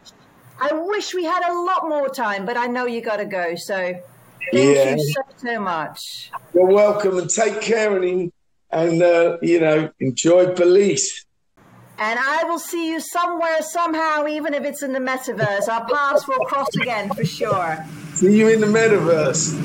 I 0.59 0.73
wish 0.73 1.13
we 1.13 1.23
had 1.23 1.43
a 1.47 1.53
lot 1.53 1.87
more 1.87 2.09
time, 2.09 2.43
but 2.43 2.57
I 2.57 2.65
know 2.65 2.87
you 2.87 3.01
gotta 3.01 3.25
go. 3.25 3.53
So 3.55 3.75
thank 3.75 4.75
Yeah. 4.75 4.95
you 4.95 5.13
so 5.13 5.21
so 5.37 5.59
much. 5.59 6.31
You're 6.53 6.65
welcome 6.65 7.19
and 7.19 7.29
take 7.29 7.61
care 7.61 7.95
and, 8.01 8.31
and 8.71 9.01
uh, 9.01 9.37
you 9.41 9.59
know, 9.59 9.89
enjoy 9.99 10.53
Belize. 10.53 11.25
And 11.99 12.19
I 12.19 12.43
will 12.43 12.59
see 12.59 12.91
you 12.91 12.99
somewhere, 12.99 13.61
somehow, 13.61 14.27
even 14.27 14.53
if 14.53 14.63
it's 14.63 14.83
in 14.83 14.93
the 14.93 14.99
metaverse. 14.99 15.67
Our 15.67 15.87
paths 15.87 16.27
will 16.27 16.45
cross 16.45 16.75
again 16.75 17.09
for 17.11 17.25
sure. 17.25 17.83
See 18.13 18.37
you 18.37 18.49
in 18.49 18.61
the 18.61 18.67
metaverse. 18.67 19.55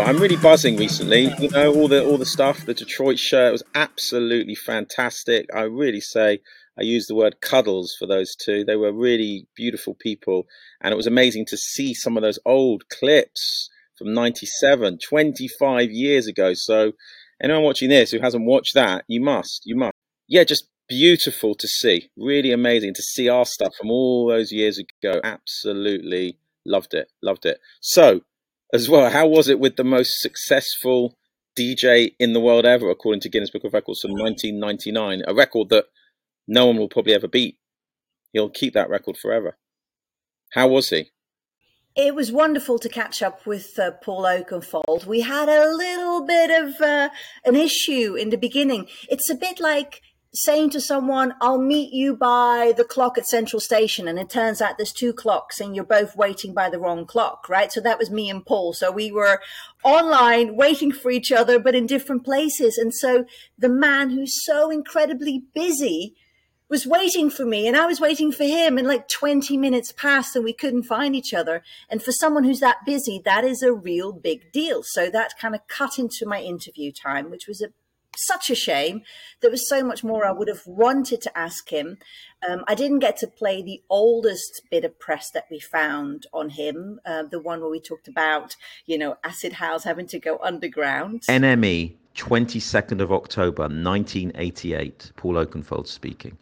But 0.00 0.08
I'm 0.08 0.16
really 0.16 0.36
buzzing 0.36 0.78
recently. 0.78 1.30
You 1.38 1.50
know, 1.50 1.74
all 1.74 1.86
the 1.86 2.02
all 2.02 2.16
the 2.16 2.24
stuff. 2.24 2.64
The 2.64 2.72
Detroit 2.72 3.18
shirt 3.18 3.52
was 3.52 3.62
absolutely 3.74 4.54
fantastic. 4.54 5.54
I 5.54 5.64
really 5.64 6.00
say 6.00 6.40
I 6.80 6.84
use 6.84 7.06
the 7.06 7.14
word 7.14 7.40
cuddles 7.40 7.94
for 7.98 8.06
those 8.06 8.34
two. 8.34 8.64
They 8.64 8.76
were 8.76 8.92
really 8.92 9.46
beautiful 9.54 9.94
people, 9.94 10.46
and 10.80 10.92
it 10.92 10.96
was 10.96 11.06
amazing 11.06 11.46
to 11.46 11.56
see 11.56 11.94
some 11.94 12.16
of 12.16 12.22
those 12.22 12.38
old 12.46 12.88
clips 12.88 13.68
from 13.96 14.14
'97, 14.14 14.98
25 15.06 15.90
years 15.90 16.26
ago. 16.26 16.52
So, 16.54 16.92
anyone 17.42 17.64
watching 17.64 17.90
this 17.90 18.10
who 18.10 18.20
hasn't 18.20 18.46
watched 18.46 18.74
that, 18.74 19.04
you 19.08 19.20
must, 19.20 19.62
you 19.64 19.76
must. 19.76 19.94
Yeah, 20.26 20.44
just 20.44 20.68
beautiful 20.88 21.54
to 21.54 21.68
see. 21.68 22.10
Really 22.16 22.52
amazing 22.52 22.94
to 22.94 23.02
see 23.02 23.28
our 23.28 23.44
stuff 23.44 23.74
from 23.78 23.90
all 23.90 24.28
those 24.28 24.52
years 24.52 24.78
ago. 24.78 25.20
Absolutely 25.22 26.38
loved 26.64 26.94
it, 26.94 27.10
loved 27.22 27.46
it. 27.46 27.58
So 27.80 28.22
as 28.72 28.88
well. 28.88 29.10
How 29.10 29.26
was 29.26 29.48
it 29.48 29.60
with 29.60 29.76
the 29.76 29.84
most 29.84 30.20
successful 30.20 31.16
DJ 31.58 32.14
in 32.18 32.32
the 32.32 32.40
world 32.40 32.64
ever, 32.64 32.90
according 32.90 33.20
to 33.22 33.28
Guinness 33.28 33.50
Book 33.50 33.64
of 33.64 33.72
Records 33.72 34.00
from 34.00 34.12
1999? 34.12 35.22
A 35.26 35.34
record 35.34 35.68
that 35.70 35.86
no 36.50 36.66
one 36.66 36.76
will 36.76 36.88
probably 36.88 37.14
ever 37.14 37.28
beat. 37.28 37.58
He'll 38.32 38.50
keep 38.50 38.74
that 38.74 38.90
record 38.90 39.16
forever. 39.16 39.56
How 40.52 40.66
was 40.66 40.90
he? 40.90 41.12
It 41.94 42.14
was 42.14 42.32
wonderful 42.32 42.78
to 42.80 42.88
catch 42.88 43.22
up 43.22 43.46
with 43.46 43.78
uh, 43.78 43.92
Paul 44.02 44.22
Oakenfold. 44.22 45.06
We 45.06 45.20
had 45.20 45.48
a 45.48 45.72
little 45.72 46.26
bit 46.26 46.50
of 46.50 46.80
uh, 46.80 47.10
an 47.44 47.54
issue 47.54 48.16
in 48.16 48.30
the 48.30 48.36
beginning. 48.36 48.88
It's 49.08 49.30
a 49.30 49.34
bit 49.34 49.60
like 49.60 50.02
saying 50.32 50.70
to 50.70 50.80
someone, 50.80 51.34
I'll 51.40 51.60
meet 51.60 51.92
you 51.92 52.16
by 52.16 52.72
the 52.76 52.84
clock 52.84 53.16
at 53.16 53.26
Central 53.26 53.60
Station. 53.60 54.08
And 54.08 54.18
it 54.18 54.30
turns 54.30 54.60
out 54.60 54.76
there's 54.76 54.92
two 54.92 55.12
clocks 55.12 55.60
and 55.60 55.74
you're 55.74 55.84
both 55.84 56.16
waiting 56.16 56.52
by 56.52 56.68
the 56.68 56.78
wrong 56.78 57.06
clock, 57.06 57.48
right? 57.48 57.72
So 57.72 57.80
that 57.80 57.98
was 57.98 58.10
me 58.10 58.28
and 58.28 58.44
Paul. 58.44 58.72
So 58.72 58.90
we 58.90 59.10
were 59.12 59.40
online 59.84 60.56
waiting 60.56 60.92
for 60.92 61.10
each 61.10 61.30
other, 61.30 61.58
but 61.58 61.74
in 61.74 61.86
different 61.86 62.24
places. 62.24 62.78
And 62.78 62.94
so 62.94 63.24
the 63.58 63.68
man 63.68 64.10
who's 64.10 64.44
so 64.44 64.70
incredibly 64.70 65.44
busy 65.54 66.14
was 66.70 66.86
waiting 66.86 67.28
for 67.28 67.44
me 67.44 67.66
and 67.66 67.76
I 67.76 67.84
was 67.86 68.00
waiting 68.00 68.30
for 68.30 68.44
him 68.44 68.78
and 68.78 68.86
like 68.86 69.08
20 69.08 69.56
minutes 69.56 69.92
passed 69.92 70.36
and 70.36 70.44
we 70.44 70.52
couldn't 70.52 70.84
find 70.84 71.16
each 71.16 71.34
other. 71.34 71.62
And 71.90 72.00
for 72.00 72.12
someone 72.12 72.44
who's 72.44 72.60
that 72.60 72.86
busy, 72.86 73.20
that 73.24 73.44
is 73.44 73.62
a 73.62 73.72
real 73.72 74.12
big 74.12 74.52
deal. 74.52 74.82
So 74.84 75.10
that 75.10 75.32
kind 75.38 75.56
of 75.56 75.66
cut 75.66 75.98
into 75.98 76.26
my 76.26 76.40
interview 76.40 76.92
time, 76.92 77.30
which 77.30 77.48
was 77.48 77.60
a 77.60 77.68
such 78.16 78.50
a 78.50 78.54
shame. 78.54 79.02
There 79.40 79.50
was 79.50 79.68
so 79.68 79.84
much 79.84 80.02
more 80.02 80.26
I 80.26 80.32
would 80.32 80.48
have 80.48 80.66
wanted 80.66 81.20
to 81.22 81.38
ask 81.38 81.68
him. 81.68 81.98
Um, 82.46 82.64
I 82.66 82.74
didn't 82.74 82.98
get 82.98 83.16
to 83.18 83.26
play 83.26 83.62
the 83.62 83.82
oldest 83.88 84.62
bit 84.70 84.84
of 84.84 84.98
press 84.98 85.30
that 85.30 85.46
we 85.50 85.60
found 85.60 86.26
on 86.32 86.50
him, 86.50 87.00
uh, 87.06 87.22
the 87.22 87.40
one 87.40 87.60
where 87.60 87.70
we 87.70 87.80
talked 87.80 88.08
about, 88.08 88.56
you 88.84 88.98
know, 88.98 89.16
Acid 89.24 89.54
House 89.54 89.84
having 89.84 90.06
to 90.08 90.18
go 90.18 90.38
underground. 90.42 91.22
NME, 91.28 91.94
22nd 92.16 93.00
of 93.00 93.12
October 93.12 93.62
1988. 93.62 95.12
Paul 95.16 95.34
Oakenfold 95.34 95.86
speaking. 95.86 96.36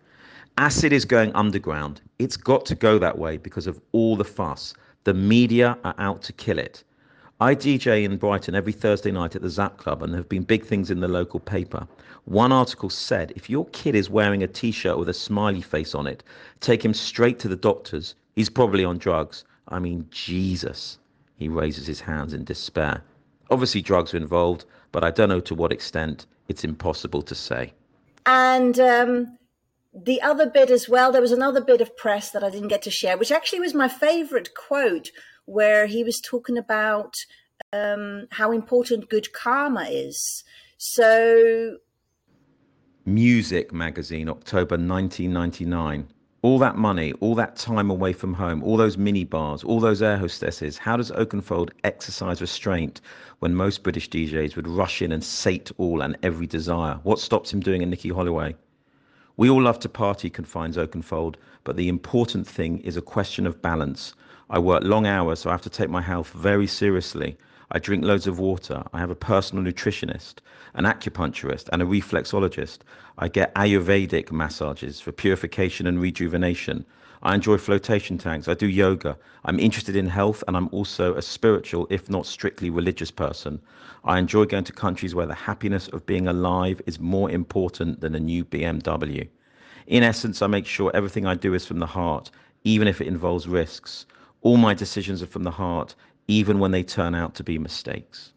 Acid 0.58 0.92
is 0.92 1.04
going 1.04 1.32
underground. 1.36 2.00
It's 2.18 2.36
got 2.36 2.66
to 2.66 2.74
go 2.74 2.98
that 2.98 3.16
way 3.16 3.36
because 3.36 3.68
of 3.68 3.80
all 3.92 4.16
the 4.16 4.24
fuss. 4.24 4.74
The 5.04 5.14
media 5.14 5.78
are 5.84 5.94
out 5.98 6.20
to 6.22 6.32
kill 6.32 6.58
it. 6.58 6.82
I 7.38 7.54
DJ 7.54 8.02
in 8.02 8.16
Brighton 8.16 8.56
every 8.56 8.72
Thursday 8.72 9.12
night 9.12 9.36
at 9.36 9.42
the 9.42 9.50
Zap 9.50 9.76
Club, 9.76 10.02
and 10.02 10.12
there 10.12 10.18
have 10.18 10.28
been 10.28 10.42
big 10.42 10.64
things 10.66 10.90
in 10.90 10.98
the 10.98 11.06
local 11.06 11.38
paper. 11.38 11.86
One 12.24 12.50
article 12.50 12.90
said 12.90 13.32
if 13.36 13.48
your 13.48 13.66
kid 13.66 13.94
is 13.94 14.10
wearing 14.10 14.42
a 14.42 14.48
t 14.48 14.72
shirt 14.72 14.98
with 14.98 15.08
a 15.08 15.14
smiley 15.14 15.60
face 15.60 15.94
on 15.94 16.08
it, 16.08 16.24
take 16.58 16.84
him 16.84 16.92
straight 16.92 17.38
to 17.38 17.46
the 17.46 17.54
doctors. 17.54 18.16
He's 18.34 18.50
probably 18.50 18.84
on 18.84 18.98
drugs. 18.98 19.44
I 19.68 19.78
mean, 19.78 20.08
Jesus. 20.10 20.98
He 21.36 21.48
raises 21.48 21.86
his 21.86 22.00
hands 22.00 22.34
in 22.34 22.42
despair. 22.42 23.04
Obviously, 23.48 23.80
drugs 23.80 24.12
are 24.12 24.16
involved, 24.16 24.64
but 24.90 25.04
I 25.04 25.12
don't 25.12 25.28
know 25.28 25.38
to 25.38 25.54
what 25.54 25.70
extent. 25.70 26.26
It's 26.48 26.64
impossible 26.64 27.22
to 27.22 27.36
say. 27.36 27.72
And 28.26 28.80
um, 28.80 29.37
the 30.04 30.22
other 30.22 30.48
bit 30.48 30.70
as 30.70 30.88
well, 30.88 31.10
there 31.10 31.20
was 31.20 31.32
another 31.32 31.60
bit 31.60 31.80
of 31.80 31.96
press 31.96 32.30
that 32.30 32.44
I 32.44 32.50
didn't 32.50 32.68
get 32.68 32.82
to 32.82 32.90
share, 32.90 33.16
which 33.16 33.32
actually 33.32 33.60
was 33.60 33.74
my 33.74 33.88
favorite 33.88 34.54
quote, 34.54 35.10
where 35.46 35.86
he 35.86 36.04
was 36.04 36.20
talking 36.20 36.58
about 36.58 37.14
um, 37.72 38.26
how 38.30 38.52
important 38.52 39.08
good 39.08 39.32
karma 39.32 39.84
is. 39.84 40.44
So, 40.76 41.78
Muzik 43.06 43.72
magazine, 43.72 44.28
October 44.28 44.76
1999. 44.76 46.08
All 46.42 46.58
that 46.60 46.76
money, 46.76 47.12
all 47.14 47.34
that 47.34 47.56
time 47.56 47.90
away 47.90 48.12
from 48.12 48.32
home, 48.32 48.62
all 48.62 48.76
those 48.76 48.96
mini 48.96 49.24
bars, 49.24 49.64
all 49.64 49.80
those 49.80 50.02
air 50.02 50.16
hostesses. 50.16 50.78
How 50.78 50.96
does 50.96 51.10
Oakenfold 51.10 51.70
exercise 51.82 52.40
restraint 52.40 53.00
when 53.40 53.56
most 53.56 53.82
British 53.82 54.08
DJs 54.08 54.54
would 54.54 54.68
rush 54.68 55.02
in 55.02 55.10
and 55.10 55.24
sate 55.24 55.72
all 55.78 56.00
and 56.00 56.16
every 56.22 56.46
desire? 56.46 57.00
What 57.02 57.18
stops 57.18 57.52
him 57.52 57.58
doing 57.58 57.82
a 57.82 57.86
Nicky 57.86 58.10
Holloway? 58.10 58.54
We 59.38 59.48
all 59.48 59.62
love 59.62 59.78
to 59.80 59.88
party, 59.88 60.30
confines 60.30 60.76
Oakenfold, 60.76 61.36
but 61.62 61.76
the 61.76 61.88
important 61.88 62.44
thing 62.44 62.80
is 62.80 62.96
a 62.96 63.00
question 63.00 63.46
of 63.46 63.62
balance. 63.62 64.12
I 64.50 64.58
work 64.58 64.82
long 64.82 65.06
hours, 65.06 65.38
so 65.38 65.48
I 65.48 65.52
have 65.52 65.62
to 65.62 65.70
take 65.70 65.90
my 65.90 66.02
health 66.02 66.30
very 66.30 66.66
seriously. 66.66 67.38
I 67.70 67.78
drink 67.78 68.04
loads 68.04 68.26
of 68.26 68.40
water. 68.40 68.82
I 68.92 68.98
have 68.98 69.10
a 69.10 69.14
personal 69.14 69.62
nutritionist, 69.62 70.38
an 70.74 70.86
acupuncturist, 70.86 71.68
and 71.72 71.80
a 71.80 71.84
reflexologist. 71.84 72.78
I 73.16 73.28
get 73.28 73.54
Ayurvedic 73.54 74.32
massages 74.32 74.98
for 74.98 75.12
purification 75.12 75.86
and 75.86 76.00
rejuvenation. 76.00 76.84
I 77.22 77.34
enjoy 77.34 77.58
flotation 77.58 78.16
tanks. 78.16 78.46
I 78.46 78.54
do 78.54 78.68
yoga. 78.68 79.18
I'm 79.44 79.58
interested 79.58 79.96
in 79.96 80.06
health, 80.06 80.44
and 80.46 80.56
I'm 80.56 80.68
also 80.70 81.14
a 81.14 81.22
spiritual, 81.22 81.88
if 81.90 82.08
not 82.08 82.26
strictly 82.26 82.70
religious 82.70 83.10
person. 83.10 83.60
I 84.04 84.18
enjoy 84.18 84.44
going 84.44 84.64
to 84.64 84.72
countries 84.72 85.14
where 85.14 85.26
the 85.26 85.34
happiness 85.34 85.88
of 85.88 86.06
being 86.06 86.28
alive 86.28 86.80
is 86.86 87.00
more 87.00 87.30
important 87.30 88.00
than 88.00 88.14
a 88.14 88.20
new 88.20 88.44
BMW. 88.44 89.28
In 89.88 90.02
essence, 90.02 90.42
I 90.42 90.46
make 90.46 90.66
sure 90.66 90.92
everything 90.94 91.26
I 91.26 91.34
do 91.34 91.54
is 91.54 91.66
from 91.66 91.80
the 91.80 91.86
heart, 91.86 92.30
even 92.62 92.86
if 92.86 93.00
it 93.00 93.08
involves 93.08 93.48
risks. 93.48 94.06
All 94.42 94.56
my 94.56 94.74
decisions 94.74 95.22
are 95.22 95.26
from 95.26 95.42
the 95.42 95.50
heart, 95.50 95.96
even 96.28 96.58
when 96.60 96.70
they 96.70 96.84
turn 96.84 97.14
out 97.14 97.34
to 97.34 97.42
be 97.42 97.58
mistakes. 97.58 98.32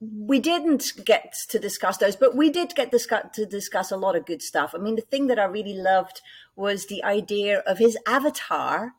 We 0.00 0.40
didn't 0.40 0.92
get 1.04 1.34
to 1.48 1.58
discuss 1.58 1.96
those, 1.96 2.16
but 2.16 2.36
we 2.36 2.50
did 2.50 2.74
get 2.74 2.90
discuss, 2.90 3.24
to 3.34 3.46
discuss 3.46 3.90
a 3.90 3.96
lot 3.96 4.14
of 4.14 4.26
good 4.26 4.42
stuff. 4.42 4.72
I 4.74 4.78
mean, 4.78 4.96
the 4.96 5.02
thing 5.02 5.26
that 5.28 5.38
I 5.38 5.44
really 5.44 5.74
loved 5.74 6.20
was 6.54 6.86
the 6.86 7.02
idea 7.02 7.60
of 7.60 7.78
his 7.78 7.96
avatar, 8.06 8.92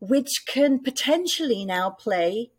which 0.00 0.44
can 0.46 0.78
potentially 0.78 1.64
now 1.64 1.90
play 1.90 2.50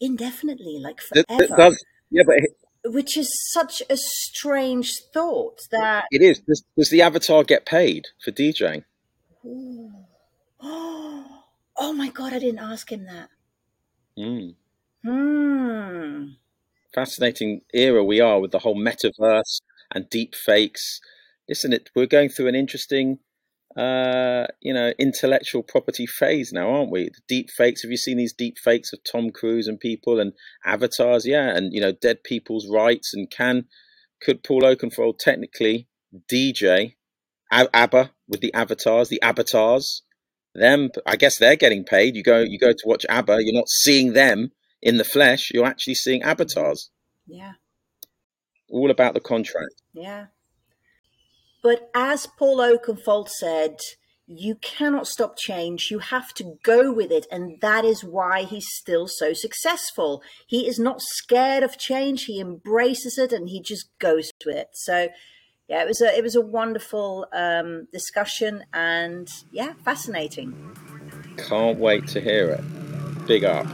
indefinitely, 0.00 0.78
like 0.78 1.00
forever. 1.00 1.76
yeah, 2.10 2.22
but 2.26 2.36
it, 2.36 2.56
which 2.84 3.16
is 3.16 3.28
such 3.52 3.82
a 3.90 3.96
strange 3.96 4.92
thought 5.12 5.60
that 5.70 6.04
it 6.10 6.22
is. 6.22 6.40
Does, 6.40 6.64
does 6.76 6.90
the 6.90 7.02
avatar 7.02 7.44
get 7.44 7.66
paid 7.66 8.06
for 8.22 8.30
DJing? 8.30 8.84
oh 11.78 11.92
my 11.94 12.08
god 12.08 12.32
i 12.32 12.38
didn't 12.38 12.58
ask 12.58 12.90
him 12.90 13.04
that 13.04 13.28
Mm. 14.18 14.54
hmm 15.04 16.24
Fascinating 16.96 17.60
era 17.74 18.02
we 18.02 18.20
are 18.20 18.40
with 18.40 18.52
the 18.52 18.60
whole 18.60 18.74
metaverse 18.74 19.60
and 19.94 20.08
deep 20.08 20.34
fakes. 20.34 20.98
Listen, 21.46 21.74
it, 21.74 21.90
we're 21.94 22.06
going 22.06 22.30
through 22.30 22.48
an 22.48 22.54
interesting, 22.54 23.18
uh, 23.76 24.46
you 24.62 24.72
know, 24.72 24.94
intellectual 24.98 25.62
property 25.62 26.06
phase 26.06 26.54
now, 26.54 26.70
aren't 26.70 26.90
we? 26.90 27.04
The 27.04 27.20
deep 27.28 27.50
fakes. 27.50 27.82
Have 27.82 27.90
you 27.90 27.98
seen 27.98 28.16
these 28.16 28.32
deep 28.32 28.56
fakes 28.64 28.94
of 28.94 29.00
Tom 29.04 29.30
Cruise 29.30 29.68
and 29.68 29.78
people 29.78 30.18
and 30.18 30.32
avatars? 30.64 31.26
Yeah, 31.26 31.54
and 31.54 31.70
you 31.74 31.82
know, 31.82 31.92
dead 31.92 32.24
people's 32.24 32.66
rights. 32.66 33.12
And 33.12 33.30
can 33.30 33.66
could 34.22 34.42
Paul 34.42 34.62
Oakenfold 34.62 35.18
technically 35.18 35.88
DJ 36.32 36.94
ABBA 37.52 38.12
with 38.26 38.40
the 38.40 38.54
avatars, 38.54 39.10
the 39.10 39.20
avatars? 39.20 40.02
Them, 40.54 40.88
I 41.04 41.16
guess 41.16 41.36
they're 41.36 41.56
getting 41.56 41.84
paid. 41.84 42.16
You 42.16 42.22
go, 42.22 42.38
you 42.38 42.58
go 42.58 42.72
to 42.72 42.82
watch 42.86 43.04
ABBA. 43.10 43.44
You're 43.44 43.52
not 43.52 43.68
seeing 43.68 44.14
them 44.14 44.52
in 44.86 44.98
the 44.98 45.04
flesh. 45.04 45.50
You're 45.52 45.66
actually 45.66 45.96
seeing 45.96 46.22
avatars. 46.22 46.90
Yeah. 47.26 47.54
All 48.70 48.90
about 48.90 49.14
the 49.14 49.20
contract. 49.20 49.82
Yeah. 49.92 50.26
But 51.62 51.90
as 51.92 52.28
Paul 52.38 52.58
Oakenfold 52.58 53.28
said, 53.28 53.78
you 54.28 54.54
cannot 54.56 55.08
stop 55.08 55.36
change. 55.36 55.88
You 55.90 55.98
have 55.98 56.32
to 56.34 56.54
go 56.62 56.92
with 56.92 57.10
it. 57.10 57.26
And 57.32 57.60
that 57.60 57.84
is 57.84 58.04
why 58.04 58.44
he's 58.44 58.68
still 58.68 59.08
so 59.08 59.32
successful. 59.32 60.22
He 60.46 60.68
is 60.68 60.78
not 60.78 61.02
scared 61.02 61.64
of 61.64 61.78
change. 61.78 62.24
He 62.24 62.40
embraces 62.40 63.18
it 63.18 63.32
and 63.32 63.48
he 63.48 63.60
just 63.60 63.88
goes 63.98 64.30
with 64.44 64.56
it. 64.56 64.68
So 64.74 65.08
yeah, 65.68 65.82
it 65.82 65.88
was 65.88 66.00
a, 66.00 66.16
it 66.16 66.22
was 66.22 66.36
a 66.36 66.40
wonderful 66.40 67.26
um, 67.32 67.88
discussion 67.92 68.64
and 68.72 69.26
yeah, 69.50 69.72
fascinating. 69.84 70.76
Can't 71.36 71.78
wait 71.78 72.06
to 72.08 72.20
hear 72.20 72.50
it. 72.50 73.26
Big 73.26 73.42
up. 73.42 73.66